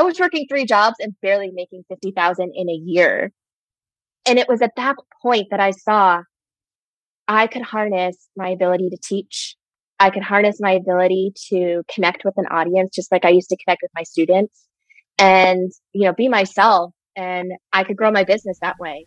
I 0.00 0.02
was 0.02 0.18
working 0.18 0.46
three 0.48 0.64
jobs 0.64 0.96
and 0.98 1.14
barely 1.20 1.50
making 1.52 1.84
50,000 1.90 2.52
in 2.54 2.70
a 2.70 2.72
year. 2.72 3.32
And 4.26 4.38
it 4.38 4.48
was 4.48 4.62
at 4.62 4.72
that 4.76 4.96
point 5.20 5.48
that 5.50 5.60
I 5.60 5.72
saw 5.72 6.22
I 7.28 7.46
could 7.46 7.60
harness 7.60 8.16
my 8.34 8.48
ability 8.48 8.88
to 8.88 8.96
teach. 8.96 9.56
I 9.98 10.08
could 10.08 10.22
harness 10.22 10.56
my 10.58 10.72
ability 10.72 11.34
to 11.50 11.82
connect 11.92 12.24
with 12.24 12.32
an 12.38 12.46
audience, 12.46 12.94
just 12.94 13.12
like 13.12 13.26
I 13.26 13.28
used 13.28 13.50
to 13.50 13.58
connect 13.62 13.82
with 13.82 13.90
my 13.94 14.04
students 14.04 14.66
and, 15.18 15.70
you 15.92 16.06
know, 16.06 16.14
be 16.14 16.28
myself. 16.28 16.94
And 17.14 17.52
I 17.70 17.84
could 17.84 17.98
grow 17.98 18.10
my 18.10 18.24
business 18.24 18.58
that 18.62 18.78
way. 18.80 19.06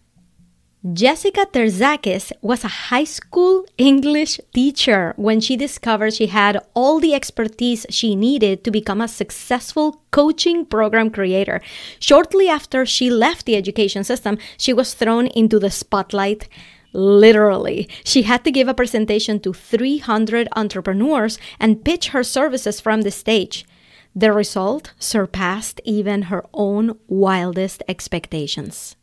Jessica 0.91 1.45
Terzakis 1.45 2.33
was 2.41 2.65
a 2.65 2.89
high 2.91 3.05
school 3.05 3.65
English 3.77 4.37
teacher 4.53 5.13
when 5.15 5.39
she 5.39 5.55
discovered 5.55 6.13
she 6.13 6.27
had 6.27 6.59
all 6.73 6.99
the 6.99 7.13
expertise 7.13 7.85
she 7.89 8.17
needed 8.17 8.65
to 8.65 8.69
become 8.71 8.99
a 8.99 9.07
successful 9.07 10.01
coaching 10.11 10.65
program 10.65 11.09
creator. 11.09 11.61
Shortly 11.99 12.49
after 12.49 12.85
she 12.85 13.09
left 13.09 13.45
the 13.45 13.55
education 13.55 14.03
system, 14.03 14.37
she 14.57 14.73
was 14.73 14.93
thrown 14.93 15.27
into 15.27 15.57
the 15.57 15.71
spotlight. 15.71 16.49
Literally, 16.91 17.87
she 18.03 18.23
had 18.23 18.43
to 18.43 18.51
give 18.51 18.67
a 18.67 18.73
presentation 18.73 19.39
to 19.39 19.53
300 19.53 20.49
entrepreneurs 20.53 21.39
and 21.61 21.85
pitch 21.85 22.09
her 22.09 22.25
services 22.25 22.81
from 22.81 23.03
the 23.03 23.11
stage. 23.11 23.65
The 24.13 24.33
result 24.33 24.91
surpassed 24.99 25.79
even 25.85 26.23
her 26.23 26.43
own 26.53 26.99
wildest 27.07 27.83
expectations. 27.87 28.97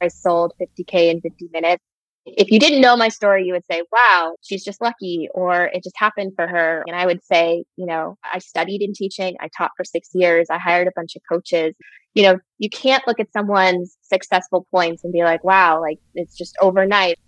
I 0.00 0.08
sold 0.08 0.52
50K 0.60 1.10
in 1.10 1.20
50 1.20 1.48
minutes. 1.52 1.82
If 2.26 2.50
you 2.50 2.58
didn't 2.58 2.82
know 2.82 2.96
my 2.96 3.08
story, 3.08 3.44
you 3.44 3.54
would 3.54 3.64
say, 3.70 3.82
wow, 3.90 4.34
she's 4.42 4.62
just 4.62 4.80
lucky, 4.82 5.28
or 5.32 5.64
it 5.64 5.82
just 5.82 5.96
happened 5.96 6.32
for 6.36 6.46
her. 6.46 6.84
And 6.86 6.94
I 6.94 7.06
would 7.06 7.24
say, 7.24 7.64
you 7.76 7.86
know, 7.86 8.16
I 8.22 8.38
studied 8.38 8.82
in 8.82 8.92
teaching. 8.92 9.36
I 9.40 9.48
taught 9.56 9.70
for 9.76 9.84
six 9.84 10.10
years. 10.12 10.48
I 10.50 10.58
hired 10.58 10.86
a 10.86 10.92
bunch 10.94 11.16
of 11.16 11.22
coaches. 11.30 11.74
You 12.14 12.24
know, 12.24 12.38
you 12.58 12.68
can't 12.68 13.06
look 13.06 13.20
at 13.20 13.32
someone's 13.32 13.96
successful 14.02 14.66
points 14.70 15.02
and 15.02 15.12
be 15.12 15.22
like, 15.22 15.44
wow, 15.44 15.80
like 15.80 15.98
it's 16.14 16.36
just 16.36 16.56
overnight. 16.60 17.18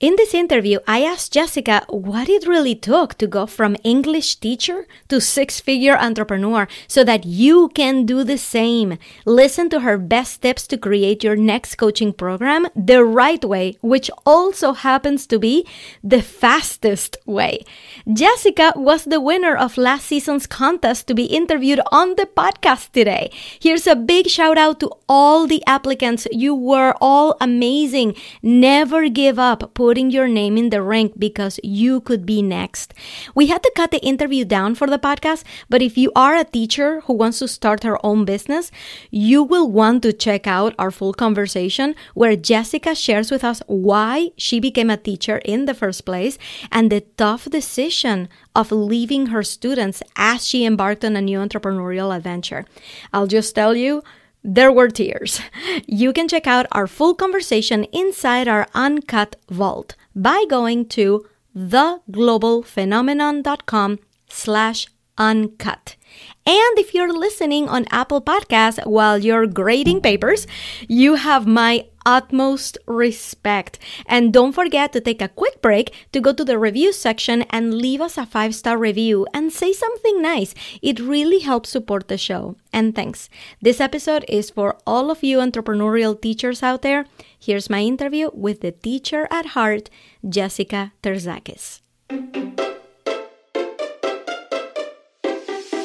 In 0.00 0.14
this 0.14 0.32
interview, 0.32 0.78
I 0.86 1.02
asked 1.02 1.32
Jessica 1.32 1.84
what 1.88 2.28
it 2.28 2.46
really 2.46 2.76
took 2.76 3.14
to 3.14 3.26
go 3.26 3.46
from 3.46 3.74
English 3.82 4.36
teacher 4.36 4.86
to 5.08 5.20
six 5.20 5.58
figure 5.58 5.98
entrepreneur 5.98 6.68
so 6.86 7.02
that 7.02 7.26
you 7.26 7.68
can 7.74 8.06
do 8.06 8.22
the 8.22 8.38
same. 8.38 8.98
Listen 9.26 9.68
to 9.70 9.80
her 9.80 9.98
best 9.98 10.40
tips 10.40 10.68
to 10.68 10.78
create 10.78 11.24
your 11.24 11.34
next 11.34 11.74
coaching 11.74 12.12
program 12.12 12.68
the 12.76 13.04
right 13.04 13.44
way, 13.44 13.76
which 13.80 14.08
also 14.24 14.72
happens 14.72 15.26
to 15.26 15.36
be 15.36 15.66
the 16.04 16.22
fastest 16.22 17.16
way. 17.26 17.64
Jessica 18.06 18.74
was 18.76 19.02
the 19.02 19.20
winner 19.20 19.56
of 19.56 19.76
last 19.76 20.06
season's 20.06 20.46
contest 20.46 21.08
to 21.08 21.14
be 21.14 21.24
interviewed 21.24 21.80
on 21.90 22.14
the 22.14 22.26
podcast 22.36 22.92
today. 22.92 23.32
Here's 23.58 23.88
a 23.88 23.96
big 23.96 24.28
shout 24.28 24.58
out 24.58 24.78
to 24.78 24.92
all 25.08 25.48
the 25.48 25.64
applicants. 25.66 26.28
You 26.30 26.54
were 26.54 26.94
all 27.00 27.36
amazing. 27.40 28.14
Never 28.44 29.08
give 29.08 29.40
up 29.40 29.74
putting 29.88 30.10
your 30.10 30.28
name 30.28 30.58
in 30.58 30.68
the 30.68 30.82
ring 30.82 31.10
because 31.16 31.58
you 31.64 31.98
could 32.02 32.26
be 32.26 32.42
next. 32.42 32.92
We 33.34 33.46
had 33.46 33.62
to 33.62 33.72
cut 33.74 33.90
the 33.90 34.04
interview 34.04 34.44
down 34.44 34.74
for 34.74 34.86
the 34.86 34.98
podcast, 34.98 35.44
but 35.70 35.80
if 35.80 35.96
you 35.96 36.12
are 36.14 36.36
a 36.36 36.44
teacher 36.44 37.00
who 37.06 37.14
wants 37.14 37.38
to 37.38 37.48
start 37.48 37.84
her 37.84 37.96
own 38.04 38.26
business, 38.26 38.70
you 39.10 39.42
will 39.42 39.70
want 39.70 40.02
to 40.02 40.12
check 40.12 40.46
out 40.46 40.74
our 40.78 40.90
full 40.90 41.14
conversation 41.14 41.94
where 42.12 42.36
Jessica 42.36 42.94
shares 42.94 43.30
with 43.30 43.42
us 43.42 43.62
why 43.66 44.28
she 44.36 44.60
became 44.60 44.90
a 44.90 44.98
teacher 44.98 45.38
in 45.38 45.64
the 45.64 45.72
first 45.72 46.04
place 46.04 46.36
and 46.70 46.92
the 46.92 47.00
tough 47.16 47.48
decision 47.48 48.28
of 48.54 48.70
leaving 48.70 49.28
her 49.28 49.42
students 49.42 50.02
as 50.16 50.46
she 50.46 50.66
embarked 50.66 51.02
on 51.02 51.16
a 51.16 51.22
new 51.22 51.38
entrepreneurial 51.38 52.14
adventure. 52.14 52.66
I'll 53.14 53.26
just 53.26 53.54
tell 53.54 53.74
you, 53.74 54.02
there 54.48 54.72
were 54.72 54.88
tears. 54.88 55.40
You 55.86 56.14
can 56.14 56.26
check 56.26 56.46
out 56.46 56.64
our 56.72 56.86
full 56.86 57.14
conversation 57.14 57.84
inside 57.92 58.48
our 58.48 58.66
uncut 58.74 59.36
vault 59.50 59.94
by 60.16 60.46
going 60.48 60.86
to 60.96 61.26
theglobalphenomenon.com 61.54 63.98
slash 64.30 64.88
uncut. 65.18 65.96
And 66.46 66.78
if 66.78 66.94
you're 66.94 67.12
listening 67.12 67.68
on 67.68 67.84
Apple 67.90 68.22
Podcasts 68.22 68.86
while 68.86 69.18
you're 69.18 69.46
grading 69.46 70.00
papers, 70.00 70.46
you 70.88 71.16
have 71.16 71.46
my 71.46 71.84
utmost 72.08 72.78
respect. 72.86 73.78
And 74.06 74.32
don't 74.32 74.54
forget 74.54 74.92
to 74.94 75.00
take 75.00 75.20
a 75.20 75.28
quick 75.28 75.60
break 75.60 75.92
to 76.12 76.20
go 76.20 76.32
to 76.32 76.44
the 76.44 76.58
review 76.58 76.90
section 76.90 77.42
and 77.50 77.74
leave 77.74 78.00
us 78.00 78.16
a 78.16 78.24
five 78.24 78.54
star 78.54 78.78
review 78.78 79.26
and 79.34 79.52
say 79.52 79.74
something 79.74 80.22
nice. 80.22 80.54
It 80.80 80.98
really 80.98 81.40
helps 81.40 81.68
support 81.68 82.08
the 82.08 82.16
show. 82.16 82.56
And 82.72 82.94
thanks. 82.94 83.28
This 83.60 83.78
episode 83.80 84.24
is 84.26 84.48
for 84.48 84.78
all 84.86 85.10
of 85.10 85.22
you 85.22 85.38
entrepreneurial 85.38 86.18
teachers 86.18 86.62
out 86.62 86.80
there. 86.80 87.04
Here's 87.38 87.68
my 87.68 87.80
interview 87.80 88.30
with 88.32 88.62
the 88.62 88.72
teacher 88.72 89.28
at 89.30 89.52
heart, 89.54 89.90
Jessica 90.26 90.92
Terzakis. 91.02 91.80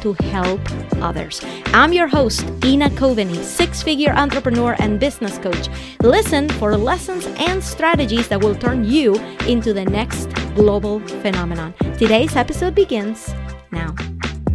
to 0.00 0.12
help 0.30 0.60
others. 1.02 1.40
I'm 1.66 1.92
your 1.92 2.08
host, 2.08 2.44
Ina 2.64 2.90
Coveney, 2.90 3.42
six 3.42 3.82
figure 3.82 4.12
entrepreneur 4.12 4.76
and 4.78 4.98
business 4.98 5.38
coach. 5.38 5.68
Listen 6.02 6.48
for 6.48 6.76
lessons 6.76 7.26
and 7.38 7.62
strategies 7.62 8.28
that 8.28 8.40
will 8.40 8.54
turn 8.54 8.84
you 8.84 9.14
into 9.46 9.72
the 9.72 9.84
next 9.84 10.26
global 10.54 11.00
phenomenon. 11.22 11.74
Today's 11.98 12.36
episode 12.36 12.74
begins 12.74 13.34
now. 13.70 13.94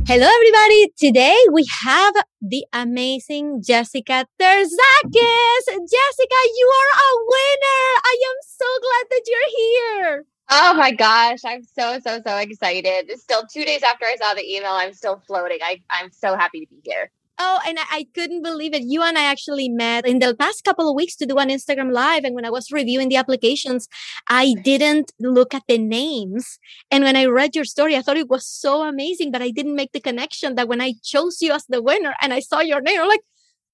Hello, 0.08 0.28
everybody. 0.28 0.92
Today 0.98 1.38
we 1.54 1.66
have 1.84 2.14
the 2.42 2.66
amazing 2.74 3.62
Jessica 3.64 4.26
Terzakis. 4.42 5.66
Jessica, 5.68 6.40
you 6.58 6.68
are 6.82 6.94
a 7.00 7.12
winner. 7.32 7.86
I 8.04 8.16
am 8.30 8.38
so 8.44 8.66
glad 8.82 9.06
that 9.10 9.22
you're 9.28 9.52
here. 9.58 10.26
Oh 10.54 10.74
my 10.74 10.92
gosh, 10.92 11.40
I'm 11.46 11.64
so 11.64 12.00
so 12.06 12.20
so 12.28 12.38
excited. 12.38 13.06
It's 13.10 13.24
still 13.24 13.44
two 13.50 13.64
days 13.64 13.84
after 13.84 14.06
I 14.06 14.18
saw 14.18 14.34
the 14.34 14.44
email. 14.44 14.74
I'm 14.74 14.92
still 14.92 15.24
floating. 15.26 15.60
I, 15.64 15.80
I'm 15.90 16.12
so 16.12 16.36
happy 16.36 16.66
to 16.66 16.68
be 16.68 16.82
here. 16.84 17.10
Oh, 17.40 17.60
and 17.66 17.80
I, 17.80 17.84
I, 17.90 18.08
couldn't 18.14 18.44
believe 18.44 18.76
it. 18.76 18.84
You 18.84 19.02
and 19.02 19.18
I 19.18 19.24
actually 19.24 19.68
met 19.68 20.06
in 20.06 20.20
the 20.20 20.36
past 20.36 20.64
couple 20.64 20.88
of 20.88 20.96
weeks 20.96 21.16
to 21.16 21.26
do 21.26 21.38
an 21.38 21.50
Instagram 21.50 21.92
live. 21.92 22.24
And 22.24 22.36
when 22.36 22.46
I 22.46 22.52
was 22.52 22.72
reviewing 22.72 23.10
the 23.10 23.16
applications, 23.16 23.88
I 24.30 24.54
didn't 24.62 25.12
look 25.20 25.56
at 25.56 25.64
the 25.68 25.80
names. 25.80 26.60
And 26.92 27.04
when 27.04 27.16
I 27.16 27.26
read 27.26 27.56
your 27.56 27.66
story, 27.66 27.96
I 27.96 28.04
thought 28.04 28.18
it 28.18 28.30
was 28.30 28.46
so 28.46 28.84
amazing, 28.84 29.32
but 29.32 29.42
I 29.42 29.50
didn't 29.50 29.76
make 29.76 29.92
the 29.92 30.00
connection 30.00 30.54
that 30.56 30.68
when 30.68 30.82
I 30.82 30.94
chose 31.02 31.42
you 31.42 31.52
as 31.52 31.66
the 31.68 31.82
winner 31.82 32.14
and 32.22 32.32
I 32.32 32.42
saw 32.42 32.60
your 32.60 32.82
name, 32.82 33.02
I'm 33.02 33.08
like, 33.08 33.24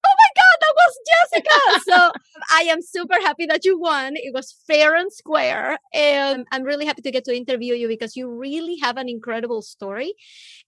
oh 0.06 0.14
my 0.22 0.30
God, 0.40 0.56
that 0.60 0.74
was 0.76 0.98
Jessica. 1.10 1.90
so 1.90 2.12
I 2.50 2.62
am 2.62 2.82
super 2.82 3.20
happy 3.20 3.46
that 3.46 3.64
you 3.64 3.78
won. 3.78 4.14
It 4.16 4.32
was 4.34 4.54
fair 4.66 4.94
and 4.94 5.12
square. 5.12 5.78
And 5.92 6.46
I'm 6.52 6.62
really 6.62 6.86
happy 6.86 7.02
to 7.02 7.10
get 7.10 7.24
to 7.24 7.36
interview 7.36 7.74
you 7.74 7.88
because 7.88 8.16
you 8.16 8.30
really 8.30 8.76
have 8.82 8.96
an 8.96 9.08
incredible 9.08 9.62
story. 9.62 10.14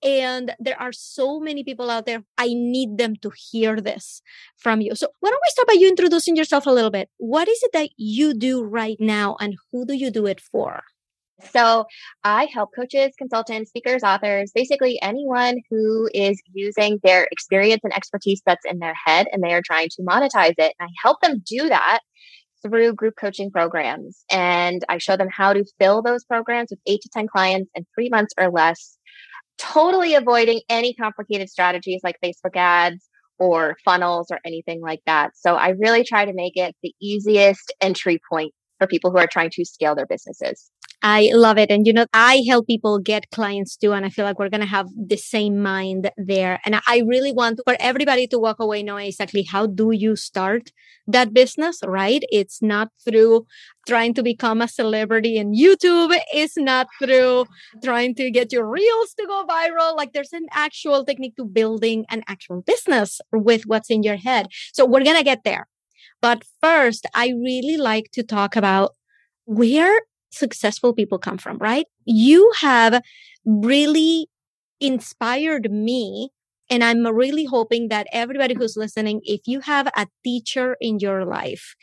And 0.02 0.54
there 0.58 0.80
are 0.80 0.92
so 0.92 1.40
many 1.40 1.64
people 1.64 1.90
out 1.90 2.06
there. 2.06 2.24
I 2.38 2.48
need 2.48 2.98
them 2.98 3.16
to 3.16 3.30
hear 3.50 3.80
this 3.80 4.22
from 4.56 4.80
you. 4.80 4.94
So 4.94 5.08
why 5.20 5.30
don't 5.30 5.40
we 5.42 5.50
start 5.50 5.68
by 5.68 5.74
you 5.74 5.88
introducing 5.88 6.36
yourself 6.36 6.66
a 6.66 6.70
little 6.70 6.90
bit? 6.90 7.08
What 7.18 7.48
is 7.48 7.62
it 7.62 7.72
that 7.72 7.90
you 7.96 8.34
do 8.34 8.62
right 8.62 8.96
now 9.00 9.36
and 9.40 9.56
who 9.72 9.86
do 9.86 9.94
you 9.94 10.10
do 10.10 10.26
it 10.26 10.40
for? 10.40 10.82
So 11.52 11.84
I 12.24 12.46
help 12.52 12.70
coaches, 12.74 13.12
consultants, 13.18 13.70
speakers, 13.70 14.02
authors, 14.02 14.52
basically 14.54 15.00
anyone 15.02 15.58
who 15.70 16.08
is 16.14 16.40
using 16.52 16.98
their 17.02 17.28
experience 17.30 17.80
and 17.84 17.94
expertise 17.94 18.42
that's 18.44 18.64
in 18.64 18.78
their 18.78 18.94
head 19.06 19.26
and 19.32 19.42
they 19.42 19.52
are 19.52 19.62
trying 19.64 19.88
to 19.90 20.02
monetize 20.02 20.54
it. 20.58 20.74
And 20.78 20.88
I 20.88 20.92
help 21.02 21.20
them 21.20 21.42
do 21.46 21.68
that 21.68 22.00
through 22.62 22.94
group 22.94 23.14
coaching 23.18 23.50
programs. 23.50 24.24
And 24.30 24.84
I 24.88 24.98
show 24.98 25.16
them 25.16 25.28
how 25.30 25.52
to 25.52 25.64
fill 25.78 26.02
those 26.02 26.24
programs 26.24 26.68
with 26.70 26.80
eight 26.86 27.00
to 27.02 27.08
10 27.12 27.26
clients 27.28 27.70
in 27.74 27.86
three 27.94 28.08
months 28.10 28.34
or 28.38 28.50
less, 28.50 28.98
totally 29.58 30.14
avoiding 30.14 30.60
any 30.68 30.94
complicated 30.94 31.48
strategies 31.48 32.00
like 32.04 32.16
Facebook 32.22 32.56
ads 32.56 33.08
or 33.38 33.76
funnels 33.84 34.28
or 34.30 34.38
anything 34.44 34.80
like 34.82 35.00
that. 35.06 35.30
So 35.34 35.54
I 35.54 35.70
really 35.70 36.04
try 36.04 36.26
to 36.26 36.32
make 36.34 36.52
it 36.56 36.76
the 36.82 36.92
easiest 37.00 37.72
entry 37.80 38.20
point 38.30 38.52
for 38.78 38.86
people 38.86 39.10
who 39.10 39.18
are 39.18 39.26
trying 39.26 39.50
to 39.52 39.64
scale 39.64 39.94
their 39.94 40.06
businesses. 40.06 40.70
I 41.02 41.30
love 41.32 41.56
it. 41.56 41.70
And 41.70 41.86
you 41.86 41.94
know, 41.94 42.06
I 42.12 42.42
help 42.46 42.66
people 42.66 42.98
get 42.98 43.30
clients 43.30 43.76
too. 43.76 43.92
And 43.92 44.04
I 44.04 44.10
feel 44.10 44.24
like 44.26 44.38
we're 44.38 44.50
going 44.50 44.60
to 44.60 44.66
have 44.66 44.86
the 44.94 45.16
same 45.16 45.62
mind 45.62 46.10
there. 46.18 46.60
And 46.66 46.80
I 46.86 47.02
really 47.06 47.32
want 47.32 47.60
for 47.64 47.76
everybody 47.80 48.26
to 48.28 48.38
walk 48.38 48.60
away 48.60 48.82
knowing 48.82 49.06
exactly 49.06 49.42
how 49.42 49.66
do 49.66 49.92
you 49.92 50.14
start 50.14 50.72
that 51.06 51.32
business, 51.32 51.80
right? 51.86 52.22
It's 52.30 52.60
not 52.60 52.88
through 53.02 53.46
trying 53.88 54.12
to 54.14 54.22
become 54.22 54.60
a 54.60 54.68
celebrity 54.68 55.38
in 55.38 55.52
YouTube. 55.52 56.14
It's 56.34 56.58
not 56.58 56.86
through 56.98 57.46
trying 57.82 58.14
to 58.16 58.30
get 58.30 58.52
your 58.52 58.68
reels 58.68 59.14
to 59.14 59.26
go 59.26 59.46
viral. 59.48 59.96
Like 59.96 60.12
there's 60.12 60.34
an 60.34 60.46
actual 60.52 61.04
technique 61.04 61.36
to 61.36 61.44
building 61.46 62.04
an 62.10 62.22
actual 62.28 62.60
business 62.60 63.20
with 63.32 63.62
what's 63.64 63.90
in 63.90 64.02
your 64.02 64.16
head. 64.16 64.48
So 64.74 64.84
we're 64.84 65.04
going 65.04 65.16
to 65.16 65.24
get 65.24 65.44
there. 65.44 65.66
But 66.20 66.44
first, 66.60 67.06
I 67.14 67.28
really 67.28 67.78
like 67.78 68.10
to 68.12 68.22
talk 68.22 68.54
about 68.54 68.94
where 69.46 70.00
successful 70.30 70.92
people 70.92 71.18
come 71.18 71.38
from, 71.38 71.58
right? 71.58 71.86
You 72.04 72.50
have 72.60 73.02
really 73.44 74.28
inspired 74.80 75.70
me. 75.70 76.30
And 76.72 76.84
I'm 76.84 77.04
really 77.04 77.46
hoping 77.46 77.88
that 77.88 78.06
everybody 78.12 78.54
who's 78.54 78.76
listening, 78.76 79.20
if 79.24 79.40
you 79.46 79.60
have 79.60 79.88
a 79.88 80.06
teacher 80.22 80.76
in 80.80 81.00
your 81.00 81.24
life, 81.24 81.74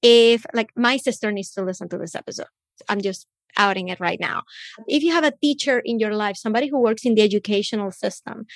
if 0.00 0.46
like 0.54 0.70
my 0.76 0.96
sister 0.96 1.32
needs 1.32 1.50
to 1.52 1.62
listen 1.62 1.88
to 1.88 1.98
this 1.98 2.14
episode, 2.14 2.46
I'm 2.88 3.00
just 3.00 3.26
outing 3.56 3.88
it 3.88 3.98
right 3.98 4.20
now. 4.20 4.42
If 4.86 5.02
you 5.02 5.12
have 5.12 5.24
a 5.24 5.32
teacher 5.42 5.80
in 5.84 5.98
your 5.98 6.14
life, 6.14 6.36
somebody 6.36 6.68
who 6.68 6.80
works 6.80 7.04
in 7.04 7.16
the 7.16 7.22
educational 7.22 7.90
system, 7.90 8.46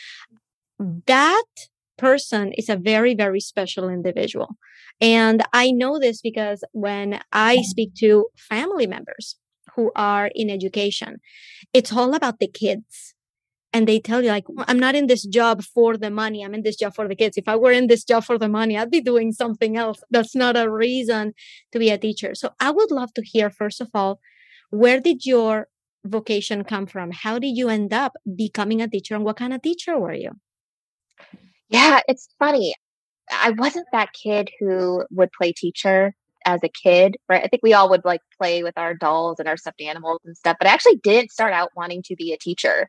that 0.78 1.44
person 2.08 2.52
is 2.60 2.68
a 2.68 2.82
very, 2.92 3.14
very 3.14 3.40
special 3.52 3.88
individual. 3.88 4.50
And 5.00 5.38
I 5.52 5.70
know 5.70 5.94
this 5.98 6.20
because 6.20 6.60
when 6.72 7.08
I 7.32 7.54
mm-hmm. 7.54 7.70
speak 7.72 7.90
to 8.02 8.26
family 8.36 8.86
members 8.86 9.36
who 9.74 9.92
are 9.94 10.28
in 10.34 10.50
education, 10.50 11.20
it's 11.72 11.92
all 11.92 12.12
about 12.14 12.40
the 12.40 12.48
kids. 12.48 13.14
And 13.74 13.86
they 13.88 14.00
tell 14.00 14.20
you, 14.22 14.28
like, 14.28 14.44
I'm 14.68 14.78
not 14.86 14.94
in 14.94 15.06
this 15.06 15.24
job 15.24 15.56
for 15.74 15.96
the 15.96 16.10
money. 16.10 16.44
I'm 16.44 16.54
in 16.58 16.62
this 16.62 16.76
job 16.82 16.92
for 16.94 17.08
the 17.08 17.16
kids. 17.16 17.38
If 17.38 17.48
I 17.48 17.56
were 17.56 17.72
in 17.80 17.86
this 17.86 18.04
job 18.04 18.22
for 18.24 18.36
the 18.36 18.48
money, 18.60 18.76
I'd 18.76 18.90
be 18.90 19.00
doing 19.00 19.32
something 19.32 19.78
else. 19.78 19.98
That's 20.10 20.34
not 20.34 20.58
a 20.58 20.70
reason 20.70 21.32
to 21.72 21.78
be 21.78 21.88
a 21.88 21.96
teacher. 21.96 22.34
So 22.34 22.50
I 22.60 22.70
would 22.70 22.90
love 22.90 23.14
to 23.14 23.22
hear, 23.24 23.48
first 23.48 23.80
of 23.80 23.88
all, 23.94 24.20
where 24.70 25.00
did 25.00 25.24
your 25.24 25.68
vocation 26.04 26.64
come 26.64 26.86
from? 26.86 27.12
How 27.24 27.38
did 27.38 27.56
you 27.56 27.68
end 27.70 27.92
up 27.94 28.12
becoming 28.44 28.82
a 28.82 28.88
teacher? 28.88 29.14
And 29.14 29.24
what 29.24 29.38
kind 29.38 29.54
of 29.54 29.62
teacher 29.62 29.98
were 29.98 30.18
you? 30.24 30.32
Yeah, 31.72 32.00
it's 32.06 32.28
funny. 32.38 32.74
I 33.30 33.50
wasn't 33.50 33.86
that 33.92 34.10
kid 34.12 34.50
who 34.60 35.04
would 35.10 35.30
play 35.32 35.52
teacher 35.52 36.14
as 36.44 36.60
a 36.62 36.68
kid, 36.68 37.16
right? 37.28 37.42
I 37.42 37.48
think 37.48 37.62
we 37.62 37.72
all 37.72 37.88
would 37.90 38.04
like 38.04 38.20
play 38.38 38.62
with 38.62 38.76
our 38.76 38.94
dolls 38.94 39.36
and 39.38 39.48
our 39.48 39.56
stuffed 39.56 39.80
animals 39.80 40.20
and 40.24 40.36
stuff, 40.36 40.56
but 40.60 40.68
I 40.68 40.72
actually 40.72 40.96
didn't 40.96 41.30
start 41.30 41.52
out 41.52 41.70
wanting 41.76 42.02
to 42.06 42.16
be 42.16 42.32
a 42.32 42.38
teacher. 42.38 42.88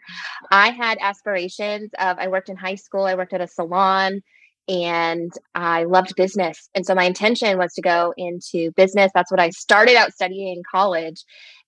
I 0.52 0.72
had 0.72 0.98
aspirations 1.02 1.92
of, 2.00 2.18
I 2.20 2.28
worked 2.28 2.50
in 2.50 2.58
high 2.58 2.76
school, 2.76 3.06
I 3.06 3.16
worked 3.16 3.34
at 3.34 3.42
a 3.42 3.48
salon, 3.48 4.22
and 4.68 5.32
I 5.56 5.86
loved 5.86 6.16
business. 6.16 6.70
And 6.76 6.86
so 6.86 6.96
my 6.96 7.04
intention 7.04 7.58
was 7.58 7.74
to 7.74 7.82
go 7.82 8.14
into 8.18 8.72
business. 8.72 9.12
That's 9.14 9.32
what 9.32 9.40
I 9.40 9.52
started 9.52 9.96
out 9.96 10.14
studying 10.14 10.58
in 10.58 10.64
college. 10.70 11.24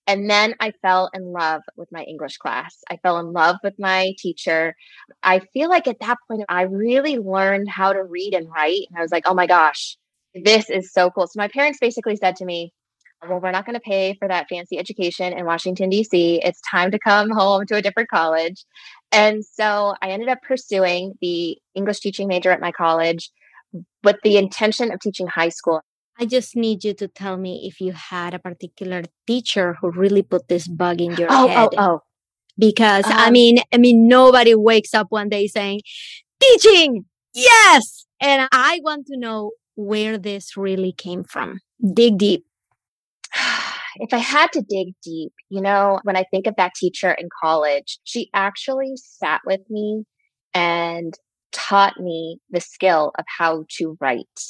And 0.08 0.30
then 0.30 0.56
I 0.60 0.72
fell 0.82 1.10
in 1.14 1.32
love 1.32 1.62
with 1.78 1.92
my 1.92 2.04
English 2.04 2.38
class. 2.38 2.78
I 2.90 2.98
fell 2.98 3.18
in 3.20 3.34
love 3.34 3.58
with 3.64 3.74
my 3.80 4.14
teacher. 4.20 4.76
I 5.24 5.40
feel 5.54 5.70
like 5.70 5.88
at 5.88 6.00
that 6.02 6.18
point, 6.30 6.44
I 6.48 6.64
really 6.64 7.18
learned 7.18 7.70
how 7.70 7.94
to 7.94 8.04
read 8.04 8.34
and 8.34 8.48
write. 8.56 8.84
And 8.90 8.98
I 8.98 9.02
was 9.02 9.12
like, 9.12 9.24
oh 9.26 9.34
my 9.34 9.48
gosh, 9.48 9.98
this 10.36 10.70
is 10.70 10.94
so 10.94 11.10
cool. 11.10 11.28
So 11.28 11.38
my 11.38 11.48
parents 11.48 11.80
basically 11.82 12.16
said 12.18 12.36
to 12.38 12.46
me, 12.46 12.72
well, 13.28 13.40
we're 13.40 13.52
not 13.52 13.66
going 13.66 13.76
to 13.76 13.80
pay 13.80 14.16
for 14.20 14.28
that 14.28 14.48
fancy 14.50 14.78
education 14.78 15.34
in 15.34 15.46
Washington, 15.46 15.90
D.C. 15.90 16.42
It's 16.44 16.62
time 16.70 16.92
to 16.92 17.00
come 17.00 17.32
home 17.32 17.66
to 17.66 17.76
a 17.76 17.82
different 17.82 18.10
college. 18.10 18.64
And 19.12 19.44
so 19.44 19.96
I 20.02 20.10
ended 20.10 20.30
up 20.30 20.42
pursuing 20.42 21.14
the 21.22 21.58
English 21.74 22.02
teaching 22.02 22.28
major 22.28 22.52
at 22.52 22.62
my 22.62 22.72
college 22.72 23.32
with 24.04 24.18
the 24.24 24.38
intention 24.38 24.92
of 24.92 25.00
teaching 25.00 25.28
high 25.28 25.50
school. 25.50 25.82
I 26.20 26.26
just 26.26 26.56
need 26.56 26.84
you 26.84 26.94
to 26.96 27.08
tell 27.08 27.38
me 27.38 27.68
if 27.68 27.82
you 27.82 27.92
had 27.92 28.34
a 28.34 28.40
particular 28.40 29.04
teacher 29.28 29.76
who 29.82 29.92
really 29.92 30.22
put 30.22 30.48
this 30.48 30.68
bug 30.68 31.02
in 31.02 31.16
your 31.16 31.28
oh, 31.30 31.48
head. 31.48 31.70
Oh, 31.78 31.78
oh, 31.78 32.00
Because 32.58 33.06
um, 33.06 33.14
I 33.14 33.32
mean, 33.32 33.58
I 33.74 33.78
mean, 33.78 34.08
nobody 34.08 34.56
wakes 34.56 34.94
up 34.94 35.08
one 35.10 35.30
day 35.30 35.48
saying, 35.48 35.82
teaching, 36.40 37.06
yes. 37.34 38.06
And 38.22 38.48
I 38.52 38.80
want 38.84 39.08
to 39.08 39.18
know 39.18 39.52
where 39.76 40.18
this 40.18 40.56
really 40.56 40.94
came 40.94 41.24
from. 41.24 41.60
Dig 41.94 42.18
deep. 42.18 42.46
If 43.98 44.14
I 44.14 44.18
had 44.18 44.52
to 44.52 44.62
dig 44.62 44.94
deep, 45.02 45.32
you 45.48 45.62
know, 45.62 46.02
when 46.04 46.18
I 46.18 46.26
think 46.30 46.48
of 46.48 46.56
that 46.58 46.74
teacher 46.76 47.12
in 47.14 47.30
college, 47.42 47.98
she 48.04 48.30
actually 48.34 48.92
sat 48.98 49.40
with 49.46 49.62
me 49.70 50.04
and 50.54 51.14
taught 51.54 51.98
me 51.98 52.40
the 52.50 52.60
skill 52.60 53.14
of 53.18 53.24
how 53.38 53.64
to 53.78 53.98
write. 54.02 54.42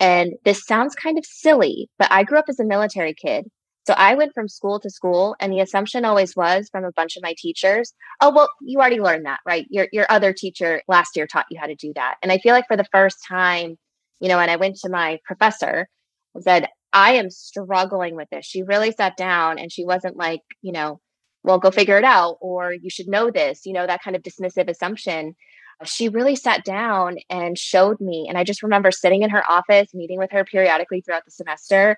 And 0.00 0.32
this 0.44 0.64
sounds 0.64 0.94
kind 0.94 1.18
of 1.18 1.26
silly, 1.26 1.88
but 1.98 2.10
I 2.10 2.24
grew 2.24 2.38
up 2.38 2.46
as 2.48 2.58
a 2.58 2.64
military 2.64 3.14
kid. 3.14 3.44
So 3.86 3.94
I 3.96 4.14
went 4.14 4.32
from 4.34 4.48
school 4.48 4.80
to 4.80 4.90
school, 4.90 5.36
and 5.40 5.52
the 5.52 5.60
assumption 5.60 6.04
always 6.04 6.34
was 6.36 6.68
from 6.70 6.84
a 6.84 6.92
bunch 6.92 7.16
of 7.16 7.22
my 7.22 7.34
teachers, 7.36 7.92
oh, 8.20 8.32
well, 8.34 8.48
you 8.62 8.78
already 8.78 9.00
learned 9.00 9.26
that, 9.26 9.40
right? 9.46 9.66
Your, 9.70 9.88
your 9.92 10.06
other 10.10 10.32
teacher 10.32 10.82
last 10.88 11.16
year 11.16 11.26
taught 11.26 11.46
you 11.50 11.58
how 11.60 11.66
to 11.66 11.74
do 11.74 11.92
that. 11.94 12.16
And 12.22 12.32
I 12.32 12.38
feel 12.38 12.52
like 12.52 12.66
for 12.66 12.76
the 12.76 12.86
first 12.92 13.18
time, 13.28 13.76
you 14.20 14.28
know, 14.28 14.38
and 14.38 14.50
I 14.50 14.56
went 14.56 14.76
to 14.76 14.90
my 14.90 15.18
professor 15.24 15.88
and 16.34 16.44
said, 16.44 16.68
I 16.92 17.12
am 17.12 17.30
struggling 17.30 18.16
with 18.16 18.28
this. 18.30 18.44
She 18.44 18.62
really 18.62 18.92
sat 18.92 19.16
down 19.16 19.58
and 19.58 19.72
she 19.72 19.84
wasn't 19.84 20.16
like, 20.16 20.40
you 20.62 20.72
know, 20.72 21.00
well, 21.42 21.58
go 21.58 21.70
figure 21.70 21.96
it 21.96 22.04
out, 22.04 22.36
or 22.40 22.72
you 22.72 22.90
should 22.90 23.08
know 23.08 23.30
this, 23.30 23.64
you 23.64 23.72
know, 23.72 23.86
that 23.86 24.02
kind 24.02 24.14
of 24.14 24.22
dismissive 24.22 24.68
assumption 24.68 25.34
she 25.84 26.08
really 26.08 26.36
sat 26.36 26.64
down 26.64 27.16
and 27.30 27.58
showed 27.58 28.00
me. 28.00 28.26
And 28.28 28.36
I 28.36 28.44
just 28.44 28.62
remember 28.62 28.90
sitting 28.90 29.22
in 29.22 29.30
her 29.30 29.42
office, 29.48 29.94
meeting 29.94 30.18
with 30.18 30.30
her 30.32 30.44
periodically 30.44 31.00
throughout 31.00 31.24
the 31.24 31.30
semester. 31.30 31.96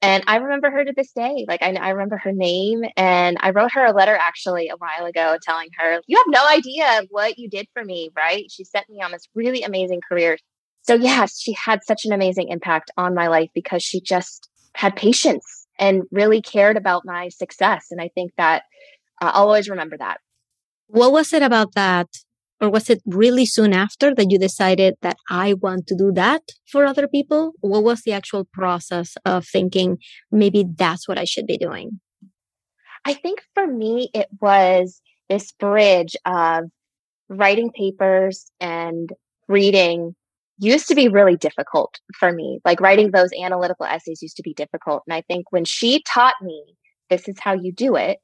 And 0.00 0.22
I 0.26 0.36
remember 0.36 0.70
her 0.70 0.84
to 0.84 0.92
this 0.96 1.12
day. 1.12 1.44
Like, 1.48 1.62
I, 1.62 1.72
I 1.72 1.90
remember 1.90 2.18
her 2.18 2.32
name. 2.32 2.84
And 2.96 3.36
I 3.40 3.50
wrote 3.50 3.72
her 3.72 3.84
a 3.84 3.92
letter 3.92 4.16
actually 4.16 4.68
a 4.68 4.76
while 4.76 5.06
ago 5.06 5.36
telling 5.42 5.68
her, 5.78 6.00
You 6.06 6.16
have 6.16 6.26
no 6.28 6.46
idea 6.48 7.02
what 7.10 7.38
you 7.38 7.48
did 7.48 7.66
for 7.72 7.84
me, 7.84 8.10
right? 8.16 8.50
She 8.50 8.64
sent 8.64 8.88
me 8.88 9.00
on 9.02 9.10
this 9.10 9.28
really 9.34 9.62
amazing 9.62 10.00
career. 10.08 10.38
So, 10.82 10.94
yes, 10.94 11.40
she 11.40 11.52
had 11.52 11.82
such 11.82 12.04
an 12.04 12.12
amazing 12.12 12.48
impact 12.48 12.90
on 12.96 13.14
my 13.14 13.28
life 13.28 13.48
because 13.54 13.82
she 13.82 14.00
just 14.00 14.48
had 14.74 14.96
patience 14.96 15.66
and 15.78 16.02
really 16.10 16.42
cared 16.42 16.76
about 16.76 17.02
my 17.04 17.28
success. 17.30 17.86
And 17.90 18.00
I 18.00 18.10
think 18.14 18.32
that 18.36 18.62
uh, 19.20 19.32
I'll 19.34 19.44
always 19.44 19.68
remember 19.68 19.96
that. 19.98 20.18
What 20.88 21.12
was 21.12 21.32
it 21.32 21.42
about 21.42 21.74
that 21.74 22.08
or 22.60 22.70
was 22.70 22.88
it 22.88 23.02
really 23.06 23.46
soon 23.46 23.72
after 23.72 24.14
that 24.14 24.30
you 24.30 24.38
decided 24.38 24.94
that 25.02 25.16
I 25.30 25.54
want 25.54 25.86
to 25.88 25.96
do 25.96 26.12
that 26.12 26.42
for 26.70 26.84
other 26.84 27.08
people? 27.08 27.52
What 27.60 27.84
was 27.84 28.02
the 28.02 28.12
actual 28.12 28.44
process 28.52 29.14
of 29.24 29.46
thinking 29.46 29.98
maybe 30.30 30.64
that's 30.76 31.08
what 31.08 31.18
I 31.18 31.24
should 31.24 31.46
be 31.46 31.58
doing? 31.58 32.00
I 33.04 33.14
think 33.14 33.42
for 33.54 33.66
me, 33.66 34.08
it 34.14 34.28
was 34.40 35.02
this 35.28 35.52
bridge 35.52 36.16
of 36.24 36.64
writing 37.28 37.70
papers 37.70 38.50
and 38.60 39.10
reading 39.48 40.14
used 40.58 40.88
to 40.88 40.94
be 40.94 41.08
really 41.08 41.36
difficult 41.36 41.98
for 42.18 42.32
me. 42.32 42.60
Like 42.64 42.80
writing 42.80 43.10
those 43.10 43.30
analytical 43.42 43.86
essays 43.86 44.22
used 44.22 44.36
to 44.36 44.42
be 44.42 44.54
difficult. 44.54 45.02
And 45.06 45.14
I 45.14 45.22
think 45.22 45.46
when 45.50 45.64
she 45.64 46.02
taught 46.02 46.34
me 46.40 46.62
this 47.10 47.28
is 47.28 47.36
how 47.40 47.52
you 47.52 47.72
do 47.72 47.96
it, 47.96 48.18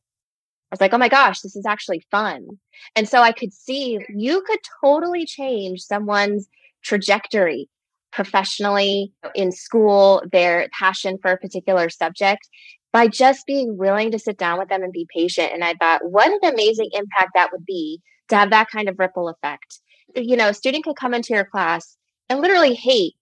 was 0.70 0.80
like, 0.80 0.94
oh 0.94 0.98
my 0.98 1.08
gosh, 1.08 1.40
this 1.40 1.56
is 1.56 1.66
actually 1.66 2.04
fun. 2.10 2.46
And 2.94 3.08
so 3.08 3.22
I 3.22 3.32
could 3.32 3.52
see 3.52 3.98
you 4.08 4.42
could 4.46 4.60
totally 4.82 5.26
change 5.26 5.80
someone's 5.80 6.48
trajectory 6.82 7.68
professionally 8.12 9.12
in 9.34 9.52
school, 9.52 10.22
their 10.32 10.68
passion 10.78 11.18
for 11.20 11.32
a 11.32 11.38
particular 11.38 11.88
subject 11.88 12.48
by 12.92 13.06
just 13.06 13.46
being 13.46 13.76
willing 13.76 14.10
to 14.10 14.18
sit 14.18 14.36
down 14.36 14.58
with 14.58 14.68
them 14.68 14.82
and 14.82 14.92
be 14.92 15.06
patient. 15.14 15.52
And 15.52 15.62
I 15.62 15.74
thought, 15.74 16.00
what 16.04 16.30
an 16.30 16.52
amazing 16.52 16.90
impact 16.92 17.30
that 17.34 17.50
would 17.52 17.64
be 17.64 18.00
to 18.28 18.36
have 18.36 18.50
that 18.50 18.68
kind 18.70 18.88
of 18.88 18.98
ripple 18.98 19.28
effect. 19.28 19.80
You 20.16 20.36
know, 20.36 20.48
a 20.48 20.54
student 20.54 20.84
could 20.84 20.96
come 20.96 21.14
into 21.14 21.34
your 21.34 21.44
class 21.44 21.96
and 22.28 22.40
literally 22.40 22.74
hate 22.74 23.14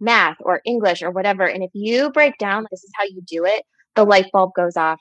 math 0.00 0.36
or 0.40 0.60
English 0.64 1.02
or 1.02 1.10
whatever. 1.12 1.44
And 1.44 1.62
if 1.62 1.70
you 1.72 2.10
break 2.10 2.36
down, 2.38 2.66
this 2.70 2.82
is 2.82 2.90
how 2.96 3.04
you 3.04 3.22
do 3.26 3.44
it, 3.44 3.62
the 3.94 4.04
light 4.04 4.26
bulb 4.32 4.50
goes 4.56 4.76
off 4.76 5.00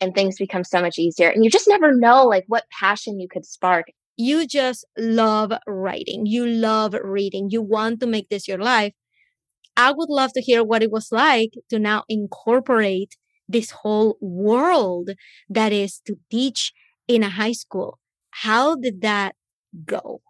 and 0.00 0.14
things 0.14 0.36
become 0.38 0.64
so 0.64 0.80
much 0.80 0.98
easier. 0.98 1.28
And 1.28 1.44
you 1.44 1.50
just 1.50 1.68
never 1.68 1.94
know 1.94 2.24
like 2.26 2.44
what 2.46 2.64
passion 2.78 3.20
you 3.20 3.28
could 3.28 3.44
spark. 3.46 3.86
You 4.16 4.46
just 4.46 4.84
love 4.96 5.52
writing. 5.66 6.26
You 6.26 6.46
love 6.46 6.94
reading. 7.02 7.48
You 7.50 7.62
want 7.62 8.00
to 8.00 8.06
make 8.06 8.28
this 8.28 8.48
your 8.48 8.58
life. 8.58 8.92
I 9.76 9.92
would 9.92 10.10
love 10.10 10.32
to 10.34 10.40
hear 10.40 10.64
what 10.64 10.82
it 10.82 10.90
was 10.90 11.08
like 11.12 11.52
to 11.70 11.78
now 11.78 12.04
incorporate 12.08 13.16
this 13.48 13.70
whole 13.70 14.18
world 14.20 15.10
that 15.48 15.72
is 15.72 16.00
to 16.06 16.16
teach 16.30 16.72
in 17.06 17.22
a 17.22 17.30
high 17.30 17.52
school. 17.52 17.98
How 18.30 18.76
did 18.76 19.00
that 19.02 19.36
go? 19.84 20.22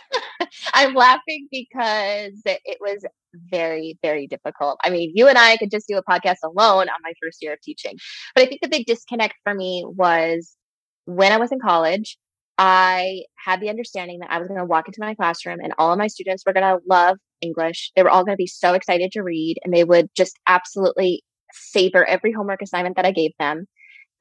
I'm 0.74 0.94
laughing 0.94 1.48
because 1.50 2.40
it 2.44 2.78
was 2.80 3.04
very, 3.34 3.98
very 4.02 4.26
difficult. 4.26 4.78
I 4.84 4.90
mean, 4.90 5.12
you 5.14 5.28
and 5.28 5.38
I 5.38 5.56
could 5.56 5.70
just 5.70 5.88
do 5.88 5.96
a 5.96 6.02
podcast 6.02 6.36
alone 6.44 6.88
on 6.88 7.00
my 7.02 7.12
first 7.22 7.38
year 7.42 7.54
of 7.54 7.60
teaching. 7.62 7.96
But 8.34 8.44
I 8.44 8.46
think 8.46 8.60
the 8.62 8.68
big 8.68 8.86
disconnect 8.86 9.34
for 9.44 9.54
me 9.54 9.84
was 9.86 10.56
when 11.04 11.32
I 11.32 11.38
was 11.38 11.52
in 11.52 11.60
college, 11.60 12.18
I 12.58 13.22
had 13.44 13.60
the 13.60 13.70
understanding 13.70 14.20
that 14.20 14.30
I 14.30 14.38
was 14.38 14.48
going 14.48 14.60
to 14.60 14.66
walk 14.66 14.86
into 14.86 15.00
my 15.00 15.14
classroom 15.14 15.58
and 15.62 15.72
all 15.78 15.92
of 15.92 15.98
my 15.98 16.06
students 16.06 16.44
were 16.46 16.52
going 16.52 16.66
to 16.66 16.84
love 16.88 17.16
English. 17.40 17.90
They 17.96 18.02
were 18.02 18.10
all 18.10 18.24
going 18.24 18.36
to 18.36 18.42
be 18.42 18.46
so 18.46 18.74
excited 18.74 19.10
to 19.12 19.22
read 19.22 19.56
and 19.64 19.72
they 19.72 19.84
would 19.84 20.08
just 20.16 20.38
absolutely 20.46 21.22
savor 21.52 22.04
every 22.04 22.32
homework 22.32 22.62
assignment 22.62 22.96
that 22.96 23.06
I 23.06 23.10
gave 23.10 23.32
them. 23.38 23.66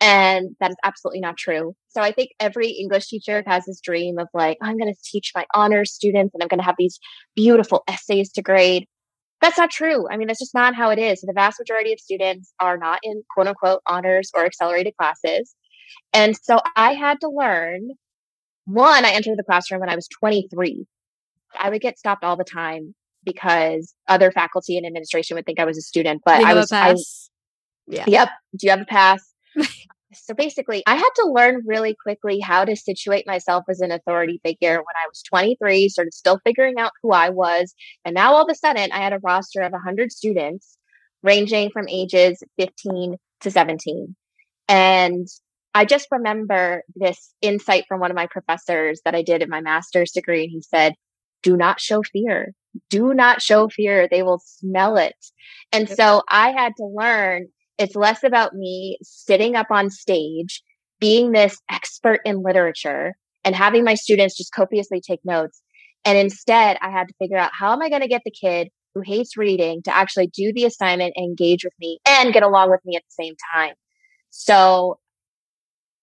And 0.01 0.55
that 0.60 0.72
is 0.72 0.77
absolutely 0.84 1.20
not 1.20 1.38
true. 1.38 1.75
So 1.89 2.01
I 2.01 2.12
think 2.12 2.31
every 2.39 2.70
English 2.70 3.08
teacher 3.08 3.43
has 3.46 3.65
this 3.65 3.79
dream 3.79 4.17
of 4.17 4.27
like, 4.34 4.58
I'm 4.60 4.77
going 4.77 4.91
to 4.91 5.00
teach 5.03 5.31
my 5.36 5.46
honors 5.53 5.93
students 5.93 6.34
and 6.34 6.41
I'm 6.41 6.48
going 6.48 6.60
to 6.60 6.65
have 6.65 6.75
these 6.79 7.00
beautiful 7.36 7.84
essays 7.88 8.31
to 8.34 8.41
grade. 8.41 8.88
That's 9.41 9.60
not 9.60 9.70
true. 9.70 10.08
I 10.10 10.17
mean, 10.17 10.27
that's 10.27 10.39
just 10.39 10.55
not 10.55 10.75
how 10.75 10.89
it 10.89 10.98
is. 10.98 11.22
The 11.22 11.34
vast 11.34 11.60
majority 11.60 11.93
of 11.93 12.00
students 12.00 12.51
are 12.60 12.77
not 12.77 13.00
in 13.03 13.22
quote 13.31 13.48
unquote 13.48 13.81
honors 13.88 14.31
or 14.34 14.43
accelerated 14.43 14.93
classes. 14.98 15.53
And 16.13 16.36
so 16.36 16.60
I 16.75 16.93
had 16.93 17.20
to 17.22 17.29
learn 17.29 17.89
one, 18.65 19.05
I 19.05 19.12
entered 19.12 19.38
the 19.38 19.43
classroom 19.43 19.81
when 19.81 19.89
I 19.89 19.96
was 19.96 20.08
23. 20.20 20.86
I 21.60 21.70
would 21.70 21.81
get 21.81 22.00
stopped 22.00 22.24
all 22.24 22.38
the 22.38 22.43
time 22.43 22.96
because 23.24 23.93
other 24.08 24.31
faculty 24.31 24.77
and 24.77 24.86
administration 24.86 25.36
would 25.36 25.46
think 25.46 25.60
I 25.60 25.65
was 25.65 25.77
a 25.77 25.81
student, 25.81 26.22
but 26.25 26.43
I 26.43 26.53
was, 26.53 26.72
I, 26.72 26.96
yeah. 27.88 28.05
Yep. 28.08 28.29
Do 28.58 28.65
you 28.65 28.72
have 28.72 28.81
a 28.81 28.86
pass? 28.86 29.31
So 30.13 30.34
basically, 30.34 30.84
I 30.86 30.96
had 30.96 31.10
to 31.17 31.31
learn 31.31 31.63
really 31.65 31.96
quickly 32.01 32.39
how 32.39 32.65
to 32.65 32.75
situate 32.75 33.27
myself 33.27 33.65
as 33.70 33.79
an 33.81 33.91
authority 33.91 34.39
figure 34.43 34.75
when 34.75 34.96
I 34.96 35.08
was 35.10 35.22
23, 35.24 35.89
sort 35.89 36.08
of 36.08 36.13
still 36.13 36.39
figuring 36.43 36.75
out 36.79 36.91
who 37.01 37.12
I 37.12 37.29
was. 37.29 37.74
And 38.05 38.13
now 38.13 38.34
all 38.34 38.43
of 38.43 38.50
a 38.51 38.55
sudden, 38.55 38.91
I 38.91 39.00
had 39.00 39.13
a 39.13 39.20
roster 39.20 39.62
of 39.62 39.72
100 39.72 40.12
students 40.12 40.77
ranging 41.24 41.70
from 41.72 41.88
ages 41.88 42.43
15 42.60 43.15
to 43.41 43.51
17. 43.51 44.15
And 44.67 45.27
I 45.74 45.86
just 45.86 46.08
remember 46.12 46.84
this 46.96 47.34
insight 47.41 47.86
from 47.88 48.00
one 48.00 48.12
of 48.12 48.15
my 48.15 48.27
professors 48.27 49.01
that 49.05 49.15
I 49.15 49.22
did 49.22 49.41
in 49.41 49.50
my 49.50 49.62
master's 49.62 50.12
degree. 50.12 50.43
And 50.43 50.51
he 50.51 50.62
said, 50.62 50.93
do 51.43 51.55
not 51.55 51.79
show 51.79 52.03
fear. 52.03 52.53
Do 52.89 53.13
not 53.13 53.41
show 53.41 53.67
fear. 53.67 54.08
They 54.08 54.24
will 54.24 54.41
smell 54.43 54.98
it. 54.98 55.15
And 55.72 55.89
so 55.89 56.22
I 56.29 56.51
had 56.51 56.74
to 56.77 56.86
learn 56.86 57.48
it's 57.78 57.96
less 57.96 58.24
about 58.24 58.54
me 58.54 58.98
sitting 59.01 59.56
up 59.56 59.68
on 59.72 59.90
stage, 59.90 60.62
being 61.00 61.32
this 61.32 61.58
expert 61.70 62.20
in 62.25 62.44
literature 62.44 63.16
and 63.44 63.56
having 63.56 63.84
my 63.84 63.96
students 63.96 64.38
just 64.38 64.54
copiously 64.54 65.01
take 65.01 65.20
notes. 65.25 65.62
And 66.06 66.18
instead, 66.18 66.78
I 66.82 66.90
had 66.90 67.08
to 67.08 67.13
figure 67.20 67.38
out 67.38 67.51
how 67.58 67.74
am 67.74 67.82
I 67.82 67.90
going 67.90 68.01
to 68.01 68.08
get 68.08 68.22
the 68.25 68.32
kid 68.32 68.70
who 68.94 69.01
hates 69.01 69.38
reading 69.38 69.82
to 69.84 69.96
actually 69.96 70.28
do 70.28 70.51
the 70.54 70.66
assignment 70.66 71.13
and 71.16 71.25
engage 71.25 71.63
with 71.63 71.74
me 71.80 72.00
and 72.08 72.34
get 72.34 72.44
along 72.44 72.72
with 72.72 72.82
me 72.86 72.96
at 72.96 73.04
the 73.04 73.24
same 73.24 73.36
time. 73.54 73.74
So 74.30 75.00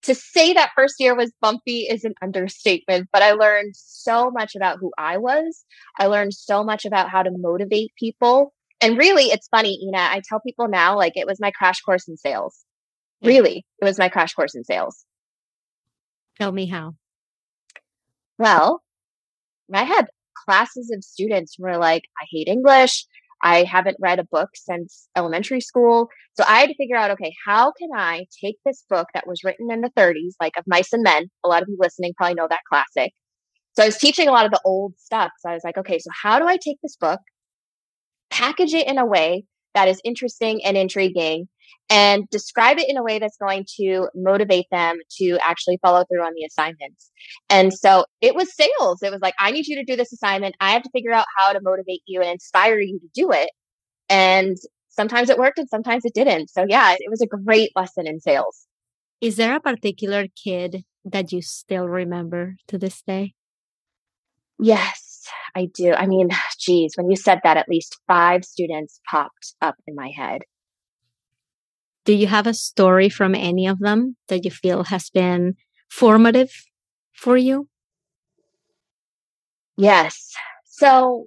to 0.03 0.15
say 0.15 0.53
that 0.55 0.71
first 0.77 0.95
year 0.99 1.15
was 1.15 1.33
bumpy 1.41 1.81
is 1.81 2.05
an 2.05 2.15
understatement, 2.23 3.09
but 3.13 3.23
I 3.23 3.33
learned 3.33 3.75
so 3.77 4.31
much 4.31 4.55
about 4.55 4.79
who 4.81 4.91
I 4.97 5.19
was. 5.19 5.65
I 5.99 6.07
learned 6.07 6.35
so 6.35 6.65
much 6.65 6.85
about 6.85 7.11
how 7.11 7.23
to 7.23 7.31
motivate 7.31 7.93
people. 7.99 8.55
And 8.81 8.97
really, 8.97 9.25
it's 9.25 9.49
funny, 9.49 9.79
Ina, 9.83 9.99
I 9.99 10.23
tell 10.29 10.41
people 10.41 10.69
now, 10.69 10.97
like 10.97 11.15
it 11.17 11.27
was 11.27 11.41
my 11.41 11.51
crash 11.51 11.81
course 11.81 12.07
in 12.09 12.17
sales. 12.17 12.65
Really, 13.23 13.67
it 13.81 13.85
was 13.85 13.99
my 13.99 14.09
crash 14.09 14.33
course 14.35 14.55
in 14.55 14.63
sales. 14.65 15.05
Tell 16.41 16.53
me 16.53 16.67
how. 16.67 16.95
Well, 18.39 18.83
I 19.73 19.83
had 19.83 20.07
classes 20.45 20.93
of 20.95 21.03
students 21.03 21.57
who 21.57 21.65
were 21.65 21.79
like, 21.79 22.05
I 22.21 22.27
hate 22.31 22.47
English. 22.47 23.05
I 23.43 23.65
haven't 23.65 23.97
read 24.01 24.19
a 24.19 24.25
book 24.25 24.51
since 24.55 25.09
elementary 25.17 25.61
school. 25.61 26.09
So 26.35 26.45
I 26.47 26.61
had 26.61 26.69
to 26.69 26.77
figure 26.77 26.97
out, 26.97 27.11
okay, 27.13 27.33
how 27.45 27.73
can 27.73 27.91
I 27.95 28.27
take 28.41 28.57
this 28.65 28.85
book 28.89 29.09
that 29.15 29.27
was 29.27 29.43
written 29.45 29.71
in 29.71 29.81
the 29.81 29.91
30s, 29.91 30.35
like 30.41 30.57
of 30.57 30.65
mice 30.67 30.93
and 30.93 31.03
men? 31.03 31.29
A 31.45 31.49
lot 31.49 31.63
of 31.63 31.69
you 31.69 31.77
listening 31.79 32.15
probably 32.17 32.35
know 32.35 32.49
that 32.49 32.61
classic. 32.69 33.13
So 33.75 33.83
I 33.83 33.87
was 33.87 33.99
teaching 33.99 34.29
a 34.29 34.33
lot 34.33 34.47
of 34.47 34.51
the 34.51 34.61
old 34.65 34.95
stuff. 34.99 35.31
So 35.39 35.51
I 35.51 35.55
was 35.55 35.63
like, 35.65 35.79
okay, 35.79 35.99
so 35.99 36.11
how 36.23 36.39
do 36.39 36.47
I 36.47 36.57
take 36.57 36.79
this 36.83 36.97
book, 36.97 37.21
package 38.39 38.75
it 38.75 38.87
in 38.87 38.99
a 38.99 39.07
way 39.07 39.45
that 39.75 39.89
is 39.89 40.01
interesting 40.05 40.65
and 40.65 40.77
intriguing, 40.77 41.49
and 41.91 42.25
describe 42.31 42.79
it 42.79 42.89
in 42.89 42.97
a 42.97 43.03
way 43.03 43.19
that's 43.19 43.37
going 43.39 43.65
to 43.79 44.09
motivate 44.15 44.67
them 44.71 44.99
to 45.19 45.39
actually 45.43 45.79
follow 45.83 46.05
through 46.05 46.23
on 46.23 46.33
the 46.35 46.45
assignments. 46.45 47.11
And 47.49 47.73
so 47.73 48.05
it 48.21 48.35
was 48.35 48.55
sales. 48.55 49.03
It 49.03 49.11
was 49.11 49.21
like, 49.23 49.35
I 49.39 49.51
need 49.51 49.67
you 49.67 49.77
to 49.77 49.85
do 49.85 49.97
this 49.97 50.13
assignment. 50.13 50.55
I 50.61 50.73
have 50.73 50.83
to 50.83 50.91
figure 50.91 51.13
out 51.13 51.27
how 51.37 51.53
to 51.53 51.61
motivate 51.63 52.03
you 52.07 52.21
and 52.21 52.31
inspire 52.31 52.79
you 52.79 52.99
to 52.99 53.09
do 53.15 53.31
it. 53.33 53.51
And 54.09 54.57
sometimes 54.89 55.31
it 55.31 55.39
worked 55.39 55.59
and 55.59 55.69
sometimes 55.69 56.05
it 56.05 56.15
didn't. 56.15 56.51
So 56.51 56.67
yeah, 56.69 56.93
it 56.93 57.11
was 57.11 57.23
a 57.23 57.27
great 57.27 57.71
lesson 57.75 58.07
in 58.07 58.21
sales. 58.21 58.67
Is 59.21 59.37
there 59.37 59.57
a 59.57 59.61
particular 59.61 60.27
kid 60.45 60.85
that 61.05 61.33
you 61.33 61.41
still 61.43 61.89
remember 61.89 62.57
to 62.69 62.79
this 62.79 63.03
day? 63.03 63.35
Yes, 64.59 65.08
I 65.55 65.67
do. 65.73 65.93
I 65.93 66.07
mean, 66.07 66.29
geez, 66.59 66.95
when 66.97 67.11
you 67.11 67.17
said 67.17 67.41
that, 67.45 67.57
at 67.57 67.69
least 67.69 67.99
five 68.07 68.45
students 68.45 69.01
popped 69.09 69.55
up 69.61 69.77
in 69.87 69.95
my 69.95 70.11
head. 70.15 70.43
Do 72.05 72.15
you 72.15 72.27
have 72.27 72.47
a 72.47 72.55
story 72.55 73.09
from 73.09 73.35
any 73.35 73.67
of 73.67 73.81
them 73.81 74.17
that 74.29 74.45
you 74.45 74.51
feel 74.51 74.85
has 74.85 75.11
been 75.11 75.57
formative 75.91 76.51
for 77.13 77.37
you? 77.37 77.69
Yes. 79.77 80.33
So 80.65 81.27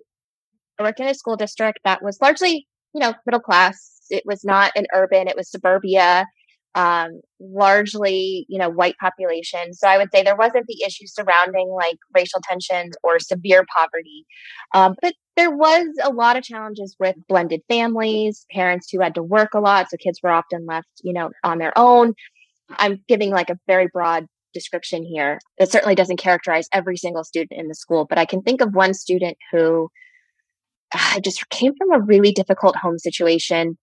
I 0.79 0.83
worked 0.83 0.99
in 0.99 1.07
a 1.07 1.13
school 1.13 1.35
district 1.35 1.79
that 1.83 2.03
was 2.03 2.19
largely, 2.19 2.67
you 2.93 2.99
know, 2.99 3.13
middle 3.25 3.39
class. 3.39 3.99
It 4.09 4.23
was 4.25 4.43
not 4.43 4.71
an 4.75 4.87
urban, 4.93 5.27
it 5.27 5.37
was 5.37 5.49
suburbia 5.49 6.25
um, 6.75 7.21
largely, 7.39 8.45
you 8.47 8.57
know, 8.57 8.69
white 8.69 8.95
population. 8.97 9.73
So 9.73 9.87
I 9.87 9.97
would 9.97 10.09
say 10.13 10.23
there 10.23 10.35
wasn't 10.35 10.67
the 10.67 10.83
issue 10.85 11.05
surrounding 11.05 11.69
like 11.69 11.97
racial 12.15 12.39
tensions 12.47 12.95
or 13.03 13.19
severe 13.19 13.65
poverty. 13.77 14.25
Um, 14.73 14.95
but 15.01 15.13
there 15.35 15.51
was 15.51 15.87
a 16.01 16.11
lot 16.11 16.37
of 16.37 16.43
challenges 16.43 16.95
with 16.99 17.15
blended 17.27 17.61
families, 17.67 18.45
parents 18.51 18.89
who 18.91 19.01
had 19.01 19.15
to 19.15 19.23
work 19.23 19.53
a 19.53 19.59
lot. 19.59 19.89
So 19.89 19.97
kids 19.97 20.19
were 20.23 20.31
often 20.31 20.65
left, 20.65 20.89
you 21.03 21.13
know, 21.13 21.31
on 21.43 21.57
their 21.57 21.77
own. 21.77 22.13
I'm 22.77 23.03
giving 23.07 23.31
like 23.31 23.49
a 23.49 23.59
very 23.67 23.87
broad 23.91 24.27
description 24.53 25.03
here. 25.03 25.39
It 25.57 25.71
certainly 25.71 25.95
doesn't 25.95 26.17
characterize 26.17 26.67
every 26.73 26.97
single 26.97 27.23
student 27.23 27.59
in 27.59 27.67
the 27.67 27.75
school, 27.75 28.05
but 28.05 28.17
I 28.17 28.25
can 28.25 28.41
think 28.41 28.61
of 28.61 28.73
one 28.73 28.93
student 28.93 29.37
who 29.51 29.89
uh, 30.93 31.19
just 31.21 31.49
came 31.49 31.73
from 31.75 31.91
a 31.91 32.03
really 32.03 32.31
difficult 32.31 32.75
home 32.75 32.99
situation 32.99 33.77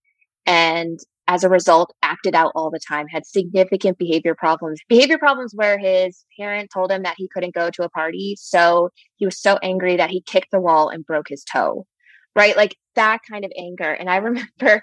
and 0.47 0.99
as 1.29 1.45
a 1.45 1.49
result, 1.49 1.95
acted 2.03 2.35
out 2.35 2.53
all 2.55 2.71
the 2.71 2.81
time, 2.81 3.07
had 3.07 3.27
significant 3.27 3.99
behavior 3.99 4.35
problems. 4.35 4.81
Behavior 4.89 5.19
problems 5.19 5.53
where 5.55 5.79
his 5.79 6.25
parent 6.41 6.71
told 6.73 6.91
him 6.91 7.03
that 7.03 7.17
he 7.19 7.29
couldn't 7.29 7.55
go 7.55 7.69
to 7.71 7.85
a 7.85 7.91
party. 7.91 8.35
So 8.39 8.89
he 9.17 9.27
was 9.27 9.39
so 9.39 9.59
angry 9.63 9.97
that 9.97 10.11
he 10.11 10.23
kicked 10.23 10.51
the 10.51 10.61
wall 10.61 10.89
and 10.89 11.05
broke 11.05 11.29
his 11.29 11.45
toe, 11.45 11.87
right? 12.35 12.57
Like 12.57 12.77
that 12.95 13.21
kind 13.31 13.45
of 13.45 13.53
anger. 13.57 13.93
And 13.93 14.09
I 14.09 14.17
remember 14.29 14.83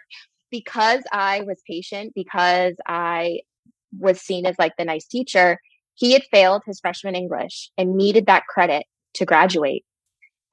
because 0.51 1.03
I 1.11 1.41
was 1.41 1.61
patient, 1.67 2.13
because 2.13 2.75
I 2.87 3.39
was 3.97 4.21
seen 4.21 4.45
as 4.45 4.55
like 4.59 4.73
the 4.77 4.85
nice 4.85 5.07
teacher, 5.07 5.57
he 5.95 6.13
had 6.13 6.23
failed 6.31 6.61
his 6.65 6.79
freshman 6.79 7.15
English 7.15 7.71
and 7.77 7.95
needed 7.95 8.27
that 8.27 8.45
credit 8.47 8.85
to 9.15 9.25
graduate. 9.25 9.83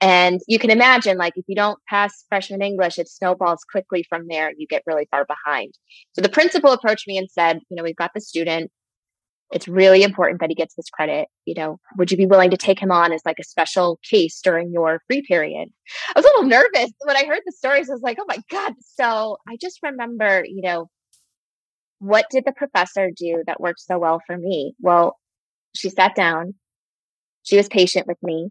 And 0.02 0.40
you 0.48 0.58
can 0.58 0.70
imagine, 0.70 1.16
like, 1.16 1.34
if 1.36 1.44
you 1.46 1.54
don't 1.54 1.78
pass 1.88 2.24
freshman 2.28 2.60
English, 2.60 2.98
it 2.98 3.08
snowballs 3.08 3.64
quickly 3.70 4.04
from 4.08 4.26
there 4.28 4.50
you 4.56 4.66
get 4.66 4.82
really 4.84 5.06
far 5.12 5.24
behind. 5.24 5.74
So 6.14 6.20
the 6.20 6.28
principal 6.28 6.72
approached 6.72 7.06
me 7.06 7.16
and 7.16 7.30
said, 7.30 7.60
you 7.70 7.76
know, 7.76 7.84
we've 7.84 7.94
got 7.94 8.10
the 8.12 8.20
student. 8.20 8.72
It's 9.52 9.68
really 9.68 10.02
important 10.02 10.40
that 10.40 10.48
he 10.48 10.56
gets 10.56 10.74
this 10.74 10.90
credit. 10.90 11.28
You 11.44 11.54
know, 11.54 11.78
would 11.98 12.10
you 12.10 12.16
be 12.16 12.26
willing 12.26 12.50
to 12.50 12.56
take 12.56 12.80
him 12.80 12.90
on 12.90 13.12
as 13.12 13.22
like 13.24 13.36
a 13.40 13.44
special 13.44 14.00
case 14.10 14.40
during 14.42 14.72
your 14.72 15.00
free 15.06 15.22
period? 15.22 15.68
I 16.08 16.18
was 16.18 16.24
a 16.24 16.28
little 16.28 16.48
nervous 16.48 16.90
when 17.04 17.16
I 17.16 17.24
heard 17.24 17.42
the 17.46 17.52
stories. 17.52 17.88
I 17.88 17.92
was 17.92 18.02
like, 18.02 18.18
oh 18.20 18.24
my 18.26 18.38
God. 18.50 18.72
So 18.80 19.36
I 19.48 19.56
just 19.60 19.78
remember, 19.84 20.42
you 20.44 20.62
know, 20.62 20.88
what 22.00 22.26
did 22.28 22.44
the 22.44 22.52
professor 22.52 23.10
do 23.14 23.44
that 23.46 23.60
worked 23.60 23.80
so 23.80 24.00
well 24.00 24.20
for 24.26 24.36
me? 24.36 24.74
Well, 24.80 25.16
she 25.76 25.90
sat 25.90 26.16
down. 26.16 26.54
She 27.44 27.56
was 27.56 27.68
patient 27.68 28.08
with 28.08 28.18
me 28.20 28.50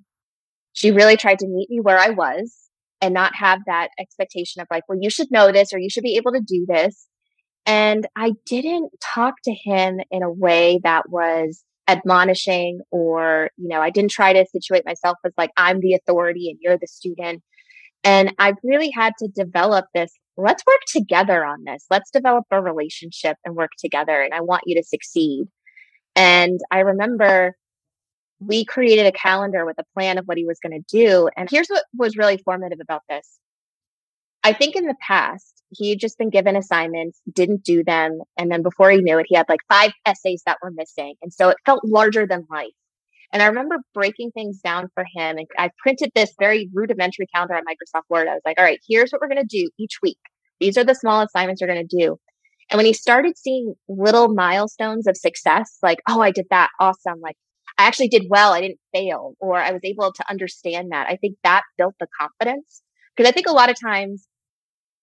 she 0.74 0.92
really 0.92 1.18
tried 1.18 1.40
to 1.40 1.48
meet 1.48 1.70
me 1.70 1.80
where 1.80 2.00
I 2.00 2.10
was 2.10 2.56
and 3.02 3.14
not 3.14 3.36
have 3.36 3.60
that 3.66 3.90
expectation 4.00 4.62
of 4.62 4.68
like, 4.72 4.84
well, 4.88 4.98
you 5.02 5.10
should 5.10 5.32
know 5.32 5.52
this 5.52 5.74
or 5.74 5.80
you 5.80 5.90
should 5.90 6.04
be 6.04 6.18
able 6.18 6.32
to 6.34 6.42
do 6.42 6.66
this. 6.68 7.08
And 7.66 8.08
I 8.16 8.34
didn't 8.46 8.92
talk 9.02 9.36
to 9.44 9.54
him 9.54 10.00
in 10.10 10.24
a 10.24 10.32
way 10.32 10.80
that 10.84 11.10
was 11.10 11.64
admonishing 11.88 12.80
or, 12.92 13.50
you 13.58 13.68
know, 13.68 13.82
I 13.82 13.90
didn't 13.90 14.12
try 14.12 14.34
to 14.34 14.46
situate 14.46 14.86
myself 14.86 15.18
as 15.26 15.34
like, 15.38 15.52
I'm 15.58 15.80
the 15.80 15.94
authority 15.94 16.50
and 16.50 16.58
you're 16.62 16.78
the 16.78 16.88
student. 16.88 17.44
And 18.04 18.34
I 18.40 18.54
really 18.64 18.90
had 18.90 19.14
to 19.20 19.28
develop 19.28 19.86
this. 19.94 20.12
Let's 20.38 20.64
work 20.66 20.80
together 20.88 21.46
on 21.46 21.64
this. 21.66 21.86
Let's 21.90 22.10
develop 22.10 22.46
a 22.50 22.62
relationship 22.62 23.38
and 23.46 23.56
work 23.56 23.72
together. 23.78 24.22
And 24.22 24.34
I 24.34 24.42
want 24.42 24.64
you 24.66 24.76
to 24.82 24.88
succeed. 24.88 25.46
And 26.16 26.60
I 26.72 26.80
remember 26.80 27.56
we 28.42 28.66
created 28.66 29.06
a 29.06 29.12
calendar 29.12 29.66
with 29.66 29.78
a 29.78 29.86
plan 29.94 30.18
of 30.18 30.26
what 30.26 30.38
he 30.38 30.46
was 30.46 30.60
going 30.60 30.82
to 30.82 30.86
do. 30.90 31.30
And 31.38 31.50
here's 31.50 31.68
what 31.68 31.86
was 31.96 32.18
really 32.18 32.38
formative 32.38 32.80
about 32.82 33.04
this. 33.08 33.40
I 34.44 34.54
think 34.54 34.76
in 34.76 34.88
the 34.88 34.96
past, 35.00 35.62
he 35.70 35.92
had 35.92 36.00
just 36.00 36.18
been 36.18 36.32
given 36.32 36.56
assignments, 36.56 37.22
didn't 37.32 37.64
do 37.64 37.84
them. 37.84 38.20
And 38.38 38.52
then 38.52 38.64
before 38.64 38.90
he 38.90 38.98
knew 38.98 39.20
it, 39.20 39.28
he 39.30 39.36
had 39.36 39.46
like 39.48 39.60
five 39.70 39.92
essays 40.06 40.42
that 40.48 40.58
were 40.62 40.72
missing. 40.72 41.14
And 41.22 41.32
so 41.32 41.50
it 41.50 41.58
felt 41.66 41.86
larger 41.86 42.26
than 42.26 42.48
life. 42.50 42.72
And 43.32 43.44
I 43.44 43.46
remember 43.46 43.78
breaking 43.94 44.32
things 44.32 44.60
down 44.60 44.90
for 44.96 45.06
him. 45.16 45.38
And 45.38 45.48
I 45.58 45.70
printed 45.78 46.12
this 46.16 46.34
very 46.40 46.68
rudimentary 46.74 47.28
calendar 47.34 47.56
on 47.56 47.64
Microsoft 47.64 48.10
Word. 48.10 48.28
I 48.28 48.34
was 48.34 48.42
like, 48.44 48.58
all 48.58 48.66
right, 48.66 48.80
here's 48.90 49.12
what 49.12 49.22
we're 49.22 49.30
going 49.30 49.48
to 49.48 49.58
do 49.58 49.70
each 49.78 50.00
week. 50.02 50.18
These 50.60 50.78
are 50.78 50.84
the 50.84 50.96
small 50.96 51.22
assignments 51.22 51.62
you're 51.62 51.70
going 51.72 51.88
to 51.88 51.98
do. 51.98 52.18
And 52.72 52.78
when 52.78 52.86
he 52.86 52.94
started 52.94 53.38
seeing 53.38 53.76
little 53.88 54.34
milestones 54.34 55.06
of 55.06 55.16
success, 55.16 55.78
like, 55.84 56.00
oh, 56.10 56.22
I 56.22 56.32
did 56.32 56.48
that. 56.50 56.70
Awesome. 56.80 57.20
Like, 57.22 57.36
I 57.78 57.88
actually 57.88 58.10
did 58.10 58.26
well. 58.30 58.54
I 58.54 58.62
didn't 58.62 58.80
fail, 58.94 59.36
or 59.40 59.58
I 59.58 59.72
was 59.72 59.82
able 59.84 60.12
to 60.14 60.30
understand 60.30 60.92
that. 60.92 61.08
I 61.08 61.16
think 61.16 61.38
that 61.44 61.64
built 61.78 61.96
the 62.00 62.08
confidence. 62.20 62.82
Because 63.16 63.30
I 63.30 63.34
think 63.34 63.48
a 63.48 63.54
lot 63.54 63.70
of 63.70 63.76
times 63.80 64.28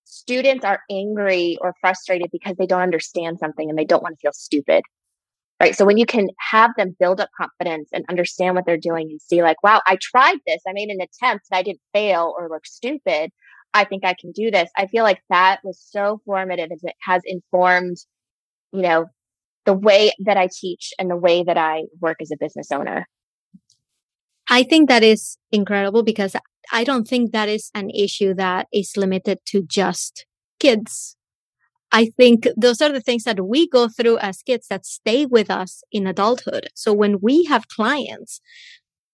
students 0.04 0.64
are 0.64 0.80
angry 0.90 1.58
or 1.60 1.74
frustrated 1.80 2.28
because 2.32 2.56
they 2.56 2.66
don't 2.66 2.80
understand 2.82 3.38
something 3.38 3.68
and 3.68 3.78
they 3.78 3.84
don't 3.84 4.02
want 4.02 4.16
to 4.16 4.20
feel 4.20 4.32
stupid. 4.32 4.82
Right. 5.60 5.74
So 5.74 5.84
when 5.84 5.98
you 5.98 6.06
can 6.06 6.28
have 6.50 6.70
them 6.76 6.96
build 7.00 7.20
up 7.20 7.30
confidence 7.36 7.88
and 7.92 8.04
understand 8.08 8.54
what 8.54 8.64
they're 8.64 8.76
doing 8.76 9.08
and 9.10 9.20
see 9.20 9.42
like, 9.42 9.60
wow, 9.62 9.80
I 9.86 9.98
tried 10.00 10.38
this. 10.46 10.62
I 10.68 10.72
made 10.72 10.88
an 10.88 11.00
attempt 11.00 11.46
and 11.50 11.58
I 11.58 11.62
didn't 11.62 11.80
fail 11.92 12.32
or 12.38 12.48
look 12.48 12.64
stupid. 12.64 13.32
I 13.74 13.84
think 13.84 14.04
I 14.04 14.14
can 14.18 14.30
do 14.30 14.52
this. 14.52 14.70
I 14.76 14.86
feel 14.86 15.02
like 15.02 15.20
that 15.30 15.58
was 15.64 15.84
so 15.84 16.20
formative 16.24 16.70
it 16.70 16.94
has 17.02 17.22
informed, 17.24 17.96
you 18.72 18.82
know, 18.82 19.06
the 19.68 19.74
way 19.74 20.10
that 20.24 20.38
I 20.38 20.48
teach 20.50 20.94
and 20.98 21.10
the 21.10 21.16
way 21.16 21.44
that 21.44 21.58
I 21.58 21.82
work 22.00 22.22
as 22.22 22.30
a 22.30 22.38
business 22.40 22.72
owner. 22.72 23.06
I 24.48 24.62
think 24.62 24.88
that 24.88 25.02
is 25.02 25.36
incredible 25.52 26.02
because 26.02 26.34
I 26.72 26.84
don't 26.84 27.06
think 27.06 27.32
that 27.32 27.50
is 27.50 27.70
an 27.74 27.90
issue 27.90 28.32
that 28.32 28.66
is 28.72 28.96
limited 28.96 29.40
to 29.48 29.60
just 29.60 30.24
kids. 30.58 31.16
I 31.92 32.06
think 32.16 32.48
those 32.56 32.80
are 32.80 32.90
the 32.90 33.02
things 33.02 33.24
that 33.24 33.46
we 33.46 33.68
go 33.68 33.88
through 33.88 34.16
as 34.20 34.40
kids 34.40 34.68
that 34.68 34.86
stay 34.86 35.26
with 35.26 35.50
us 35.50 35.82
in 35.92 36.06
adulthood. 36.06 36.68
So 36.74 36.94
when 36.94 37.20
we 37.20 37.44
have 37.44 37.68
clients, 37.68 38.40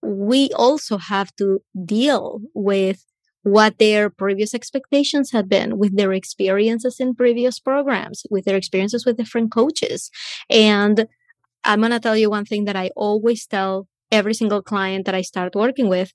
we 0.04 0.50
also 0.54 0.98
have 0.98 1.34
to 1.36 1.62
deal 1.84 2.40
with 2.54 3.04
what 3.44 3.78
their 3.78 4.10
previous 4.10 4.54
expectations 4.54 5.30
had 5.30 5.48
been 5.48 5.78
with 5.78 5.96
their 5.96 6.12
experiences 6.12 6.98
in 6.98 7.14
previous 7.14 7.60
programs, 7.60 8.24
with 8.30 8.44
their 8.46 8.56
experiences 8.56 9.06
with 9.06 9.18
different 9.18 9.52
coaches. 9.52 10.10
And 10.50 11.06
I'm 11.62 11.80
going 11.80 11.92
to 11.92 12.00
tell 12.00 12.16
you 12.16 12.30
one 12.30 12.46
thing 12.46 12.64
that 12.64 12.76
I 12.76 12.90
always 12.96 13.46
tell 13.46 13.86
every 14.10 14.34
single 14.34 14.62
client 14.62 15.04
that 15.06 15.14
I 15.14 15.22
start 15.22 15.54
working 15.54 15.88
with. 15.88 16.12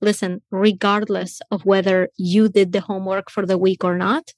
Listen, 0.00 0.42
regardless 0.50 1.40
of 1.52 1.64
whether 1.64 2.08
you 2.16 2.48
did 2.48 2.72
the 2.72 2.80
homework 2.80 3.30
for 3.30 3.46
the 3.46 3.58
week 3.58 3.84
or 3.84 3.96
not, 3.96 4.32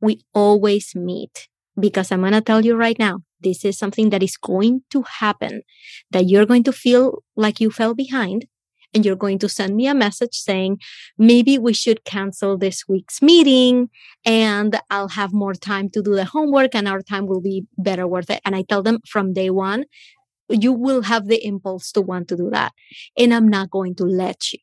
we 0.00 0.22
always 0.32 0.94
meet 0.94 1.48
because 1.78 2.12
I'm 2.12 2.20
going 2.20 2.32
to 2.32 2.40
tell 2.40 2.64
you 2.64 2.76
right 2.76 2.98
now, 2.98 3.20
this 3.40 3.64
is 3.64 3.78
something 3.78 4.10
that 4.10 4.22
is 4.22 4.36
going 4.36 4.82
to 4.90 5.02
happen 5.02 5.62
that 6.10 6.28
you're 6.28 6.46
going 6.46 6.64
to 6.64 6.72
feel 6.72 7.22
like 7.36 7.60
you 7.60 7.70
fell 7.70 7.94
behind 7.94 8.46
and 8.94 9.04
you're 9.04 9.16
going 9.16 9.38
to 9.38 9.48
send 9.48 9.76
me 9.76 9.86
a 9.86 9.94
message 9.94 10.34
saying, 10.34 10.78
maybe 11.18 11.58
we 11.58 11.72
should 11.72 12.04
cancel 12.04 12.58
this 12.58 12.84
week's 12.88 13.22
meeting 13.22 13.88
and 14.24 14.80
I'll 14.90 15.08
have 15.08 15.32
more 15.32 15.54
time 15.54 15.90
to 15.90 16.02
do 16.02 16.14
the 16.14 16.24
homework 16.24 16.74
and 16.74 16.88
our 16.88 17.02
time 17.02 17.26
will 17.26 17.40
be 17.40 17.66
better 17.78 18.06
worth 18.06 18.30
it. 18.30 18.40
And 18.44 18.56
I 18.56 18.62
tell 18.62 18.82
them 18.82 18.98
from 19.06 19.32
day 19.32 19.50
one, 19.50 19.84
you 20.48 20.72
will 20.72 21.02
have 21.02 21.28
the 21.28 21.44
impulse 21.44 21.92
to 21.92 22.00
want 22.00 22.28
to 22.28 22.36
do 22.36 22.50
that. 22.50 22.72
And 23.16 23.32
I'm 23.32 23.48
not 23.48 23.70
going 23.70 23.94
to 23.96 24.04
let 24.04 24.52
you. 24.52 24.58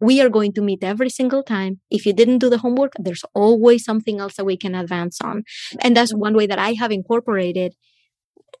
We 0.00 0.20
are 0.20 0.28
going 0.28 0.52
to 0.54 0.62
meet 0.62 0.84
every 0.84 1.10
single 1.10 1.42
time. 1.42 1.80
If 1.90 2.06
you 2.06 2.12
didn't 2.12 2.38
do 2.38 2.48
the 2.48 2.58
homework, 2.58 2.92
there's 2.98 3.24
always 3.34 3.84
something 3.84 4.20
else 4.20 4.36
that 4.36 4.44
we 4.44 4.56
can 4.56 4.74
advance 4.74 5.20
on. 5.20 5.42
And 5.80 5.96
that's 5.96 6.14
one 6.14 6.34
way 6.34 6.46
that 6.46 6.58
I 6.58 6.74
have 6.74 6.92
incorporated 6.92 7.74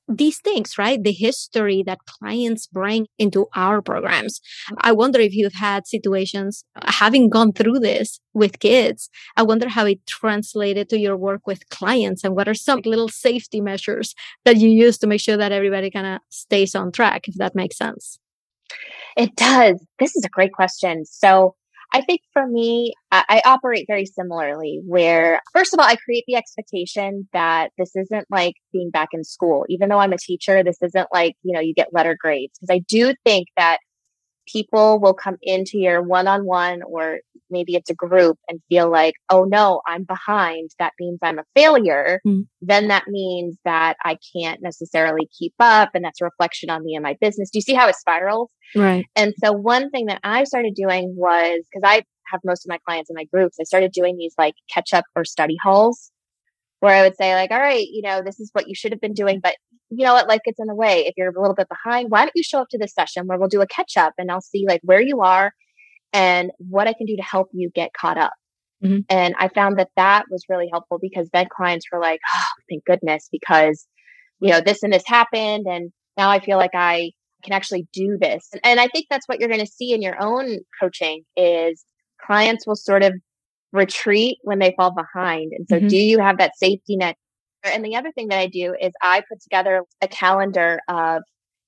these 0.08 0.40
things, 0.40 0.78
right? 0.78 1.02
The 1.02 1.12
history 1.12 1.82
that 1.86 1.98
clients 2.06 2.66
bring 2.66 3.06
into 3.18 3.46
our 3.54 3.82
programs. 3.82 4.40
I 4.78 4.92
wonder 4.92 5.20
if 5.20 5.34
you've 5.34 5.54
had 5.54 5.86
situations 5.86 6.64
uh, 6.76 6.90
having 6.90 7.28
gone 7.28 7.52
through 7.52 7.80
this 7.80 8.20
with 8.32 8.58
kids. 8.58 9.10
I 9.36 9.42
wonder 9.42 9.68
how 9.68 9.84
it 9.86 10.06
translated 10.06 10.88
to 10.90 10.98
your 10.98 11.16
work 11.16 11.46
with 11.46 11.68
clients 11.68 12.24
and 12.24 12.34
what 12.34 12.48
are 12.48 12.54
some 12.54 12.80
little 12.84 13.08
safety 13.08 13.60
measures 13.60 14.14
that 14.44 14.56
you 14.56 14.68
use 14.68 14.98
to 14.98 15.06
make 15.06 15.20
sure 15.20 15.36
that 15.36 15.52
everybody 15.52 15.90
kind 15.90 16.06
of 16.06 16.20
stays 16.30 16.74
on 16.74 16.92
track, 16.92 17.28
if 17.28 17.34
that 17.34 17.54
makes 17.54 17.76
sense. 17.76 18.18
It 19.16 19.34
does. 19.36 19.84
This 19.98 20.14
is 20.16 20.24
a 20.24 20.28
great 20.28 20.52
question. 20.52 21.04
So 21.04 21.54
I 21.92 22.02
think 22.02 22.20
for 22.32 22.46
me, 22.46 22.92
I, 23.10 23.40
operate 23.46 23.86
very 23.88 24.04
similarly 24.04 24.80
where 24.86 25.40
first 25.54 25.72
of 25.72 25.80
all, 25.80 25.86
I 25.86 25.96
create 25.96 26.24
the 26.26 26.36
expectation 26.36 27.28
that 27.32 27.70
this 27.78 27.96
isn't 27.96 28.26
like 28.30 28.54
being 28.72 28.90
back 28.90 29.08
in 29.12 29.24
school. 29.24 29.64
Even 29.68 29.88
though 29.88 29.98
I'm 29.98 30.12
a 30.12 30.18
teacher, 30.18 30.62
this 30.62 30.78
isn't 30.82 31.08
like, 31.12 31.34
you 31.42 31.54
know, 31.54 31.60
you 31.60 31.72
get 31.74 31.88
letter 31.92 32.16
grades. 32.20 32.58
Cause 32.60 32.68
I 32.70 32.80
do 32.88 33.14
think 33.24 33.48
that 33.56 33.78
people 34.50 35.00
will 35.00 35.14
come 35.14 35.36
into 35.42 35.78
your 35.78 36.02
one-on-one 36.02 36.82
or 36.82 37.18
maybe 37.50 37.74
it's 37.74 37.90
a 37.90 37.94
group 37.94 38.38
and 38.48 38.60
feel 38.68 38.90
like, 38.90 39.14
oh 39.30 39.44
no, 39.44 39.80
I'm 39.86 40.04
behind. 40.04 40.70
That 40.78 40.92
means 40.98 41.18
I'm 41.22 41.38
a 41.38 41.44
failure. 41.54 42.20
Mm. 42.26 42.46
Then 42.60 42.88
that 42.88 43.04
means 43.08 43.56
that 43.64 43.96
I 44.04 44.18
can't 44.36 44.60
necessarily 44.62 45.28
keep 45.38 45.54
up. 45.60 45.90
And 45.94 46.04
that's 46.04 46.20
a 46.20 46.24
reflection 46.24 46.70
on 46.70 46.84
me 46.84 46.94
and 46.94 47.02
my 47.02 47.16
business. 47.20 47.50
Do 47.50 47.58
you 47.58 47.62
see 47.62 47.74
how 47.74 47.88
it 47.88 47.96
spirals? 47.96 48.50
Right. 48.74 49.06
And 49.16 49.34
so 49.42 49.52
one 49.52 49.90
thing 49.90 50.06
that 50.06 50.20
I 50.24 50.44
started 50.44 50.74
doing 50.74 51.14
was 51.16 51.64
because 51.72 51.82
I 51.84 52.02
have 52.30 52.40
most 52.44 52.66
of 52.66 52.68
my 52.68 52.78
clients 52.86 53.10
in 53.10 53.16
my 53.16 53.24
groups, 53.24 53.56
I 53.60 53.64
started 53.64 53.92
doing 53.92 54.16
these 54.16 54.34
like 54.36 54.54
catch 54.72 54.92
up 54.92 55.04
or 55.16 55.24
study 55.24 55.56
halls 55.62 56.10
where 56.80 56.94
I 56.94 57.02
would 57.02 57.16
say 57.16 57.34
like, 57.34 57.50
all 57.50 57.58
right, 57.58 57.86
you 57.90 58.02
know, 58.02 58.22
this 58.24 58.38
is 58.38 58.50
what 58.52 58.68
you 58.68 58.74
should 58.74 58.92
have 58.92 59.00
been 59.00 59.14
doing, 59.14 59.40
but 59.42 59.56
you 59.90 60.04
know 60.04 60.14
what, 60.14 60.28
life 60.28 60.40
gets 60.44 60.60
in 60.60 60.66
the 60.66 60.74
way. 60.74 61.06
If 61.06 61.14
you're 61.16 61.30
a 61.30 61.40
little 61.40 61.54
bit 61.54 61.68
behind, 61.68 62.10
why 62.10 62.22
don't 62.22 62.32
you 62.34 62.42
show 62.42 62.60
up 62.60 62.68
to 62.70 62.78
this 62.78 62.94
session 62.94 63.26
where 63.26 63.38
we'll 63.38 63.48
do 63.48 63.62
a 63.62 63.66
catch 63.66 63.96
up 63.96 64.12
and 64.18 64.30
I'll 64.30 64.40
see 64.40 64.64
like 64.66 64.80
where 64.82 65.00
you 65.00 65.22
are 65.22 65.52
and 66.12 66.50
what 66.58 66.88
I 66.88 66.92
can 66.92 67.06
do 67.06 67.16
to 67.16 67.22
help 67.22 67.48
you 67.52 67.70
get 67.74 67.92
caught 67.92 68.18
up. 68.18 68.32
Mm-hmm. 68.84 69.00
And 69.08 69.34
I 69.38 69.48
found 69.48 69.78
that 69.78 69.90
that 69.96 70.26
was 70.30 70.44
really 70.48 70.68
helpful 70.70 70.98
because 71.00 71.28
then 71.32 71.46
clients 71.50 71.86
were 71.92 72.00
like, 72.00 72.20
oh, 72.32 72.44
thank 72.70 72.84
goodness, 72.84 73.28
because, 73.32 73.86
you 74.40 74.50
know, 74.50 74.60
this 74.60 74.82
and 74.82 74.92
this 74.92 75.04
happened. 75.06 75.66
And 75.66 75.90
now 76.16 76.30
I 76.30 76.40
feel 76.40 76.58
like 76.58 76.74
I 76.74 77.12
can 77.42 77.52
actually 77.52 77.88
do 77.92 78.18
this. 78.20 78.48
And 78.64 78.78
I 78.80 78.88
think 78.88 79.06
that's 79.10 79.26
what 79.26 79.40
you're 79.40 79.48
going 79.48 79.64
to 79.64 79.66
see 79.66 79.92
in 79.92 80.02
your 80.02 80.20
own 80.20 80.58
coaching 80.80 81.24
is 81.36 81.84
clients 82.20 82.66
will 82.66 82.76
sort 82.76 83.02
of 83.02 83.14
retreat 83.72 84.38
when 84.42 84.58
they 84.58 84.74
fall 84.76 84.92
behind. 84.92 85.52
And 85.56 85.66
so 85.68 85.76
mm-hmm. 85.76 85.88
do 85.88 85.96
you 85.96 86.18
have 86.20 86.38
that 86.38 86.56
safety 86.56 86.96
net 86.96 87.16
and 87.72 87.84
the 87.84 87.96
other 87.96 88.12
thing 88.12 88.28
that 88.28 88.38
I 88.38 88.46
do 88.46 88.74
is 88.80 88.92
I 89.02 89.22
put 89.28 89.40
together 89.40 89.82
a 90.02 90.08
calendar 90.08 90.80
of, 90.88 91.22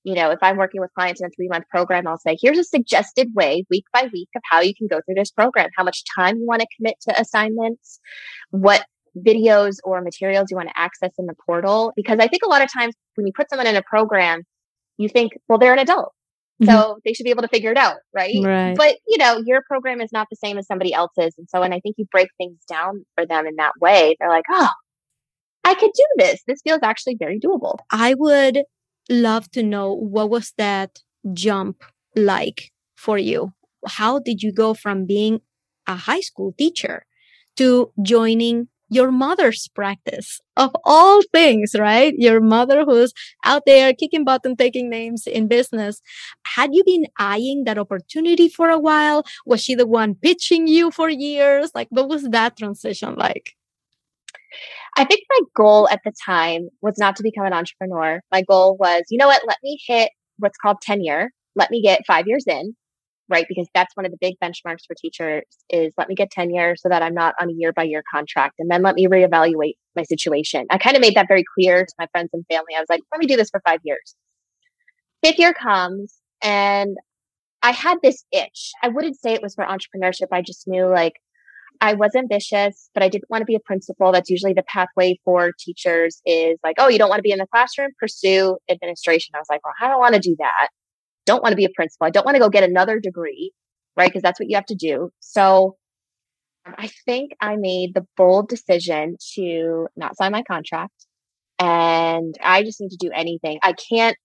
you 0.04 0.14
know, 0.14 0.30
if 0.30 0.38
I'm 0.42 0.56
working 0.56 0.80
with 0.80 0.90
clients 0.94 1.20
in 1.20 1.26
a 1.26 1.30
three 1.30 1.48
month 1.48 1.64
program, 1.68 2.06
I'll 2.06 2.18
say, 2.18 2.36
here's 2.40 2.58
a 2.58 2.64
suggested 2.64 3.28
way 3.34 3.64
week 3.70 3.84
by 3.92 4.08
week 4.12 4.28
of 4.34 4.42
how 4.50 4.60
you 4.60 4.74
can 4.74 4.86
go 4.86 5.00
through 5.04 5.16
this 5.16 5.30
program, 5.30 5.68
how 5.76 5.84
much 5.84 6.02
time 6.16 6.38
you 6.38 6.46
want 6.46 6.62
to 6.62 6.68
commit 6.76 6.94
to 7.08 7.20
assignments, 7.20 8.00
what 8.50 8.84
videos 9.16 9.76
or 9.84 10.00
materials 10.00 10.46
you 10.50 10.56
want 10.56 10.68
to 10.68 10.78
access 10.78 11.10
in 11.18 11.26
the 11.26 11.34
portal. 11.46 11.92
Because 11.96 12.18
I 12.18 12.28
think 12.28 12.42
a 12.44 12.48
lot 12.48 12.62
of 12.62 12.72
times 12.72 12.94
when 13.14 13.26
you 13.26 13.32
put 13.34 13.50
someone 13.50 13.66
in 13.66 13.76
a 13.76 13.82
program, 13.82 14.42
you 14.96 15.08
think, 15.08 15.32
well, 15.48 15.58
they're 15.58 15.72
an 15.72 15.78
adult. 15.78 16.12
So 16.62 16.72
mm-hmm. 16.72 16.98
they 17.04 17.14
should 17.14 17.24
be 17.24 17.30
able 17.30 17.42
to 17.42 17.48
figure 17.48 17.70
it 17.70 17.78
out, 17.78 17.96
right? 18.14 18.34
right? 18.44 18.76
But 18.76 18.96
you 19.08 19.16
know, 19.16 19.42
your 19.46 19.62
program 19.66 20.02
is 20.02 20.12
not 20.12 20.26
the 20.30 20.36
same 20.36 20.58
as 20.58 20.66
somebody 20.66 20.92
else's. 20.92 21.34
And 21.38 21.48
so, 21.48 21.62
and 21.62 21.72
I 21.72 21.80
think 21.80 21.96
you 21.96 22.04
break 22.12 22.28
things 22.36 22.58
down 22.68 23.06
for 23.14 23.24
them 23.24 23.46
in 23.46 23.56
that 23.56 23.72
way. 23.80 24.16
They're 24.20 24.28
like, 24.28 24.44
oh, 24.50 24.68
I 25.70 25.74
could 25.74 25.92
do 25.94 26.04
this. 26.16 26.42
This 26.46 26.60
feels 26.62 26.80
actually 26.82 27.16
very 27.18 27.38
doable. 27.38 27.76
I 27.90 28.14
would 28.14 28.62
love 29.08 29.50
to 29.52 29.62
know 29.62 29.94
what 29.94 30.30
was 30.30 30.52
that 30.58 30.98
jump 31.32 31.82
like 32.16 32.70
for 32.96 33.18
you? 33.18 33.52
How 33.86 34.18
did 34.18 34.42
you 34.42 34.52
go 34.52 34.74
from 34.74 35.06
being 35.06 35.40
a 35.86 35.96
high 35.96 36.20
school 36.20 36.54
teacher 36.58 37.04
to 37.56 37.92
joining 38.02 38.68
your 38.92 39.12
mother's 39.12 39.68
practice 39.68 40.40
of 40.56 40.72
all 40.84 41.20
things, 41.32 41.76
right? 41.78 42.12
Your 42.16 42.40
mother 42.40 42.84
who's 42.84 43.12
out 43.44 43.62
there 43.64 43.92
kicking 43.94 44.24
butt 44.24 44.40
and 44.44 44.58
taking 44.58 44.90
names 44.90 45.28
in 45.28 45.46
business. 45.46 46.02
Had 46.44 46.70
you 46.72 46.82
been 46.84 47.06
eyeing 47.16 47.62
that 47.64 47.78
opportunity 47.78 48.48
for 48.48 48.68
a 48.68 48.78
while? 48.78 49.24
Was 49.46 49.62
she 49.62 49.76
the 49.76 49.86
one 49.86 50.16
pitching 50.16 50.66
you 50.66 50.90
for 50.90 51.08
years? 51.08 51.70
Like, 51.74 51.86
what 51.90 52.08
was 52.08 52.24
that 52.30 52.56
transition 52.56 53.14
like? 53.14 53.54
I 54.96 55.04
think 55.04 55.22
my 55.30 55.46
goal 55.56 55.88
at 55.88 56.00
the 56.04 56.12
time 56.24 56.68
was 56.82 56.98
not 56.98 57.16
to 57.16 57.22
become 57.22 57.46
an 57.46 57.52
entrepreneur. 57.52 58.20
My 58.32 58.42
goal 58.42 58.76
was, 58.78 59.02
you 59.10 59.18
know 59.18 59.26
what, 59.26 59.42
let 59.46 59.58
me 59.62 59.78
hit 59.86 60.10
what's 60.38 60.58
called 60.58 60.80
tenure. 60.82 61.30
Let 61.56 61.70
me 61.70 61.82
get 61.82 62.06
five 62.06 62.26
years 62.26 62.44
in, 62.46 62.74
right? 63.28 63.46
Because 63.48 63.68
that's 63.74 63.94
one 63.96 64.06
of 64.06 64.12
the 64.12 64.18
big 64.20 64.34
benchmarks 64.42 64.86
for 64.86 64.94
teachers 65.00 65.44
is 65.68 65.92
let 65.96 66.08
me 66.08 66.14
get 66.14 66.30
tenure 66.30 66.76
so 66.76 66.88
that 66.88 67.02
I'm 67.02 67.14
not 67.14 67.34
on 67.40 67.48
a 67.48 67.54
year 67.56 67.72
by 67.72 67.84
year 67.84 68.02
contract. 68.12 68.54
And 68.58 68.70
then 68.70 68.82
let 68.82 68.94
me 68.94 69.06
reevaluate 69.06 69.74
my 69.96 70.02
situation. 70.02 70.66
I 70.70 70.78
kind 70.78 70.96
of 70.96 71.02
made 71.02 71.14
that 71.14 71.28
very 71.28 71.44
clear 71.54 71.84
to 71.84 71.94
my 71.98 72.06
friends 72.12 72.30
and 72.32 72.44
family. 72.50 72.74
I 72.76 72.80
was 72.80 72.88
like, 72.88 73.00
let 73.12 73.20
me 73.20 73.26
do 73.26 73.36
this 73.36 73.50
for 73.50 73.60
five 73.66 73.80
years. 73.84 74.14
Fifth 75.22 75.38
year 75.38 75.52
comes 75.52 76.14
and 76.42 76.96
I 77.62 77.72
had 77.72 77.98
this 78.02 78.24
itch. 78.32 78.72
I 78.82 78.88
wouldn't 78.88 79.20
say 79.20 79.34
it 79.34 79.42
was 79.42 79.54
for 79.54 79.64
entrepreneurship. 79.64 80.28
I 80.32 80.40
just 80.42 80.66
knew 80.66 80.86
like 80.86 81.14
I 81.80 81.94
was 81.94 82.14
ambitious, 82.14 82.90
but 82.92 83.02
I 83.02 83.08
didn't 83.08 83.30
want 83.30 83.40
to 83.40 83.46
be 83.46 83.54
a 83.54 83.60
principal. 83.60 84.12
That's 84.12 84.28
usually 84.28 84.52
the 84.52 84.62
pathway 84.62 85.18
for 85.24 85.52
teachers 85.58 86.20
is 86.26 86.58
like, 86.62 86.76
oh, 86.78 86.88
you 86.88 86.98
don't 86.98 87.08
want 87.08 87.20
to 87.20 87.22
be 87.22 87.32
in 87.32 87.38
the 87.38 87.46
classroom, 87.50 87.90
pursue 87.98 88.58
administration. 88.70 89.32
I 89.34 89.38
was 89.38 89.46
like, 89.48 89.64
well, 89.64 89.74
I 89.80 89.88
don't 89.88 89.98
want 89.98 90.14
to 90.14 90.20
do 90.20 90.36
that. 90.38 90.68
Don't 91.24 91.42
want 91.42 91.52
to 91.52 91.56
be 91.56 91.64
a 91.64 91.70
principal. 91.74 92.06
I 92.06 92.10
don't 92.10 92.26
want 92.26 92.34
to 92.34 92.40
go 92.40 92.50
get 92.50 92.64
another 92.64 93.00
degree, 93.00 93.52
right? 93.96 94.08
Because 94.08 94.22
that's 94.22 94.38
what 94.38 94.50
you 94.50 94.56
have 94.56 94.66
to 94.66 94.74
do. 94.74 95.10
So 95.20 95.76
um, 96.66 96.74
I 96.76 96.90
think 97.06 97.32
I 97.40 97.56
made 97.56 97.94
the 97.94 98.06
bold 98.16 98.48
decision 98.48 99.16
to 99.34 99.88
not 99.96 100.16
sign 100.16 100.32
my 100.32 100.42
contract. 100.42 101.06
And 101.58 102.34
I 102.42 102.62
just 102.62 102.80
need 102.80 102.90
to 102.90 102.96
do 102.98 103.10
anything. 103.14 103.58
I 103.62 103.74
can't 103.74 104.16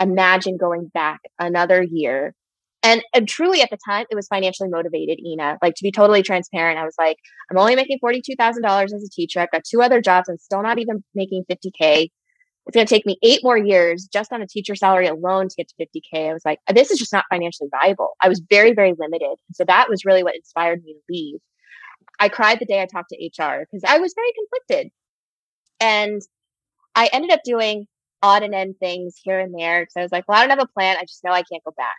imagine 0.00 0.56
going 0.56 0.90
back 0.92 1.20
another 1.38 1.82
year 1.82 2.34
and, 2.82 3.02
and 3.14 3.28
truly 3.28 3.62
at 3.62 3.70
the 3.70 3.78
time, 3.88 4.06
it 4.10 4.14
was 4.14 4.26
financially 4.26 4.68
motivated, 4.68 5.18
Ina. 5.24 5.58
Like 5.62 5.74
to 5.76 5.84
be 5.84 5.92
totally 5.92 6.22
transparent, 6.22 6.78
I 6.78 6.84
was 6.84 6.96
like, 6.98 7.16
I'm 7.50 7.58
only 7.58 7.76
making 7.76 7.98
$42,000 8.04 8.84
as 8.84 8.92
a 8.92 9.08
teacher. 9.10 9.40
I've 9.40 9.50
got 9.52 9.62
two 9.64 9.82
other 9.82 10.00
jobs. 10.00 10.28
I'm 10.28 10.38
still 10.38 10.62
not 10.62 10.78
even 10.78 11.04
making 11.14 11.44
50K. 11.50 12.08
It's 12.66 12.74
going 12.74 12.86
to 12.86 12.94
take 12.94 13.06
me 13.06 13.18
eight 13.22 13.40
more 13.42 13.56
years 13.56 14.08
just 14.12 14.32
on 14.32 14.42
a 14.42 14.46
teacher 14.46 14.74
salary 14.74 15.06
alone 15.06 15.48
to 15.48 15.54
get 15.56 15.68
to 15.68 15.74
50K. 15.80 16.30
I 16.30 16.32
was 16.32 16.44
like, 16.44 16.58
this 16.72 16.90
is 16.90 16.98
just 16.98 17.12
not 17.12 17.24
financially 17.30 17.68
viable. 17.70 18.10
I 18.22 18.28
was 18.28 18.40
very, 18.48 18.72
very 18.72 18.94
limited. 18.98 19.36
So 19.54 19.64
that 19.64 19.88
was 19.88 20.04
really 20.04 20.22
what 20.22 20.36
inspired 20.36 20.82
me 20.82 20.94
to 20.94 21.00
leave. 21.08 21.38
I 22.20 22.28
cried 22.28 22.58
the 22.60 22.66
day 22.66 22.80
I 22.80 22.86
talked 22.86 23.10
to 23.10 23.16
HR 23.16 23.60
because 23.60 23.82
I 23.86 23.98
was 23.98 24.14
very 24.14 24.32
conflicted. 24.32 24.92
And 25.80 26.22
I 26.94 27.08
ended 27.12 27.32
up 27.32 27.40
doing 27.44 27.86
odd 28.22 28.42
and 28.42 28.54
end 28.54 28.76
things 28.78 29.16
here 29.22 29.40
and 29.40 29.52
there 29.56 29.82
because 29.82 29.94
I 29.96 30.02
was 30.02 30.12
like, 30.12 30.24
well, 30.28 30.38
I 30.38 30.42
don't 30.46 30.56
have 30.56 30.68
a 30.68 30.72
plan. 30.72 30.96
I 30.96 31.02
just 31.02 31.24
know 31.24 31.32
I 31.32 31.42
can't 31.42 31.64
go 31.64 31.72
back. 31.76 31.96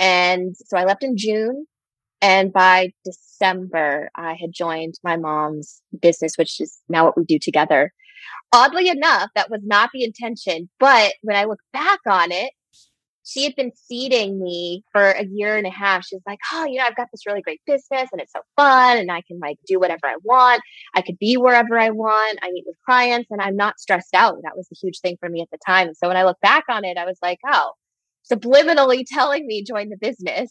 And 0.00 0.56
so 0.56 0.78
I 0.78 0.84
left 0.84 1.04
in 1.04 1.16
June. 1.16 1.66
And 2.22 2.52
by 2.52 2.92
December, 3.04 4.10
I 4.16 4.34
had 4.34 4.50
joined 4.52 4.94
my 5.04 5.16
mom's 5.16 5.80
business, 6.02 6.32
which 6.36 6.60
is 6.60 6.78
now 6.88 7.04
what 7.04 7.16
we 7.16 7.24
do 7.24 7.38
together. 7.38 7.92
Oddly 8.52 8.88
enough, 8.88 9.30
that 9.34 9.50
was 9.50 9.60
not 9.64 9.90
the 9.94 10.04
intention. 10.04 10.68
But 10.80 11.14
when 11.22 11.36
I 11.36 11.44
look 11.44 11.60
back 11.72 12.00
on 12.06 12.32
it, 12.32 12.52
she 13.24 13.44
had 13.44 13.54
been 13.54 13.70
feeding 13.88 14.42
me 14.42 14.82
for 14.92 15.02
a 15.02 15.24
year 15.24 15.56
and 15.56 15.66
a 15.66 15.70
half. 15.70 16.04
She's 16.04 16.20
like, 16.26 16.40
Oh, 16.52 16.64
you 16.64 16.78
know, 16.78 16.84
I've 16.84 16.96
got 16.96 17.08
this 17.12 17.26
really 17.26 17.42
great 17.42 17.60
business 17.64 18.08
and 18.10 18.20
it's 18.20 18.32
so 18.32 18.40
fun 18.56 18.98
and 18.98 19.10
I 19.10 19.22
can 19.22 19.38
like 19.40 19.58
do 19.66 19.78
whatever 19.78 20.06
I 20.06 20.16
want. 20.24 20.62
I 20.94 21.02
could 21.02 21.18
be 21.18 21.36
wherever 21.36 21.78
I 21.78 21.90
want. 21.90 22.38
I 22.42 22.50
meet 22.50 22.64
with 22.66 22.76
clients 22.84 23.28
and 23.30 23.40
I'm 23.40 23.56
not 23.56 23.78
stressed 23.78 24.14
out. 24.14 24.38
That 24.42 24.56
was 24.56 24.68
a 24.72 24.76
huge 24.80 25.00
thing 25.00 25.16
for 25.20 25.28
me 25.28 25.42
at 25.42 25.48
the 25.52 25.58
time. 25.64 25.88
And 25.88 25.96
so 25.96 26.08
when 26.08 26.16
I 26.16 26.24
look 26.24 26.40
back 26.40 26.64
on 26.68 26.84
it, 26.84 26.96
I 26.96 27.04
was 27.04 27.18
like, 27.22 27.38
Oh, 27.46 27.72
subliminally 28.30 29.04
telling 29.06 29.46
me 29.46 29.64
join 29.64 29.88
the 29.88 29.96
business. 30.00 30.50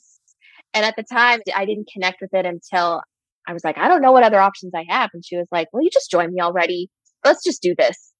And 0.73 0.85
at 0.85 0.95
the 0.95 1.03
time, 1.03 1.41
I 1.55 1.65
didn't 1.65 1.89
connect 1.91 2.21
with 2.21 2.33
it 2.33 2.45
until 2.45 3.01
I 3.47 3.53
was 3.53 3.63
like, 3.63 3.77
I 3.77 3.87
don't 3.87 4.01
know 4.01 4.11
what 4.11 4.23
other 4.23 4.39
options 4.39 4.73
I 4.75 4.85
have. 4.87 5.09
And 5.13 5.25
she 5.25 5.35
was 5.35 5.47
like, 5.51 5.67
Well, 5.73 5.83
you 5.83 5.89
just 5.91 6.11
joined 6.11 6.33
me 6.33 6.41
already. 6.41 6.89
Let's 7.25 7.43
just 7.43 7.61
do 7.61 7.75
this. 7.77 8.13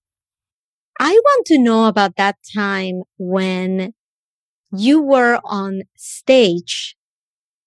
I 0.99 1.11
want 1.11 1.45
to 1.47 1.59
know 1.59 1.85
about 1.85 2.17
that 2.17 2.35
time 2.53 3.03
when 3.17 3.93
you 4.71 5.01
were 5.01 5.39
on 5.45 5.83
stage 5.95 6.95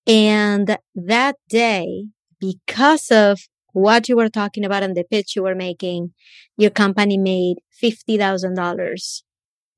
and 0.06 0.76
that 0.94 1.36
day, 1.48 2.06
because 2.40 3.10
of 3.10 3.40
what 3.72 4.08
you 4.08 4.16
were 4.16 4.28
talking 4.28 4.64
about 4.64 4.82
and 4.82 4.96
the 4.96 5.04
pitch 5.04 5.34
you 5.36 5.42
were 5.42 5.54
making, 5.54 6.12
your 6.56 6.70
company 6.70 7.16
made 7.16 7.56
$50,000 7.82 9.22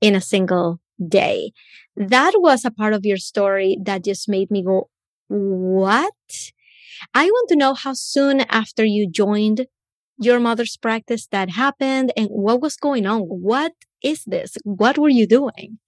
in 0.01 0.15
a 0.15 0.21
single 0.21 0.81
day. 1.09 1.53
That 1.97 2.33
was 2.37 2.65
a 2.65 2.71
part 2.71 2.95
of 2.95 3.05
your 3.05 3.17
story 3.17 3.79
that 3.85 4.05
just 4.05 4.29
made 4.29 4.51
me 4.51 4.63
go, 4.63 4.89
what? 5.29 6.13
I 7.15 7.27
want 7.27 7.49
to 7.51 7.57
know 7.57 7.75
how 7.75 7.93
soon 7.95 8.41
after 8.43 8.85
you 8.85 9.11
joined 9.11 9.67
your 10.19 10.41
mother's 10.41 10.77
practice 10.77 11.27
that 11.33 11.51
happened 11.51 12.13
and 12.17 12.29
what 12.29 12.61
was 12.63 12.77
going 12.77 13.07
on. 13.07 13.23
What 13.23 13.73
is 14.03 14.25
this? 14.25 14.57
What 14.65 14.99
were 14.99 15.09
you 15.09 15.27
doing? 15.27 15.79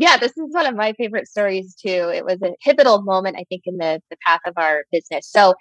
Yeah, 0.00 0.16
this 0.16 0.30
is 0.32 0.46
one 0.50 0.66
of 0.66 0.76
my 0.76 0.92
favorite 0.92 1.26
stories 1.26 1.74
too. 1.74 2.10
It 2.14 2.24
was 2.24 2.40
a 2.42 2.54
pivotal 2.62 3.02
moment, 3.02 3.36
I 3.36 3.44
think, 3.48 3.62
in 3.64 3.78
the, 3.78 4.00
the 4.10 4.16
path 4.24 4.40
of 4.46 4.54
our 4.56 4.84
business. 4.92 5.28
So 5.30 5.54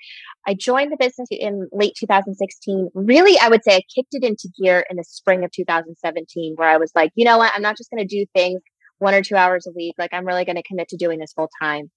I 0.45 0.54
joined 0.54 0.91
the 0.91 0.97
business 0.97 1.28
in 1.32 1.67
late 1.71 1.93
2016. 2.00 2.89
Really, 2.93 3.39
I 3.39 3.50
would 3.50 3.63
say 3.63 3.78
I 3.78 3.82
kicked 3.95 4.13
it 4.13 4.23
into 4.23 4.50
gear 4.62 4.86
in 4.89 4.97
the 4.97 5.04
spring 5.04 5.43
of 5.43 5.52
2017, 5.52 6.54
where 6.56 6.69
I 6.69 6.78
was 6.78 6.91
like, 6.93 7.12
you 7.15 7.26
know 7.26 7.38
what? 7.38 7.52
I'm 7.56 7.62
not 7.62 7.78
just 7.78 7.89
going 7.89 8.06
to 8.06 8.15
do 8.15 8.26
things 8.36 8.62
one 9.00 9.13
or 9.13 9.23
two 9.23 9.36
hours 9.36 9.65
a 9.67 9.71
week. 9.71 9.95
Like 9.97 10.13
I'm 10.13 10.26
really 10.26 10.45
going 10.45 10.56
to 10.56 10.63
commit 10.63 10.89
to 10.89 10.97
doing 10.97 11.19
this 11.19 11.34
full 11.34 11.50
time. 11.62 11.89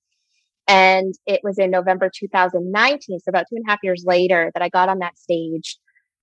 And 0.69 1.15
it 1.27 1.41
was 1.43 1.59
in 1.59 1.71
November 1.71 2.11
2019, 2.15 3.21
so 3.21 3.29
about 3.29 3.47
two 3.51 3.57
and 3.57 3.65
a 3.67 3.71
half 3.71 3.81
years 3.83 4.05
later, 4.07 4.51
that 4.55 4.63
I 4.63 4.69
got 4.69 4.89
on 4.89 5.01
that 5.01 5.19
stage 5.19 5.79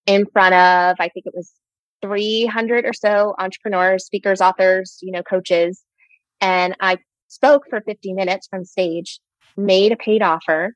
in 0.05 0.25
front 0.25 0.55
of, 0.55 0.95
I 0.99 1.09
think 1.09 1.25
it 1.25 1.33
was 1.35 1.51
300 2.01 2.85
or 2.85 2.93
so 2.93 3.35
entrepreneurs, 3.39 4.05
speakers, 4.05 4.41
authors, 4.41 4.99
you 5.01 5.11
know, 5.11 5.21
coaches. 5.21 5.83
And 6.41 6.75
I 6.79 6.97
spoke 7.27 7.63
for 7.69 7.81
50 7.81 8.13
minutes 8.13 8.47
from 8.47 8.63
stage, 8.65 9.19
made 9.55 9.91
a 9.91 9.95
paid 9.95 10.21
offer, 10.21 10.73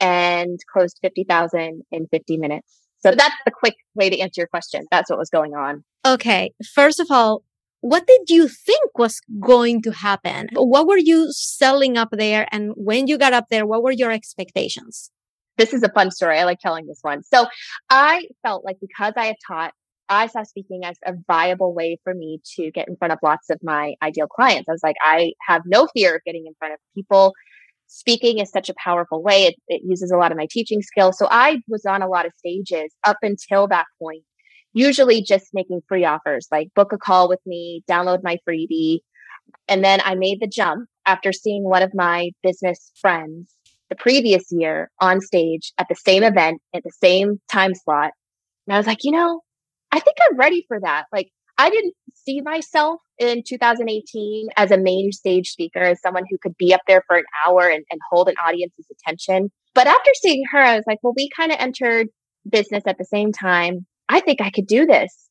and 0.00 0.58
closed 0.72 0.98
50,000 1.02 1.82
in 1.90 2.06
50 2.10 2.36
minutes. 2.36 2.80
So 3.00 3.12
that's 3.12 3.34
the 3.44 3.52
quick 3.52 3.74
way 3.94 4.10
to 4.10 4.18
answer 4.18 4.40
your 4.40 4.48
question. 4.48 4.84
That's 4.90 5.10
what 5.10 5.18
was 5.18 5.30
going 5.30 5.54
on. 5.54 5.84
Okay. 6.04 6.52
First 6.74 7.00
of 7.00 7.08
all, 7.10 7.42
what 7.80 8.06
did 8.06 8.28
you 8.28 8.48
think 8.48 8.98
was 8.98 9.20
going 9.38 9.82
to 9.82 9.92
happen? 9.92 10.48
What 10.54 10.86
were 10.86 10.98
you 10.98 11.28
selling 11.30 11.96
up 11.96 12.08
there? 12.10 12.48
And 12.50 12.72
when 12.74 13.06
you 13.06 13.18
got 13.18 13.32
up 13.32 13.46
there, 13.50 13.66
what 13.66 13.82
were 13.82 13.92
your 13.92 14.10
expectations? 14.10 15.10
This 15.56 15.72
is 15.72 15.82
a 15.82 15.88
fun 15.90 16.10
story. 16.10 16.38
I 16.38 16.44
like 16.44 16.58
telling 16.58 16.86
this 16.86 16.98
one. 17.02 17.22
So 17.22 17.46
I 17.88 18.26
felt 18.42 18.64
like 18.64 18.76
because 18.80 19.12
I 19.16 19.26
had 19.26 19.36
taught, 19.46 19.72
I 20.08 20.26
saw 20.26 20.42
speaking 20.42 20.84
as 20.84 20.96
a 21.04 21.14
viable 21.26 21.74
way 21.74 21.98
for 22.04 22.14
me 22.14 22.40
to 22.56 22.70
get 22.70 22.88
in 22.88 22.96
front 22.96 23.12
of 23.12 23.18
lots 23.22 23.50
of 23.50 23.58
my 23.62 23.94
ideal 24.02 24.26
clients. 24.26 24.68
I 24.68 24.72
was 24.72 24.82
like, 24.82 24.96
I 25.02 25.32
have 25.46 25.62
no 25.66 25.88
fear 25.94 26.16
of 26.16 26.22
getting 26.24 26.44
in 26.46 26.54
front 26.58 26.74
of 26.74 26.80
people. 26.94 27.32
Speaking 27.88 28.38
is 28.38 28.50
such 28.50 28.68
a 28.68 28.74
powerful 28.82 29.22
way. 29.22 29.46
It, 29.46 29.54
it 29.68 29.82
uses 29.84 30.10
a 30.10 30.16
lot 30.16 30.32
of 30.32 30.38
my 30.38 30.46
teaching 30.50 30.82
skills. 30.82 31.18
So 31.18 31.28
I 31.30 31.60
was 31.68 31.84
on 31.86 32.02
a 32.02 32.08
lot 32.08 32.26
of 32.26 32.32
stages 32.38 32.92
up 33.04 33.18
until 33.22 33.68
that 33.68 33.86
point 34.00 34.22
usually 34.76 35.22
just 35.22 35.46
making 35.54 35.80
free 35.88 36.04
offers 36.04 36.46
like 36.52 36.68
book 36.74 36.92
a 36.92 36.98
call 36.98 37.30
with 37.30 37.40
me, 37.46 37.82
download 37.90 38.22
my 38.22 38.36
freebie. 38.46 38.98
And 39.68 39.82
then 39.82 40.02
I 40.04 40.14
made 40.14 40.38
the 40.40 40.46
jump 40.46 40.86
after 41.06 41.32
seeing 41.32 41.64
one 41.64 41.82
of 41.82 41.94
my 41.94 42.30
business 42.42 42.92
friends 43.00 43.50
the 43.88 43.96
previous 43.96 44.44
year 44.50 44.90
on 45.00 45.22
stage 45.22 45.72
at 45.78 45.86
the 45.88 45.94
same 45.94 46.22
event 46.22 46.60
at 46.74 46.82
the 46.84 46.92
same 46.92 47.40
time 47.50 47.74
slot. 47.74 48.10
And 48.66 48.74
I 48.74 48.78
was 48.78 48.86
like, 48.86 49.02
you 49.02 49.12
know, 49.12 49.40
I 49.92 50.00
think 50.00 50.16
I'm 50.20 50.36
ready 50.36 50.64
for 50.68 50.78
that. 50.80 51.04
Like, 51.12 51.30
I 51.58 51.70
didn't 51.70 51.94
see 52.14 52.40
myself 52.42 53.00
in 53.18 53.42
2018 53.46 54.48
as 54.56 54.70
a 54.70 54.78
main 54.78 55.12
stage 55.12 55.48
speaker, 55.48 55.80
as 55.80 56.00
someone 56.02 56.24
who 56.28 56.36
could 56.42 56.56
be 56.58 56.74
up 56.74 56.82
there 56.86 57.02
for 57.06 57.16
an 57.16 57.24
hour 57.46 57.68
and, 57.68 57.84
and 57.90 58.00
hold 58.10 58.28
an 58.28 58.34
audience's 58.46 58.86
attention. 58.90 59.50
But 59.74 59.86
after 59.86 60.10
seeing 60.22 60.42
her, 60.52 60.58
I 60.58 60.76
was 60.76 60.84
like, 60.86 60.98
well, 61.02 61.14
we 61.16 61.30
kind 61.34 61.52
of 61.52 61.58
entered 61.60 62.08
business 62.48 62.84
at 62.86 62.98
the 62.98 63.04
same 63.04 63.32
time. 63.32 63.86
I 64.08 64.20
think 64.20 64.40
I 64.40 64.50
could 64.50 64.66
do 64.66 64.86
this. 64.86 65.28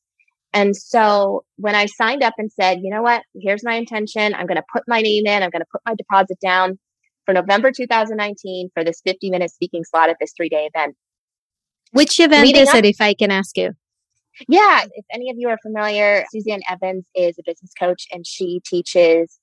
And 0.52 0.74
so 0.74 1.44
when 1.56 1.74
I 1.74 1.86
signed 1.86 2.22
up 2.22 2.34
and 2.38 2.50
said, 2.50 2.78
you 2.82 2.90
know 2.90 3.02
what, 3.02 3.22
here's 3.34 3.64
my 3.64 3.74
intention, 3.74 4.34
I'm 4.34 4.46
going 4.46 4.56
to 4.56 4.64
put 4.72 4.84
my 4.88 5.00
name 5.00 5.26
in, 5.26 5.42
I'm 5.42 5.50
going 5.50 5.60
to 5.60 5.66
put 5.70 5.82
my 5.84 5.94
deposit 5.94 6.38
down 6.40 6.78
for 7.26 7.34
November 7.34 7.70
2019 7.72 8.70
for 8.72 8.82
this 8.82 9.02
50 9.04 9.30
minute 9.30 9.50
speaking 9.50 9.84
slot 9.84 10.08
at 10.08 10.16
this 10.20 10.32
three 10.36 10.48
day 10.48 10.68
event. 10.72 10.96
Which 11.92 12.18
event 12.20 12.56
is 12.56 12.72
it, 12.72 12.84
if 12.84 13.00
I 13.00 13.14
can 13.14 13.30
ask 13.30 13.56
you? 13.58 13.72
Yeah, 14.48 14.84
if 14.92 15.04
any 15.12 15.30
of 15.30 15.36
you 15.38 15.48
are 15.48 15.58
familiar, 15.62 16.24
Suzanne 16.30 16.60
Evans 16.68 17.04
is 17.14 17.36
a 17.38 17.42
business 17.44 17.72
coach 17.78 18.06
and 18.12 18.26
she 18.26 18.60
teaches, 18.64 19.38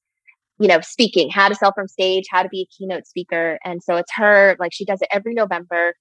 you 0.60 0.68
know, 0.68 0.82
speaking, 0.82 1.30
how 1.30 1.50
to 1.50 1.56
sell 1.56 1.74
from 1.74 1.88
stage, 1.88 2.26
how 2.30 2.44
to 2.44 2.50
be 2.50 2.62
a 2.62 2.68
keynote 2.78 3.08
speaker. 3.08 3.58
And 3.64 3.82
so 3.82 3.96
it's 3.96 4.12
her, 4.16 4.56
like, 4.60 4.72
she 4.74 4.86
does 4.86 5.02
it 5.02 5.08
every 5.12 5.34
November. 5.34 5.94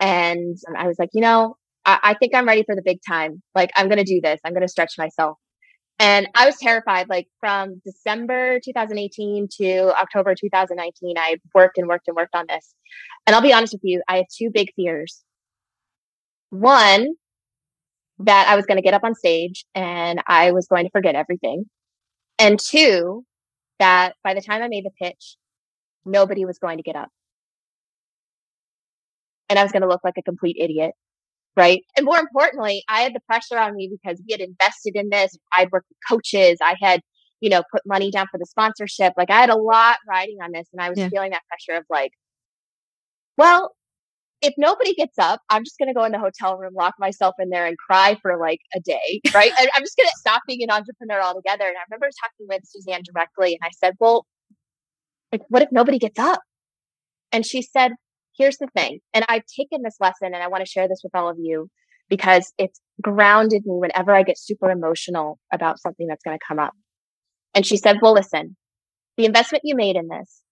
And 0.00 0.56
I 0.76 0.86
was 0.86 0.98
like, 0.98 1.10
you 1.14 1.22
know, 1.22 1.56
I, 1.86 1.98
I 2.02 2.14
think 2.14 2.34
I'm 2.34 2.46
ready 2.46 2.62
for 2.64 2.74
the 2.76 2.82
big 2.82 2.98
time. 3.06 3.42
Like, 3.54 3.70
I'm 3.74 3.88
going 3.88 3.98
to 3.98 4.04
do 4.04 4.20
this. 4.22 4.38
I'm 4.44 4.52
going 4.52 4.62
to 4.62 4.68
stretch 4.68 4.94
myself. 4.98 5.38
And 5.98 6.28
I 6.34 6.44
was 6.44 6.56
terrified. 6.58 7.08
Like 7.08 7.26
from 7.40 7.80
December 7.84 8.60
2018 8.62 9.48
to 9.58 9.98
October 9.98 10.34
2019, 10.34 11.16
I 11.16 11.36
worked 11.54 11.78
and 11.78 11.88
worked 11.88 12.06
and 12.08 12.16
worked 12.16 12.34
on 12.34 12.44
this. 12.48 12.74
And 13.26 13.34
I'll 13.34 13.42
be 13.42 13.52
honest 13.52 13.72
with 13.72 13.80
you, 13.82 14.02
I 14.06 14.18
have 14.18 14.26
two 14.28 14.50
big 14.52 14.74
fears. 14.76 15.22
One, 16.50 17.14
that 18.20 18.48
I 18.48 18.56
was 18.56 18.66
going 18.66 18.76
to 18.76 18.82
get 18.82 18.94
up 18.94 19.04
on 19.04 19.14
stage 19.14 19.64
and 19.74 20.22
I 20.26 20.52
was 20.52 20.66
going 20.66 20.84
to 20.84 20.90
forget 20.90 21.14
everything. 21.14 21.64
And 22.38 22.58
two, 22.58 23.24
that 23.78 24.14
by 24.24 24.34
the 24.34 24.40
time 24.40 24.62
I 24.62 24.68
made 24.68 24.84
the 24.84 24.90
pitch, 25.02 25.36
nobody 26.04 26.44
was 26.44 26.58
going 26.58 26.78
to 26.78 26.82
get 26.82 26.96
up. 26.96 27.08
And 29.48 29.58
I 29.58 29.62
was 29.62 29.72
going 29.72 29.82
to 29.82 29.88
look 29.88 30.02
like 30.04 30.14
a 30.18 30.22
complete 30.22 30.56
idiot 30.58 30.92
right? 31.58 31.80
And 31.96 32.04
more 32.04 32.18
importantly, 32.18 32.84
I 32.86 33.00
had 33.00 33.14
the 33.14 33.20
pressure 33.20 33.58
on 33.58 33.74
me 33.74 33.90
because 33.90 34.22
we 34.28 34.32
had 34.32 34.42
invested 34.42 34.94
in 34.94 35.08
this. 35.08 35.38
I'd 35.54 35.72
worked 35.72 35.86
with 35.88 35.96
coaches. 36.06 36.58
I 36.62 36.74
had 36.78 37.00
you 37.40 37.50
know, 37.50 37.62
put 37.70 37.82
money 37.86 38.10
down 38.10 38.26
for 38.30 38.38
the 38.38 38.46
sponsorship. 38.46 39.12
Like 39.16 39.30
I 39.30 39.40
had 39.40 39.50
a 39.50 39.56
lot 39.56 39.98
riding 40.08 40.38
on 40.42 40.52
this 40.52 40.68
and 40.72 40.80
I 40.80 40.88
was 40.88 40.98
yeah. 40.98 41.08
feeling 41.08 41.30
that 41.30 41.42
pressure 41.48 41.78
of 41.78 41.84
like, 41.90 42.12
well, 43.36 43.74
if 44.42 44.54
nobody 44.58 44.94
gets 44.94 45.18
up, 45.18 45.40
I'm 45.48 45.64
just 45.64 45.78
going 45.78 45.88
to 45.88 45.94
go 45.94 46.04
in 46.04 46.12
the 46.12 46.18
hotel 46.18 46.56
room, 46.58 46.74
lock 46.74 46.94
myself 46.98 47.34
in 47.38 47.48
there 47.48 47.66
and 47.66 47.76
cry 47.78 48.16
for 48.20 48.38
like 48.38 48.60
a 48.74 48.80
day, 48.80 49.20
right? 49.34 49.50
I'm 49.56 49.82
just 49.82 49.96
going 49.96 50.08
to 50.08 50.18
stop 50.18 50.42
being 50.46 50.62
an 50.62 50.70
entrepreneur 50.70 51.20
altogether. 51.22 51.64
And 51.64 51.76
I 51.76 51.82
remember 51.88 52.08
talking 52.22 52.46
with 52.48 52.62
Suzanne 52.64 53.02
directly 53.04 53.52
and 53.54 53.60
I 53.62 53.70
said, 53.78 53.94
well, 53.98 54.26
like, 55.32 55.42
what 55.48 55.62
if 55.62 55.68
nobody 55.72 55.98
gets 55.98 56.18
up? 56.18 56.40
And 57.32 57.44
she 57.44 57.62
said, 57.62 57.92
here's 58.36 58.58
the 58.58 58.68
thing. 58.76 59.00
And 59.14 59.24
I've 59.28 59.44
taken 59.58 59.82
this 59.82 59.96
lesson 60.00 60.34
and 60.34 60.42
I 60.42 60.48
want 60.48 60.64
to 60.64 60.70
share 60.70 60.88
this 60.88 61.00
with 61.02 61.14
all 61.14 61.28
of 61.28 61.36
you 61.40 61.68
because 62.08 62.52
it's 62.58 62.80
grounded 63.02 63.62
me 63.64 63.78
whenever 63.78 64.14
I 64.14 64.22
get 64.22 64.38
super 64.38 64.70
emotional 64.70 65.38
about 65.52 65.80
something 65.80 66.06
that's 66.06 66.22
going 66.22 66.38
to 66.38 66.44
come 66.46 66.58
up. 66.58 66.74
And 67.54 67.66
she 67.66 67.76
said, 67.76 67.98
well, 68.02 68.12
listen, 68.12 68.56
the 69.16 69.24
investment 69.24 69.62
you 69.64 69.74
made 69.74 69.96
in 69.96 70.08
this, 70.08 70.42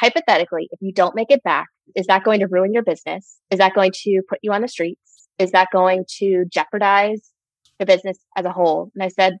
hypothetically, 0.00 0.68
if 0.70 0.78
you 0.80 0.92
don't 0.92 1.14
make 1.14 1.30
it 1.30 1.42
back, 1.42 1.68
is 1.94 2.06
that 2.06 2.24
going 2.24 2.40
to 2.40 2.46
ruin 2.46 2.72
your 2.72 2.82
business? 2.82 3.38
Is 3.50 3.58
that 3.58 3.74
going 3.74 3.92
to 4.02 4.22
put 4.28 4.38
you 4.42 4.52
on 4.52 4.62
the 4.62 4.68
streets? 4.68 5.28
Is 5.38 5.50
that 5.52 5.68
going 5.72 6.04
to 6.18 6.44
jeopardize 6.50 7.30
the 7.78 7.86
business 7.86 8.18
as 8.36 8.44
a 8.44 8.52
whole? 8.52 8.90
And 8.94 9.02
I 9.02 9.08
said, 9.08 9.34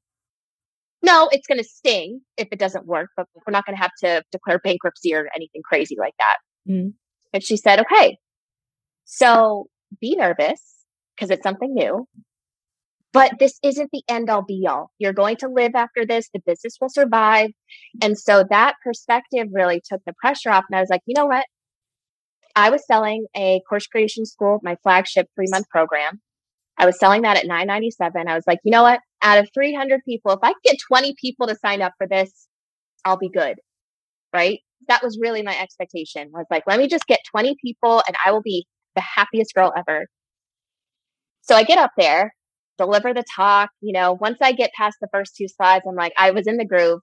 no, 1.02 1.28
it's 1.32 1.46
going 1.46 1.58
to 1.58 1.64
sting 1.64 2.20
if 2.36 2.48
it 2.52 2.58
doesn't 2.58 2.86
work, 2.86 3.08
but 3.16 3.26
we're 3.34 3.52
not 3.52 3.64
going 3.64 3.76
to 3.76 3.82
have 3.82 3.92
to 4.02 4.22
declare 4.32 4.58
bankruptcy 4.58 5.14
or 5.14 5.28
anything 5.34 5.62
crazy 5.64 5.96
like 5.98 6.14
that. 6.18 6.36
Mm. 6.68 6.92
And 7.32 7.42
she 7.42 7.56
said, 7.56 7.80
okay, 7.80 8.18
so 9.04 9.66
be 10.00 10.14
nervous 10.16 10.60
because 11.16 11.30
it's 11.30 11.42
something 11.42 11.72
new, 11.72 12.06
but 13.12 13.32
this 13.38 13.58
isn't 13.62 13.90
the 13.92 14.02
end 14.08 14.30
all 14.30 14.42
be 14.42 14.66
all. 14.68 14.90
You're 14.98 15.12
going 15.12 15.36
to 15.36 15.48
live 15.48 15.72
after 15.74 16.06
this. 16.06 16.28
The 16.32 16.40
business 16.46 16.76
will 16.80 16.88
survive. 16.88 17.50
And 18.02 18.18
so 18.18 18.44
that 18.50 18.76
perspective 18.84 19.48
really 19.52 19.82
took 19.84 20.00
the 20.06 20.14
pressure 20.20 20.50
off. 20.50 20.64
And 20.70 20.76
I 20.76 20.80
was 20.80 20.90
like, 20.90 21.02
you 21.06 21.14
know 21.16 21.26
what? 21.26 21.44
I 22.54 22.70
was 22.70 22.86
selling 22.86 23.26
a 23.36 23.60
course 23.68 23.86
creation 23.86 24.26
school, 24.26 24.60
my 24.62 24.76
flagship 24.82 25.26
three 25.34 25.46
month 25.50 25.68
program. 25.68 26.20
I 26.78 26.86
was 26.86 26.98
selling 26.98 27.22
that 27.22 27.36
at 27.36 27.46
997. 27.46 28.28
I 28.28 28.34
was 28.34 28.44
like, 28.46 28.58
you 28.64 28.70
know 28.70 28.82
what? 28.82 29.00
Out 29.22 29.38
of 29.38 29.48
300 29.52 30.00
people, 30.04 30.32
if 30.32 30.38
I 30.42 30.54
get 30.64 30.76
20 30.88 31.14
people 31.20 31.46
to 31.46 31.56
sign 31.56 31.82
up 31.82 31.92
for 31.98 32.06
this, 32.06 32.48
I'll 33.04 33.18
be 33.18 33.28
good. 33.28 33.58
Right. 34.32 34.60
That 34.88 35.02
was 35.02 35.18
really 35.20 35.42
my 35.42 35.58
expectation 35.60 36.30
I 36.34 36.38
was 36.38 36.46
like, 36.50 36.62
let 36.66 36.78
me 36.78 36.88
just 36.88 37.06
get 37.06 37.20
20 37.30 37.56
people 37.62 38.02
and 38.06 38.16
I 38.24 38.32
will 38.32 38.42
be 38.42 38.66
the 38.94 39.02
happiest 39.02 39.54
girl 39.54 39.72
ever. 39.76 40.06
So 41.42 41.54
I 41.54 41.64
get 41.64 41.78
up 41.78 41.90
there, 41.98 42.32
deliver 42.80 43.12
the 43.12 43.24
talk. 43.36 43.70
You 43.80 43.92
know, 43.92 44.16
once 44.20 44.38
I 44.40 44.52
get 44.52 44.72
past 44.76 44.96
the 45.00 45.08
first 45.12 45.36
two 45.36 45.48
slides, 45.48 45.84
I'm 45.88 45.94
like, 45.94 46.12
I 46.16 46.30
was 46.30 46.46
in 46.46 46.56
the 46.56 46.64
groove. 46.64 47.00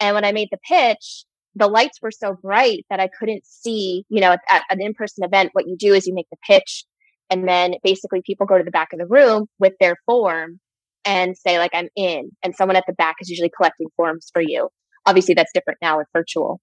And 0.00 0.14
when 0.14 0.24
I 0.24 0.32
made 0.32 0.48
the 0.50 0.58
pitch, 0.68 1.24
the 1.54 1.68
lights 1.68 1.98
were 2.02 2.10
so 2.10 2.36
bright 2.42 2.84
that 2.90 3.00
I 3.00 3.08
couldn't 3.08 3.46
see, 3.46 4.04
you 4.08 4.20
know, 4.20 4.32
at, 4.32 4.40
at 4.50 4.62
an 4.70 4.82
in-person 4.82 5.24
event, 5.24 5.50
what 5.52 5.68
you 5.68 5.76
do 5.78 5.94
is 5.94 6.06
you 6.06 6.14
make 6.14 6.26
the 6.30 6.36
pitch 6.46 6.84
and 7.30 7.48
then 7.48 7.74
basically 7.82 8.22
people 8.24 8.46
go 8.46 8.58
to 8.58 8.64
the 8.64 8.70
back 8.70 8.92
of 8.92 8.98
the 8.98 9.06
room 9.06 9.46
with 9.58 9.74
their 9.78 9.96
form 10.06 10.58
and 11.04 11.36
say 11.36 11.58
like, 11.58 11.70
I'm 11.74 11.88
in. 11.96 12.30
And 12.42 12.56
someone 12.56 12.76
at 12.76 12.84
the 12.86 12.94
back 12.94 13.16
is 13.20 13.28
usually 13.28 13.52
collecting 13.54 13.88
forms 13.96 14.30
for 14.32 14.42
you. 14.42 14.68
Obviously 15.06 15.34
that's 15.34 15.52
different 15.52 15.78
now 15.80 15.98
with 15.98 16.08
virtual. 16.12 16.60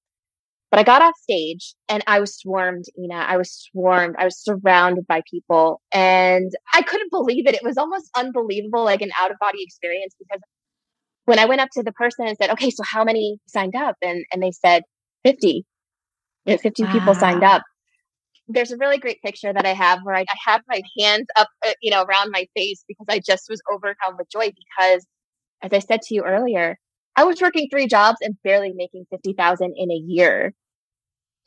But 0.72 0.80
I 0.80 0.84
got 0.84 1.02
off 1.02 1.16
stage 1.22 1.76
and 1.90 2.02
I 2.08 2.22
was 2.22 2.38
swarmed, 2.38 2.86
Ina. 2.98 3.14
I 3.14 3.36
was 3.36 3.52
swarmed. 3.52 4.16
I 4.18 4.24
was 4.24 4.42
surrounded 4.42 5.06
by 5.06 5.22
people 5.30 5.82
and 5.92 6.50
I 6.74 6.82
couldn't 6.82 7.12
believe 7.12 7.46
it. 7.46 7.56
It 7.56 7.64
was 7.64 7.78
almost 7.78 8.10
unbelievable, 8.16 8.86
like 8.86 9.02
an 9.02 9.12
out 9.20 9.32
of 9.32 9.38
body 9.40 9.62
experience 9.62 10.16
because 10.18 10.42
when 11.26 11.40
I 11.40 11.46
went 11.46 11.60
up 11.60 11.68
to 11.74 11.84
the 11.84 11.92
person 11.92 12.26
and 12.26 12.38
said, 12.38 12.52
okay, 12.52 12.70
so 12.70 12.84
how 12.84 13.04
many 13.04 13.38
signed 13.48 13.76
up? 13.76 13.98
And, 14.02 14.24
and 14.32 14.42
they 14.42 14.52
said 14.52 14.84
50, 15.26 15.66
you 16.46 16.54
know, 16.54 16.58
50 16.58 16.84
wow. 16.84 16.92
people 16.94 17.16
signed 17.16 17.44
up. 17.44 17.64
There's 18.48 18.72
a 18.72 18.78
really 18.78 18.98
great 18.98 19.22
picture 19.22 19.52
that 19.52 19.66
I 19.66 19.74
have 19.74 20.00
where 20.04 20.16
I, 20.16 20.22
I 20.22 20.52
have 20.52 20.62
my 20.70 20.82
hands 20.98 21.28
up, 21.36 21.50
uh, 21.66 21.74
you 21.82 21.92
know, 21.92 22.04
around 22.04 22.32
my 22.32 22.48
face 22.56 22.84
because 22.88 23.06
I 23.10 23.20
just 23.20 23.48
was 23.50 23.62
overcome 23.72 24.16
with 24.18 24.30
joy 24.32 24.52
because 24.80 25.06
as 25.62 25.74
I 25.74 25.80
said 25.80 26.02
to 26.04 26.16
you 26.16 26.24
earlier, 26.24 26.78
I 27.16 27.26
was 27.26 27.42
working 27.42 27.68
three 27.70 27.88
jobs 27.88 28.18
and 28.22 28.36
barely 28.44 28.72
making 28.74 29.06
50,000 29.12 29.74
in 29.76 29.92
a 29.92 29.96
year. 29.96 30.54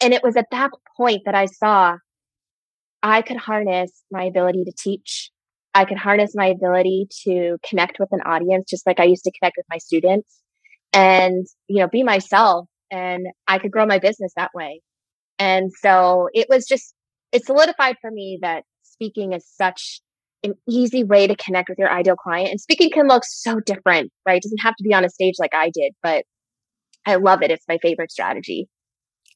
And 0.00 0.12
it 0.12 0.22
was 0.22 0.36
at 0.36 0.46
that 0.50 0.70
point 0.96 1.22
that 1.24 1.34
I 1.34 1.46
saw 1.46 1.96
I 3.02 3.22
could 3.22 3.36
harness 3.36 3.90
my 4.10 4.24
ability 4.24 4.64
to 4.64 4.72
teach 4.76 5.30
I 5.74 5.84
could 5.84 5.98
harness 5.98 6.32
my 6.34 6.46
ability 6.46 7.08
to 7.24 7.58
connect 7.68 7.98
with 7.98 8.08
an 8.12 8.20
audience 8.20 8.70
just 8.70 8.86
like 8.86 9.00
I 9.00 9.04
used 9.04 9.24
to 9.24 9.32
connect 9.32 9.56
with 9.56 9.66
my 9.68 9.78
students 9.78 10.40
and, 10.92 11.44
you 11.66 11.80
know, 11.80 11.88
be 11.88 12.04
myself 12.04 12.68
and 12.92 13.26
I 13.48 13.58
could 13.58 13.72
grow 13.72 13.84
my 13.84 13.98
business 13.98 14.32
that 14.36 14.52
way. 14.54 14.82
And 15.40 15.72
so 15.72 16.28
it 16.32 16.46
was 16.48 16.66
just, 16.66 16.94
it 17.32 17.44
solidified 17.44 17.96
for 18.00 18.10
me 18.12 18.38
that 18.40 18.62
speaking 18.84 19.32
is 19.32 19.44
such 19.44 20.00
an 20.44 20.54
easy 20.68 21.02
way 21.02 21.26
to 21.26 21.34
connect 21.34 21.68
with 21.68 21.78
your 21.78 21.90
ideal 21.90 22.14
client. 22.14 22.50
And 22.50 22.60
speaking 22.60 22.90
can 22.90 23.08
look 23.08 23.24
so 23.26 23.58
different, 23.58 24.12
right? 24.24 24.36
It 24.36 24.44
doesn't 24.44 24.62
have 24.62 24.76
to 24.76 24.84
be 24.84 24.94
on 24.94 25.04
a 25.04 25.10
stage 25.10 25.34
like 25.40 25.54
I 25.54 25.70
did, 25.74 25.92
but 26.04 26.24
I 27.04 27.16
love 27.16 27.42
it. 27.42 27.50
It's 27.50 27.64
my 27.68 27.78
favorite 27.82 28.12
strategy. 28.12 28.68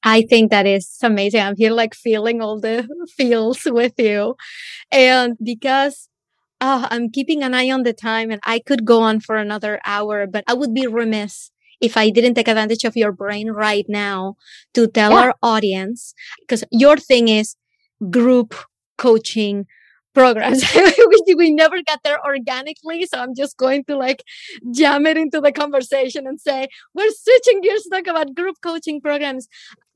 I 0.05 0.23
think 0.23 0.51
that 0.51 0.67
is 0.67 0.97
amazing. 1.03 1.41
I'm 1.41 1.57
here 1.57 1.73
like 1.73 1.95
feeling 1.95 2.41
all 2.41 2.61
the 2.61 2.89
feels 3.17 3.65
with 3.65 3.95
you. 3.99 4.37
And 4.91 5.37
because 5.43 6.09
oh, 6.61 6.87
I'm 6.91 7.11
keeping 7.11 7.43
an 7.43 7.55
eye 7.55 7.71
on 7.71 7.83
the 7.83 7.93
time 7.93 8.31
and 8.31 8.41
I 8.45 8.59
could 8.59 8.85
go 8.85 9.03
on 9.03 9.21
for 9.21 9.37
another 9.37 9.81
hour, 9.85 10.27
but 10.27 10.45
I 10.47 10.55
would 10.55 10.75
be 10.75 10.87
remiss 10.87 11.51
if 11.81 11.97
I 11.97 12.11
didn't 12.11 12.35
take 12.35 12.49
advantage 12.49 12.85
of 12.85 12.97
your 12.97 13.13
brain 13.13 13.51
right 13.51 13.87
now 13.89 14.37
to 14.75 14.89
tell 14.89 15.13
yeah. 15.13 15.19
our 15.19 15.35
audience, 15.43 16.15
because 16.41 16.65
your 16.73 16.97
thing 16.97 17.29
is 17.29 17.55
group 18.11 18.55
coaching 18.97 19.67
programs. 20.15 20.63
we, 20.75 21.35
we 21.37 21.53
never 21.53 21.77
got 21.83 22.01
there 22.05 22.19
organically. 22.25 23.07
So 23.07 23.19
I'm 23.19 23.35
just 23.35 23.57
going 23.57 23.85
to 23.85 23.97
like 23.97 24.23
jam 24.73 25.07
it 25.07 25.17
into 25.17 25.41
the 25.41 25.53
conversation 25.53 26.27
and 26.27 26.41
say, 26.41 26.69
we're 26.95 27.11
switching 27.11 27.61
gears 27.61 27.83
to 27.83 27.91
talk 27.91 28.07
about 28.07 28.35
group 28.35 28.57
coaching 28.63 29.01
programs 29.01 29.49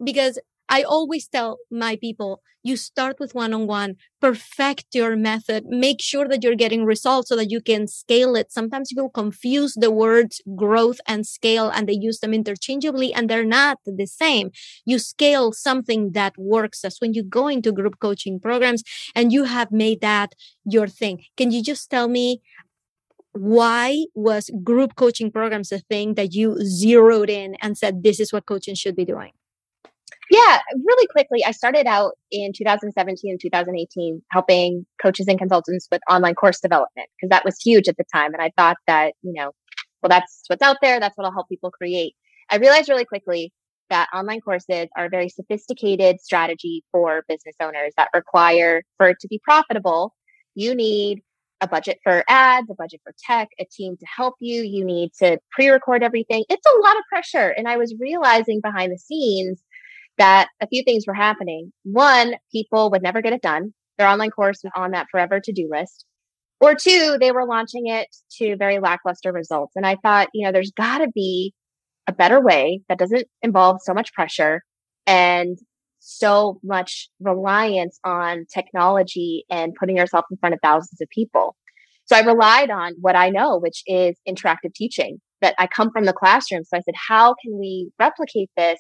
because 0.05 0.39
I 0.73 0.83
always 0.85 1.29
tell 1.29 1.59
my 1.71 1.97
people, 1.97 2.43
you 2.65 2.77
start 2.79 3.17
with 3.21 3.35
one 3.35 3.53
on 3.53 3.67
one, 3.67 3.97
perfect 4.21 4.87
your 4.95 5.17
method, 5.17 5.67
make 5.67 6.01
sure 6.01 6.29
that 6.29 6.43
you're 6.43 6.55
getting 6.65 6.85
results 6.87 7.29
so 7.29 7.37
that 7.37 7.51
you 7.51 7.61
can 7.61 7.89
scale 7.89 8.37
it. 8.37 8.53
Sometimes 8.53 8.89
people 8.91 9.11
confuse 9.11 9.75
the 9.75 9.91
words 9.91 10.41
growth 10.57 11.01
and 11.07 11.27
scale 11.27 11.69
and 11.69 11.89
they 11.89 11.99
use 12.01 12.21
them 12.21 12.33
interchangeably 12.33 13.13
and 13.13 13.29
they're 13.29 13.45
not 13.45 13.81
the 13.85 14.07
same. 14.07 14.51
You 14.87 14.99
scale 15.01 15.53
something 15.53 16.13
that 16.13 16.35
works. 16.39 16.81
That's 16.83 17.03
when 17.03 17.15
you 17.15 17.23
go 17.25 17.49
into 17.49 17.73
group 17.73 18.01
coaching 18.01 18.41
programs 18.41 18.85
and 19.15 19.33
you 19.33 19.45
have 19.45 19.73
made 19.73 20.01
that 20.03 20.35
your 20.65 20.89
thing. 20.89 21.25
Can 21.37 21.51
you 21.53 21.63
just 21.65 21.91
tell 21.91 22.09
me 22.09 22.41
why 23.33 24.05
was 24.15 24.51
group 24.65 24.97
coaching 24.97 25.31
programs 25.31 25.73
a 25.73 25.79
thing 25.81 26.15
that 26.15 26.35
you 26.35 26.59
zeroed 26.65 27.31
in 27.31 27.57
and 27.63 27.79
said 27.79 28.03
this 28.03 28.21
is 28.21 28.33
what 28.33 28.47
coaching 28.47 28.75
should 28.75 28.97
be 28.97 29.05
doing? 29.07 29.33
Yeah, 30.33 30.61
really 30.75 31.07
quickly, 31.09 31.45
I 31.45 31.51
started 31.51 31.87
out 31.87 32.13
in 32.31 32.55
2017 32.55 33.33
and 33.33 33.39
2018 33.39 34.23
helping 34.31 34.87
coaches 35.01 35.29
and 35.29 35.39
consultants 35.39 35.89
with 35.93 36.01
online 36.11 36.35
course 36.35 36.59
development 36.59 37.11
because 37.21 37.29
that 37.29 37.45
was 37.45 37.61
huge 37.63 37.87
at 37.87 37.99
the 37.99 38.05
time. 38.11 38.33
And 38.33 38.43
I 38.43 38.51
thought 38.57 38.79
that, 38.87 39.13
you 39.21 39.35
know, 39.35 39.51
well, 40.03 40.09
that's 40.09 40.45
what's 40.47 40.63
out 40.63 40.79
there. 40.81 40.99
That's 41.01 41.15
what'll 41.19 41.35
help 41.35 41.51
people 41.51 41.71
create. 41.71 42.15
I 42.49 42.57
realized 42.57 42.89
really 42.89 43.05
quickly 43.05 43.53
that 43.91 44.09
online 44.15 44.41
courses 44.41 44.89
are 44.97 45.05
a 45.05 45.11
very 45.11 45.29
sophisticated 45.29 46.19
strategy 46.23 46.83
for 46.93 47.25
business 47.29 47.57
owners 47.63 47.93
that 47.99 48.09
require 48.15 48.85
for 48.97 49.11
it 49.11 49.19
to 49.21 49.29
be 49.29 49.39
profitable. 49.45 50.15
You 50.55 50.75
need 50.75 51.21
a 51.61 51.69
budget 51.69 51.99
for 52.03 52.25
ads, 52.27 52.71
a 52.71 52.75
budget 52.75 53.03
for 53.05 53.13
tech, 53.23 53.49
a 53.61 53.67
team 53.71 53.99
to 53.99 54.07
help 54.17 54.37
you. 54.41 54.63
You 54.63 54.83
need 54.83 55.11
to 55.19 55.39
pre 55.51 55.69
record 55.69 56.03
everything. 56.03 56.45
It's 56.49 56.67
a 56.67 56.79
lot 56.83 56.97
of 56.97 57.03
pressure. 57.11 57.51
And 57.51 57.69
I 57.69 57.77
was 57.77 57.95
realizing 58.01 58.63
behind 58.63 58.93
the 58.93 58.99
scenes 58.99 59.63
that 60.23 60.51
a 60.61 60.69
few 60.69 60.85
things 60.85 61.03
were 61.05 61.15
happening. 61.15 61.73
One, 61.83 62.37
people 62.53 62.93
would 62.93 63.03
never 63.03 63.21
get 63.23 63.33
it 63.33 63.43
done. 63.43 63.75
Their 63.99 64.07
online 64.07 64.31
course 64.31 64.61
was 64.63 64.71
on 64.77 64.93
that 64.93 65.09
forever 65.11 65.41
to 65.43 65.53
do 65.53 65.69
list. 65.69 66.07
Or 66.61 66.77
two, 66.77 67.17
they 67.19 67.33
were 67.33 67.45
launching 67.45 67.89
it 67.89 68.07
to 68.39 68.57
very 68.57 68.79
lackluster 68.79 69.33
results. 69.33 69.73
And 69.75 69.85
I 69.85 69.97
thought, 69.97 70.29
you 70.33 70.47
know, 70.47 70.53
there's 70.53 70.71
got 70.71 70.99
to 70.99 71.09
be 71.13 71.53
a 72.07 72.13
better 72.13 72.41
way 72.41 72.83
that 72.89 72.99
doesn't 72.99 73.27
involve 73.43 73.79
so 73.83 73.93
much 73.93 74.13
pressure 74.13 74.63
and 75.09 75.59
so 75.99 76.61
much 76.63 77.09
reliance 77.19 77.99
on 78.05 78.47
technology 78.55 79.45
and 79.51 79.75
putting 79.75 79.97
yourself 79.97 80.25
in 80.31 80.37
front 80.37 80.55
of 80.55 80.61
thousands 80.63 81.01
of 81.01 81.09
people. 81.13 81.57
So 82.05 82.15
I 82.15 82.21
relied 82.21 82.71
on 82.71 82.93
what 83.01 83.17
I 83.17 83.31
know, 83.31 83.59
which 83.59 83.83
is 83.89 84.15
interactive 84.29 84.73
teaching 84.73 85.21
that 85.41 85.57
I 85.59 85.67
come 85.67 85.91
from 85.91 86.05
the 86.05 86.13
classroom. 86.13 86.63
So 86.63 86.77
I 86.77 86.81
said, 86.81 86.95
how 87.09 87.35
can 87.43 87.59
we 87.59 87.91
replicate 87.99 88.51
this 88.57 88.79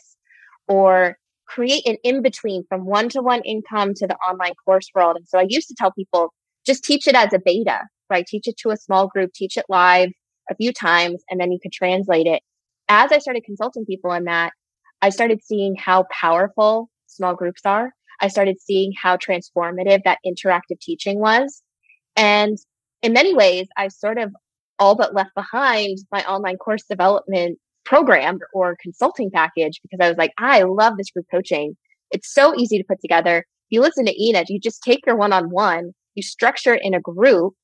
or 0.68 1.16
create 1.54 1.86
an 1.86 1.96
in 2.02 2.22
between 2.22 2.64
from 2.68 2.86
one 2.86 3.08
to 3.10 3.20
one 3.20 3.42
income 3.44 3.94
to 3.94 4.06
the 4.06 4.16
online 4.28 4.54
course 4.64 4.88
world. 4.94 5.16
And 5.16 5.26
so 5.28 5.38
I 5.38 5.46
used 5.48 5.68
to 5.68 5.74
tell 5.78 5.92
people 5.92 6.32
just 6.66 6.84
teach 6.84 7.06
it 7.06 7.14
as 7.14 7.32
a 7.32 7.40
beta, 7.44 7.80
right? 8.08 8.26
Teach 8.26 8.46
it 8.46 8.56
to 8.58 8.70
a 8.70 8.76
small 8.76 9.08
group, 9.08 9.32
teach 9.34 9.56
it 9.56 9.64
live 9.68 10.10
a 10.50 10.54
few 10.54 10.72
times, 10.72 11.22
and 11.28 11.40
then 11.40 11.52
you 11.52 11.58
could 11.62 11.72
translate 11.72 12.26
it 12.26 12.42
as 12.92 13.10
I 13.10 13.18
started 13.18 13.44
consulting 13.44 13.86
people 13.86 14.12
in 14.12 14.24
that, 14.24 14.52
I 15.00 15.08
started 15.08 15.42
seeing 15.42 15.74
how 15.76 16.04
powerful 16.12 16.90
small 17.06 17.34
groups 17.34 17.62
are. 17.64 17.90
I 18.20 18.28
started 18.28 18.60
seeing 18.60 18.92
how 19.00 19.16
transformative 19.16 20.00
that 20.04 20.18
interactive 20.26 20.78
teaching 20.80 21.18
was. 21.18 21.62
And 22.16 22.58
in 23.02 23.14
many 23.14 23.34
ways, 23.34 23.66
I 23.76 23.88
sort 23.88 24.18
of 24.18 24.30
all 24.78 24.94
but 24.94 25.14
left 25.14 25.30
behind 25.34 25.98
my 26.12 26.22
online 26.24 26.56
course 26.56 26.84
development 26.84 27.58
program 27.84 28.38
or 28.54 28.76
consulting 28.80 29.30
package 29.30 29.80
because 29.82 30.04
I 30.04 30.08
was 30.08 30.18
like, 30.18 30.32
I 30.38 30.62
love 30.62 30.96
this 30.96 31.10
group 31.10 31.26
coaching. 31.30 31.76
It's 32.10 32.32
so 32.32 32.54
easy 32.56 32.78
to 32.78 32.84
put 32.84 33.00
together. 33.00 33.38
If 33.38 33.44
you 33.70 33.80
listen 33.80 34.06
to 34.06 34.22
Ina, 34.22 34.44
you 34.48 34.60
just 34.60 34.82
take 34.82 35.06
your 35.06 35.16
one 35.16 35.32
on 35.32 35.50
one, 35.50 35.92
you 36.14 36.22
structure 36.22 36.74
it 36.74 36.82
in 36.84 36.94
a 36.94 37.00
group, 37.00 37.54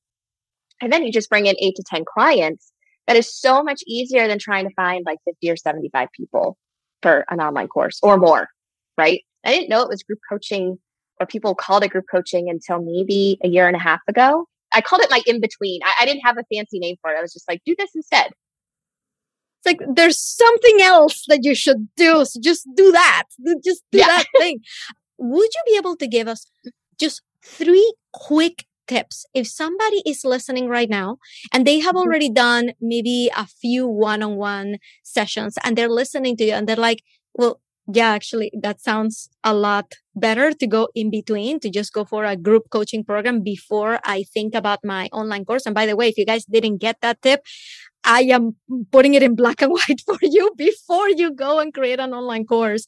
and 0.81 0.91
then 0.91 1.03
you 1.03 1.11
just 1.11 1.29
bring 1.29 1.45
in 1.45 1.55
eight 1.59 1.75
to 1.75 1.83
10 1.85 2.03
clients. 2.11 2.71
That 3.07 3.15
is 3.15 3.33
so 3.33 3.63
much 3.63 3.81
easier 3.87 4.27
than 4.27 4.39
trying 4.39 4.67
to 4.67 4.73
find 4.75 5.03
like 5.05 5.17
50 5.25 5.49
or 5.49 5.55
75 5.55 6.09
people 6.15 6.57
for 7.01 7.25
an 7.29 7.39
online 7.39 7.67
course 7.67 7.99
or 8.03 8.17
more, 8.17 8.47
right? 8.97 9.21
I 9.45 9.51
didn't 9.51 9.69
know 9.69 9.81
it 9.81 9.89
was 9.89 10.03
group 10.03 10.19
coaching 10.29 10.77
or 11.19 11.25
people 11.25 11.55
called 11.55 11.83
it 11.83 11.89
group 11.89 12.05
coaching 12.09 12.49
until 12.49 12.81
maybe 12.81 13.37
a 13.43 13.47
year 13.47 13.67
and 13.67 13.75
a 13.75 13.79
half 13.79 13.99
ago. 14.07 14.45
I 14.73 14.81
called 14.81 15.01
it 15.01 15.09
my 15.09 15.21
in 15.25 15.41
between. 15.41 15.81
I, 15.83 15.93
I, 16.01 16.05
didn't 16.05 16.21
have 16.21 16.37
a 16.37 16.43
fancy 16.53 16.79
name 16.79 16.95
for 17.01 17.11
it. 17.11 17.17
I 17.17 17.21
was 17.21 17.33
just 17.33 17.47
like, 17.49 17.61
do 17.65 17.75
this 17.77 17.89
instead. 17.95 18.31
It's 19.59 19.65
like 19.65 19.79
there's 19.95 20.19
something 20.19 20.81
else 20.81 21.25
that 21.27 21.39
you 21.43 21.55
should 21.55 21.87
do. 21.95 22.25
So 22.25 22.39
just 22.41 22.67
do 22.75 22.91
that. 22.91 23.23
Just 23.63 23.83
do 23.91 23.99
yeah. 23.99 24.07
that 24.07 24.25
thing. 24.37 24.59
Would 25.17 25.49
you 25.53 25.61
be 25.73 25.77
able 25.77 25.95
to 25.97 26.07
give 26.07 26.27
us 26.27 26.49
just 26.99 27.21
three 27.43 27.93
quick 28.13 28.65
tips 28.87 29.25
if 29.33 29.47
somebody 29.47 30.01
is 30.05 30.21
listening 30.25 30.67
right 30.67 30.89
now 30.89 31.17
and 31.53 31.65
they 31.65 31.79
have 31.79 31.95
mm-hmm. 31.95 32.07
already 32.07 32.29
done 32.29 32.71
maybe 32.81 33.29
a 33.37 33.45
few 33.45 33.87
one-on-one 33.87 34.77
sessions 35.03 35.57
and 35.63 35.77
they're 35.77 35.89
listening 35.89 36.35
to 36.35 36.43
you 36.43 36.53
and 36.53 36.67
they're 36.67 36.75
like 36.75 37.03
well 37.35 37.61
yeah, 37.91 38.09
actually, 38.09 38.51
that 38.61 38.81
sounds 38.81 39.29
a 39.43 39.53
lot 39.53 39.93
better 40.15 40.51
to 40.51 40.67
go 40.67 40.89
in 40.93 41.09
between, 41.09 41.59
to 41.61 41.69
just 41.69 41.91
go 41.91 42.05
for 42.05 42.23
a 42.23 42.35
group 42.35 42.69
coaching 42.69 43.03
program 43.03 43.41
before 43.41 43.99
I 44.03 44.23
think 44.23 44.53
about 44.53 44.79
my 44.83 45.09
online 45.11 45.45
course. 45.45 45.65
And 45.65 45.73
by 45.73 45.85
the 45.85 45.95
way, 45.95 46.09
if 46.09 46.17
you 46.17 46.25
guys 46.25 46.45
didn't 46.45 46.77
get 46.77 46.97
that 47.01 47.21
tip, 47.21 47.41
I 48.03 48.21
am 48.21 48.55
putting 48.91 49.13
it 49.13 49.23
in 49.23 49.35
black 49.35 49.61
and 49.61 49.71
white 49.77 50.01
for 50.05 50.17
you 50.21 50.51
before 50.57 51.09
you 51.09 51.33
go 51.33 51.59
and 51.59 51.73
create 51.73 51.99
an 51.99 52.13
online 52.13 52.45
course. 52.45 52.85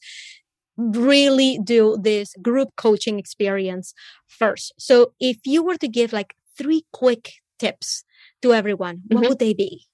Really 0.78 1.60
do 1.63 1.97
this 2.02 2.34
group 2.41 2.69
coaching 2.76 3.19
experience 3.19 3.93
first. 4.28 4.74
So 4.80 5.13
if 5.19 5.38
you 5.45 5.63
were 5.63 5.78
to 5.78 5.88
give 5.88 6.13
like 6.13 6.34
three 6.58 6.84
quick 6.91 7.34
tips 7.60 8.04
to 8.41 8.54
everyone, 8.54 8.97
mm-hmm. 8.97 9.15
what 9.15 9.30
would 9.30 9.39
they 9.39 9.54
be? 9.54 9.86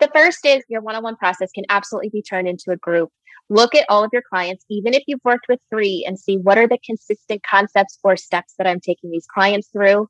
The 0.00 0.10
first 0.12 0.44
is 0.44 0.64
your 0.68 0.80
one 0.80 0.96
on 0.96 1.04
one 1.04 1.16
process 1.16 1.50
can 1.54 1.64
absolutely 1.68 2.10
be 2.10 2.22
turned 2.22 2.48
into 2.48 2.70
a 2.70 2.76
group. 2.76 3.10
Look 3.50 3.74
at 3.74 3.86
all 3.88 4.02
of 4.02 4.10
your 4.12 4.22
clients, 4.28 4.64
even 4.70 4.94
if 4.94 5.04
you've 5.06 5.20
worked 5.22 5.46
with 5.48 5.60
three, 5.70 6.04
and 6.06 6.18
see 6.18 6.38
what 6.38 6.58
are 6.58 6.66
the 6.66 6.78
consistent 6.84 7.42
concepts 7.48 7.98
or 8.02 8.16
steps 8.16 8.54
that 8.58 8.66
I'm 8.66 8.80
taking 8.80 9.10
these 9.10 9.26
clients 9.26 9.68
through. 9.68 10.08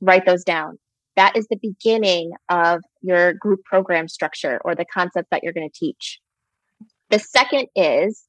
Write 0.00 0.24
those 0.24 0.44
down. 0.44 0.78
That 1.16 1.36
is 1.36 1.46
the 1.48 1.58
beginning 1.60 2.32
of 2.48 2.82
your 3.02 3.32
group 3.32 3.64
program 3.64 4.08
structure 4.08 4.60
or 4.64 4.74
the 4.74 4.84
concepts 4.84 5.28
that 5.30 5.42
you're 5.42 5.52
going 5.52 5.68
to 5.68 5.78
teach. 5.78 6.20
The 7.10 7.18
second 7.18 7.68
is 7.74 8.24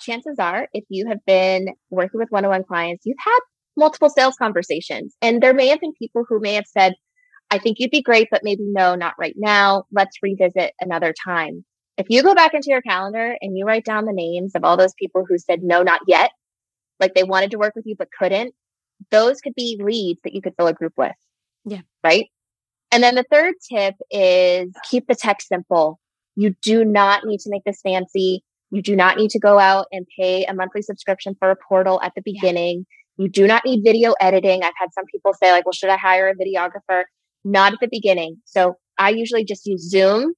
chances 0.00 0.38
are, 0.38 0.68
if 0.72 0.84
you 0.88 1.06
have 1.08 1.18
been 1.26 1.68
working 1.90 2.18
with 2.18 2.30
one 2.30 2.44
on 2.44 2.50
one 2.50 2.64
clients, 2.64 3.04
you've 3.04 3.16
had 3.22 3.38
multiple 3.76 4.08
sales 4.08 4.36
conversations. 4.36 5.14
And 5.20 5.42
there 5.42 5.54
may 5.54 5.68
have 5.68 5.80
been 5.80 5.92
people 5.98 6.24
who 6.28 6.40
may 6.40 6.54
have 6.54 6.66
said, 6.66 6.94
I 7.50 7.58
think 7.58 7.78
you'd 7.78 7.90
be 7.90 8.02
great, 8.02 8.28
but 8.30 8.42
maybe 8.42 8.62
no, 8.64 8.94
not 8.94 9.14
right 9.18 9.34
now. 9.36 9.84
Let's 9.92 10.16
revisit 10.22 10.72
another 10.80 11.14
time. 11.24 11.64
If 11.98 12.06
you 12.08 12.22
go 12.22 12.34
back 12.34 12.54
into 12.54 12.70
your 12.70 12.80
calendar 12.80 13.36
and 13.40 13.56
you 13.56 13.66
write 13.66 13.84
down 13.84 14.06
the 14.06 14.12
names 14.12 14.52
of 14.54 14.64
all 14.64 14.78
those 14.78 14.94
people 14.98 15.24
who 15.28 15.36
said 15.38 15.62
no, 15.62 15.82
not 15.82 16.00
yet, 16.06 16.30
like 16.98 17.14
they 17.14 17.24
wanted 17.24 17.50
to 17.50 17.58
work 17.58 17.74
with 17.76 17.84
you 17.86 17.94
but 17.98 18.08
couldn't, 18.18 18.54
those 19.10 19.40
could 19.40 19.54
be 19.54 19.78
leads 19.82 20.20
that 20.24 20.32
you 20.32 20.40
could 20.40 20.54
fill 20.56 20.68
a 20.68 20.72
group 20.72 20.94
with. 20.96 21.12
Yeah. 21.64 21.80
Right. 22.02 22.26
And 22.90 23.02
then 23.02 23.14
the 23.14 23.24
third 23.30 23.54
tip 23.70 23.94
is 24.10 24.72
keep 24.90 25.06
the 25.06 25.14
text 25.14 25.48
simple. 25.48 25.98
You 26.36 26.54
do 26.62 26.84
not 26.84 27.24
need 27.24 27.40
to 27.40 27.50
make 27.50 27.64
this 27.64 27.80
fancy. 27.82 28.42
You 28.70 28.82
do 28.82 28.96
not 28.96 29.16
need 29.16 29.30
to 29.30 29.38
go 29.38 29.58
out 29.58 29.86
and 29.92 30.06
pay 30.18 30.44
a 30.44 30.54
monthly 30.54 30.82
subscription 30.82 31.34
for 31.38 31.50
a 31.50 31.56
portal 31.68 32.00
at 32.02 32.12
the 32.14 32.22
beginning. 32.22 32.86
Yeah. 33.18 33.24
You 33.24 33.28
do 33.28 33.46
not 33.46 33.62
need 33.64 33.82
video 33.84 34.14
editing. 34.20 34.62
I've 34.62 34.72
had 34.78 34.88
some 34.94 35.04
people 35.04 35.34
say, 35.34 35.52
like, 35.52 35.66
well, 35.66 35.74
should 35.74 35.90
I 35.90 35.98
hire 35.98 36.28
a 36.28 36.34
videographer? 36.34 37.04
not 37.44 37.72
at 37.72 37.80
the 37.80 37.88
beginning. 37.90 38.38
So 38.44 38.76
I 38.98 39.10
usually 39.10 39.44
just 39.44 39.66
use 39.66 39.88
Zoom, 39.88 40.34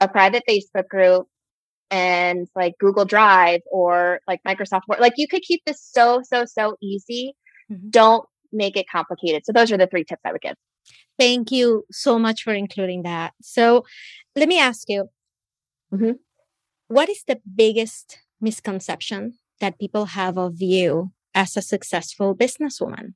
a 0.00 0.08
private 0.08 0.44
Facebook 0.48 0.88
group, 0.88 1.26
and 1.90 2.48
like 2.54 2.74
Google 2.78 3.04
Drive 3.04 3.60
or 3.70 4.20
like 4.26 4.40
Microsoft 4.46 4.82
Word. 4.88 5.00
Like 5.00 5.14
you 5.16 5.28
could 5.28 5.42
keep 5.42 5.62
this 5.66 5.80
so, 5.82 6.22
so, 6.22 6.44
so 6.44 6.76
easy. 6.82 7.34
Mm-hmm. 7.70 7.90
Don't 7.90 8.26
make 8.56 8.76
it 8.76 8.86
complicated. 8.90 9.44
So 9.44 9.52
those 9.52 9.70
are 9.72 9.76
the 9.76 9.86
three 9.86 10.04
tips 10.04 10.22
I 10.24 10.32
would 10.32 10.40
give. 10.40 10.56
Thank 11.18 11.50
you 11.50 11.84
so 11.90 12.18
much 12.18 12.42
for 12.42 12.52
including 12.52 13.02
that. 13.02 13.34
So 13.42 13.84
let 14.34 14.48
me 14.48 14.58
ask 14.58 14.88
you 14.88 15.08
mm-hmm. 15.92 16.12
what 16.88 17.08
is 17.08 17.24
the 17.26 17.40
biggest 17.54 18.18
misconception 18.40 19.38
that 19.60 19.78
people 19.78 20.06
have 20.06 20.36
of 20.36 20.60
you 20.60 21.12
as 21.34 21.56
a 21.56 21.62
successful 21.62 22.34
businesswoman? 22.34 23.14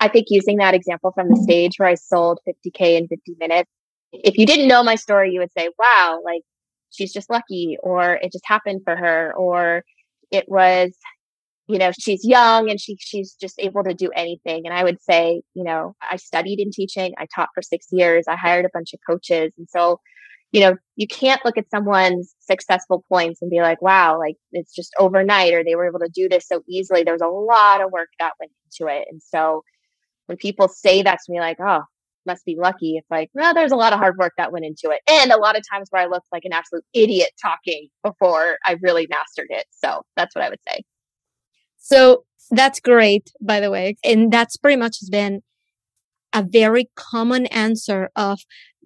I 0.00 0.08
think 0.08 0.26
using 0.30 0.56
that 0.56 0.74
example 0.74 1.12
from 1.12 1.28
the 1.28 1.36
stage 1.36 1.74
where 1.76 1.88
I 1.88 1.94
sold 1.94 2.40
50K 2.48 2.96
in 2.96 3.06
50 3.06 3.36
minutes, 3.38 3.70
if 4.12 4.36
you 4.36 4.46
didn't 4.46 4.66
know 4.66 4.82
my 4.82 4.96
story, 4.96 5.30
you 5.30 5.38
would 5.38 5.52
say, 5.56 5.68
wow, 5.78 6.20
like 6.24 6.42
she's 6.90 7.12
just 7.12 7.30
lucky, 7.30 7.78
or 7.82 8.14
it 8.14 8.32
just 8.32 8.44
happened 8.44 8.80
for 8.84 8.96
her, 8.96 9.32
or 9.36 9.84
it 10.32 10.48
was, 10.48 10.92
you 11.72 11.78
know, 11.78 11.90
she's 11.98 12.22
young 12.22 12.68
and 12.68 12.78
she, 12.78 12.96
she's 13.00 13.34
just 13.40 13.54
able 13.58 13.82
to 13.84 13.94
do 13.94 14.10
anything. 14.14 14.66
And 14.66 14.74
I 14.74 14.84
would 14.84 15.00
say, 15.00 15.40
you 15.54 15.64
know, 15.64 15.94
I 16.02 16.16
studied 16.16 16.60
in 16.60 16.70
teaching. 16.70 17.14
I 17.16 17.26
taught 17.34 17.48
for 17.54 17.62
six 17.62 17.86
years. 17.90 18.26
I 18.28 18.36
hired 18.36 18.66
a 18.66 18.70
bunch 18.74 18.92
of 18.92 19.00
coaches. 19.08 19.52
And 19.56 19.66
so, 19.70 19.98
you 20.50 20.60
know, 20.60 20.76
you 20.96 21.06
can't 21.06 21.42
look 21.46 21.56
at 21.56 21.70
someone's 21.70 22.34
successful 22.40 23.04
points 23.08 23.40
and 23.40 23.50
be 23.50 23.62
like, 23.62 23.80
wow, 23.80 24.18
like 24.18 24.36
it's 24.52 24.74
just 24.74 24.92
overnight 24.98 25.54
or 25.54 25.64
they 25.64 25.76
were 25.76 25.86
able 25.86 26.00
to 26.00 26.10
do 26.14 26.28
this 26.28 26.46
so 26.46 26.62
easily. 26.68 27.04
There's 27.04 27.22
a 27.22 27.26
lot 27.26 27.80
of 27.80 27.90
work 27.90 28.08
that 28.18 28.32
went 28.38 28.52
into 28.66 28.92
it. 28.92 29.08
And 29.10 29.22
so, 29.22 29.62
when 30.26 30.36
people 30.36 30.68
say 30.68 31.02
that 31.02 31.18
to 31.24 31.32
me, 31.32 31.40
like, 31.40 31.56
oh, 31.60 31.82
must 32.26 32.44
be 32.44 32.56
lucky. 32.58 32.96
It's 32.96 33.10
like, 33.10 33.30
no, 33.34 33.52
there's 33.52 33.72
a 33.72 33.76
lot 33.76 33.92
of 33.92 33.98
hard 33.98 34.16
work 34.16 34.32
that 34.36 34.52
went 34.52 34.64
into 34.64 34.94
it. 34.94 35.00
And 35.10 35.32
a 35.32 35.38
lot 35.38 35.56
of 35.56 35.64
times 35.70 35.88
where 35.90 36.02
I 36.02 36.06
looked 36.06 36.28
like 36.32 36.44
an 36.44 36.52
absolute 36.52 36.84
idiot 36.94 37.30
talking 37.40 37.88
before 38.04 38.58
I 38.66 38.76
really 38.80 39.06
mastered 39.10 39.48
it. 39.50 39.64
So 39.70 40.02
that's 40.16 40.34
what 40.34 40.44
I 40.44 40.48
would 40.48 40.60
say. 40.68 40.82
So 41.82 42.24
that's 42.50 42.80
great, 42.80 43.30
by 43.40 43.60
the 43.60 43.70
way. 43.70 43.96
And 44.04 44.32
that's 44.32 44.56
pretty 44.56 44.76
much 44.76 44.98
been 45.10 45.42
a 46.32 46.42
very 46.42 46.90
common 46.96 47.46
answer 47.46 48.10
of 48.16 48.40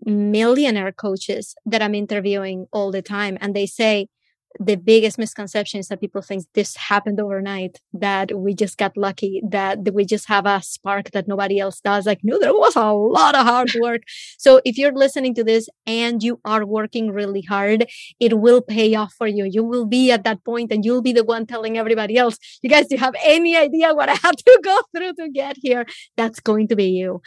millionaire 0.05 0.93
coaches 0.93 1.55
that 1.67 1.83
I'm 1.83 1.95
interviewing 1.95 2.67
all 2.73 2.91
the 2.91 3.03
time. 3.03 3.39
And 3.41 3.55
they 3.55 3.67
say, 3.67 4.09
the 4.59 4.77
biggest 4.77 5.19
misconception 5.19 5.81
is 5.81 5.89
that 5.89 6.01
people 6.01 6.23
think 6.23 6.45
this 6.55 6.77
happened 6.77 7.21
overnight, 7.21 7.81
that 7.93 8.37
we 8.37 8.55
just 8.55 8.79
got 8.79 8.97
lucky, 8.97 9.43
that 9.49 9.93
we 9.93 10.05
just 10.05 10.29
have 10.29 10.47
a 10.47 10.63
spark 10.63 11.11
that 11.13 11.29
nobody 11.29 11.59
else 11.59 11.81
does. 11.81 12.07
Like, 12.07 12.21
no, 12.23 12.39
there 12.39 12.53
was 12.53 12.77
a 12.77 12.93
lot 12.93 13.35
of 13.35 13.47
hard 13.47 13.71
work. 13.81 14.03
so 14.39 14.61
if 14.65 14.79
you're 14.79 14.93
listening 14.93 15.35
to 15.35 15.45
this 15.45 15.69
and 15.87 16.23
you 16.23 16.41
are 16.45 16.65
working 16.65 17.11
really 17.11 17.43
hard, 17.43 17.87
it 18.21 18.39
will 18.39 18.63
pay 18.63 18.95
off 18.95 19.13
for 19.17 19.27
you. 19.27 19.45
You 19.45 19.65
will 19.65 19.87
be 19.87 20.11
at 20.11 20.25
that 20.25 20.45
point 20.45 20.73
and 20.73 20.85
you'll 20.85 21.03
be 21.03 21.13
the 21.13 21.25
one 21.25 21.47
telling 21.47 21.79
everybody 21.79 22.17
else, 22.17 22.39
you 22.63 22.71
guys, 22.71 22.87
do 22.87 22.97
you 22.97 23.01
have 23.01 23.15
any 23.25 23.57
idea 23.57 23.95
what 23.95 24.09
I 24.09 24.15
had 24.15 24.37
to 24.37 24.61
go 24.63 24.79
through 24.97 25.15
to 25.15 25.31
get 25.31 25.57
here? 25.61 25.87
That's 26.17 26.41
going 26.41 26.69
to 26.69 26.77
be 26.77 26.87
you. 26.87 27.21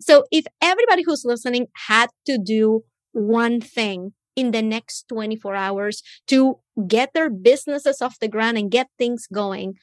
So 0.00 0.24
if 0.30 0.44
everybody 0.62 1.02
who's 1.02 1.24
listening 1.24 1.66
had 1.88 2.10
to 2.26 2.38
do 2.38 2.84
one 3.12 3.60
thing 3.60 4.12
in 4.36 4.50
the 4.50 4.62
next 4.62 5.08
24 5.08 5.54
hours 5.54 6.02
to 6.28 6.58
get 6.86 7.14
their 7.14 7.30
businesses 7.30 8.00
off 8.02 8.20
the 8.20 8.28
ground 8.28 8.58
and 8.58 8.70
get 8.70 8.88
things 8.98 9.26
going, 9.26 9.78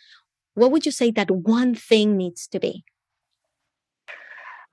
what 0.53 0.71
would 0.71 0.85
you 0.85 0.91
say 0.91 1.11
that 1.11 1.31
one 1.31 1.75
thing 1.75 2.15
needs 2.15 2.47
to 2.47 2.59
be? 2.59 2.85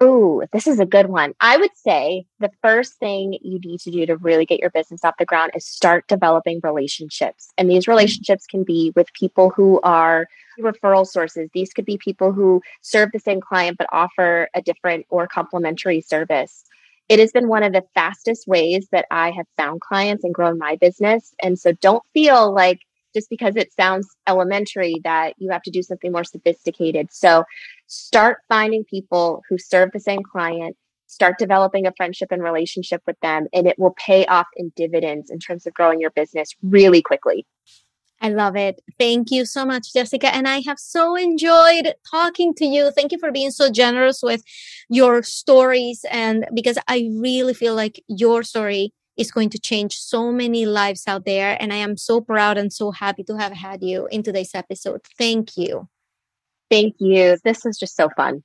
Oh, 0.02 0.42
this 0.50 0.66
is 0.66 0.80
a 0.80 0.86
good 0.86 1.08
one. 1.08 1.34
I 1.40 1.58
would 1.58 1.76
say 1.76 2.24
the 2.38 2.50
first 2.62 2.94
thing 2.94 3.38
you 3.42 3.58
need 3.62 3.80
to 3.80 3.90
do 3.90 4.06
to 4.06 4.16
really 4.16 4.46
get 4.46 4.58
your 4.58 4.70
business 4.70 5.04
off 5.04 5.18
the 5.18 5.26
ground 5.26 5.52
is 5.54 5.66
start 5.66 6.08
developing 6.08 6.60
relationships. 6.62 7.50
And 7.58 7.68
these 7.68 7.82
mm-hmm. 7.82 7.90
relationships 7.90 8.46
can 8.46 8.64
be 8.64 8.92
with 8.96 9.12
people 9.12 9.50
who 9.50 9.78
are 9.82 10.26
referral 10.58 11.06
sources. 11.06 11.50
These 11.52 11.74
could 11.74 11.84
be 11.84 11.98
people 11.98 12.32
who 12.32 12.62
serve 12.80 13.10
the 13.12 13.18
same 13.18 13.42
client 13.42 13.76
but 13.76 13.88
offer 13.92 14.48
a 14.55 14.62
different 14.62 15.05
or 15.11 15.26
complementary 15.26 16.00
service 16.00 16.64
it 17.11 17.18
has 17.18 17.32
been 17.32 17.48
one 17.48 17.64
of 17.64 17.72
the 17.72 17.82
fastest 17.92 18.46
ways 18.46 18.86
that 18.92 19.04
I 19.11 19.32
have 19.32 19.46
found 19.56 19.80
clients 19.80 20.22
and 20.22 20.32
grown 20.32 20.58
my 20.58 20.76
business. 20.76 21.34
And 21.42 21.58
so 21.58 21.72
don't 21.72 22.04
feel 22.14 22.54
like 22.54 22.78
just 23.12 23.28
because 23.28 23.56
it 23.56 23.72
sounds 23.72 24.08
elementary 24.28 24.94
that 25.02 25.34
you 25.36 25.50
have 25.50 25.62
to 25.62 25.72
do 25.72 25.82
something 25.82 26.12
more 26.12 26.22
sophisticated. 26.22 27.08
So 27.11 27.42
start 27.88 28.38
finding 28.48 28.84
people 28.84 29.42
who 29.50 29.58
serve 29.58 29.90
the 29.92 29.98
same 29.98 30.22
client, 30.22 30.76
start 31.08 31.36
developing 31.36 31.84
a 31.84 31.92
friendship 31.96 32.28
and 32.30 32.44
relationship 32.44 33.02
with 33.08 33.18
them, 33.22 33.48
and 33.52 33.66
it 33.66 33.76
will 33.76 33.96
pay 33.98 34.24
off 34.26 34.46
in 34.56 34.72
dividends 34.76 35.32
in 35.32 35.40
terms 35.40 35.66
of 35.66 35.74
growing 35.74 36.00
your 36.00 36.12
business 36.12 36.54
really 36.62 37.02
quickly. 37.02 37.44
I 38.20 38.28
love 38.28 38.54
it. 38.54 38.80
Thank 38.98 39.30
you 39.30 39.46
so 39.46 39.64
much, 39.64 39.92
Jessica. 39.94 40.34
And 40.34 40.46
I 40.46 40.60
have 40.66 40.78
so 40.78 41.16
enjoyed 41.16 41.94
talking 42.10 42.54
to 42.54 42.66
you. 42.66 42.90
Thank 42.90 43.12
you 43.12 43.18
for 43.18 43.32
being 43.32 43.50
so 43.50 43.70
generous 43.70 44.22
with 44.22 44.42
your 44.88 45.22
stories. 45.22 46.04
And 46.10 46.46
because 46.52 46.78
I 46.86 47.08
really 47.14 47.54
feel 47.54 47.74
like 47.74 48.02
your 48.08 48.42
story 48.42 48.92
is 49.16 49.30
going 49.30 49.50
to 49.50 49.58
change 49.58 49.96
so 49.96 50.32
many 50.32 50.66
lives 50.66 51.04
out 51.06 51.24
there. 51.24 51.56
And 51.60 51.72
I 51.72 51.76
am 51.76 51.96
so 51.96 52.20
proud 52.20 52.58
and 52.58 52.72
so 52.72 52.90
happy 52.90 53.24
to 53.24 53.36
have 53.36 53.52
had 53.52 53.82
you 53.82 54.06
in 54.10 54.22
today's 54.22 54.54
episode. 54.54 55.00
Thank 55.18 55.56
you. 55.56 55.88
Thank 56.70 56.96
you. 56.98 57.38
This 57.42 57.64
was 57.64 57.78
just 57.78 57.96
so 57.96 58.10
fun. 58.16 58.42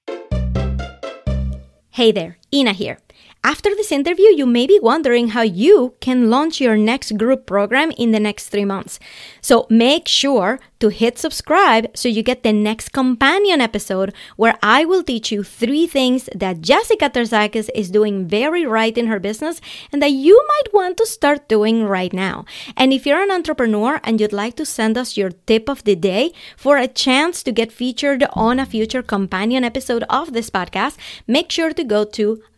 Hey 1.91 2.11
there, 2.11 2.37
Ina 2.53 2.73
here. 2.73 2.99
After 3.45 3.69
this 3.75 3.91
interview, 3.91 4.29
you 4.35 4.47
may 4.47 4.65
be 4.65 4.79
wondering 4.81 5.27
how 5.29 5.43
you 5.43 5.93
can 5.99 6.31
launch 6.31 6.59
your 6.59 6.75
next 6.75 7.15
group 7.15 7.45
program 7.45 7.91
in 7.91 8.09
the 8.09 8.19
next 8.19 8.49
three 8.49 8.65
months. 8.65 8.99
So 9.39 9.67
make 9.69 10.07
sure 10.07 10.59
to 10.79 10.89
hit 10.89 11.19
subscribe 11.19 11.95
so 11.95 12.09
you 12.09 12.23
get 12.23 12.41
the 12.41 12.51
next 12.51 12.89
companion 12.89 13.61
episode 13.61 14.15
where 14.35 14.57
I 14.63 14.83
will 14.83 15.03
teach 15.03 15.31
you 15.31 15.43
three 15.43 15.85
things 15.85 16.27
that 16.35 16.61
Jessica 16.61 17.07
Terzakis 17.07 17.69
is 17.75 17.91
doing 17.91 18.27
very 18.27 18.65
right 18.65 18.97
in 18.97 19.07
her 19.07 19.19
business 19.19 19.61
and 19.91 20.01
that 20.01 20.11
you 20.11 20.35
might 20.47 20.73
want 20.73 20.97
to 20.97 21.05
start 21.05 21.47
doing 21.47 21.83
right 21.83 22.13
now. 22.13 22.45
And 22.75 22.91
if 22.91 23.05
you're 23.05 23.21
an 23.21 23.31
entrepreneur 23.31 24.01
and 24.03 24.19
you'd 24.19 24.33
like 24.33 24.55
to 24.55 24.65
send 24.65 24.97
us 24.97 25.17
your 25.17 25.29
tip 25.45 25.69
of 25.69 25.83
the 25.83 25.95
day 25.95 26.33
for 26.57 26.77
a 26.77 26.87
chance 26.87 27.43
to 27.43 27.51
get 27.51 27.71
featured 27.71 28.25
on 28.33 28.59
a 28.59 28.65
future 28.65 29.03
companion 29.03 29.63
episode 29.63 30.03
of 30.09 30.33
this 30.33 30.49
podcast, 30.49 30.97
make 31.27 31.51
sure 31.51 31.73
to 31.73 31.83
go 31.83 32.05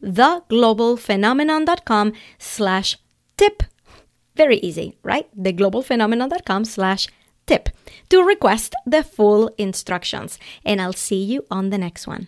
theglobalphenomenon.com 0.03 2.13
slash 2.37 2.97
tip. 3.37 3.63
Very 4.35 4.57
easy, 4.57 4.97
right? 5.03 5.29
Theglobalphenomenon.com 5.37 6.65
slash 6.65 7.07
tip 7.45 7.69
to 8.09 8.23
request 8.23 8.75
the 8.85 9.03
full 9.03 9.49
instructions. 9.57 10.37
And 10.63 10.81
I'll 10.81 10.93
see 10.93 11.23
you 11.23 11.45
on 11.49 11.69
the 11.69 11.77
next 11.77 12.07
one. 12.07 12.27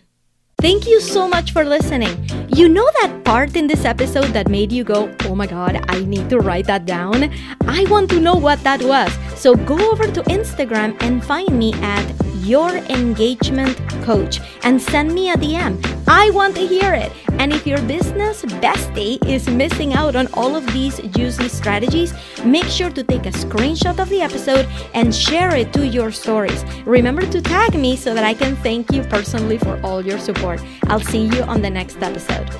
Thank 0.60 0.86
you 0.86 1.00
so 1.00 1.26
much 1.26 1.52
for 1.52 1.64
listening. 1.64 2.14
You 2.54 2.68
know 2.68 2.86
that 3.00 3.24
part 3.24 3.56
in 3.56 3.66
this 3.66 3.86
episode 3.86 4.34
that 4.34 4.50
made 4.50 4.70
you 4.70 4.84
go, 4.84 5.10
oh 5.24 5.34
my 5.34 5.46
god, 5.46 5.82
I 5.88 6.04
need 6.04 6.28
to 6.28 6.38
write 6.38 6.66
that 6.66 6.84
down? 6.84 7.32
I 7.66 7.86
want 7.88 8.10
to 8.10 8.20
know 8.20 8.34
what 8.34 8.62
that 8.62 8.82
was. 8.82 9.10
So 9.36 9.54
go 9.54 9.90
over 9.90 10.06
to 10.06 10.22
Instagram 10.24 11.00
and 11.00 11.24
find 11.24 11.58
me 11.58 11.72
at 11.80 12.04
your 12.40 12.76
engagement 12.76 13.76
coach 14.02 14.40
and 14.62 14.80
send 14.80 15.12
me 15.12 15.30
a 15.30 15.36
DM. 15.36 15.78
I 16.08 16.30
want 16.30 16.56
to 16.56 16.66
hear 16.66 16.94
it. 16.94 17.12
And 17.38 17.52
if 17.52 17.66
your 17.66 17.80
business 17.82 18.42
bestie 18.42 19.24
is 19.26 19.48
missing 19.48 19.94
out 19.94 20.16
on 20.16 20.28
all 20.34 20.56
of 20.56 20.66
these 20.72 20.98
juicy 21.16 21.48
strategies, 21.48 22.12
make 22.44 22.66
sure 22.66 22.90
to 22.90 23.02
take 23.02 23.26
a 23.26 23.30
screenshot 23.30 23.98
of 23.98 24.08
the 24.08 24.20
episode 24.20 24.68
and 24.94 25.14
share 25.14 25.54
it 25.54 25.72
to 25.72 25.86
your 25.86 26.10
stories. 26.10 26.64
Remember 26.84 27.22
to 27.22 27.40
tag 27.40 27.74
me 27.74 27.96
so 27.96 28.14
that 28.14 28.24
I 28.24 28.34
can 28.34 28.56
thank 28.56 28.92
you 28.92 29.02
personally 29.04 29.58
for 29.58 29.80
all 29.82 30.04
your 30.04 30.18
support. 30.18 30.60
I'll 30.84 31.00
see 31.00 31.26
you 31.26 31.42
on 31.42 31.62
the 31.62 31.70
next 31.70 32.02
episode. 32.02 32.50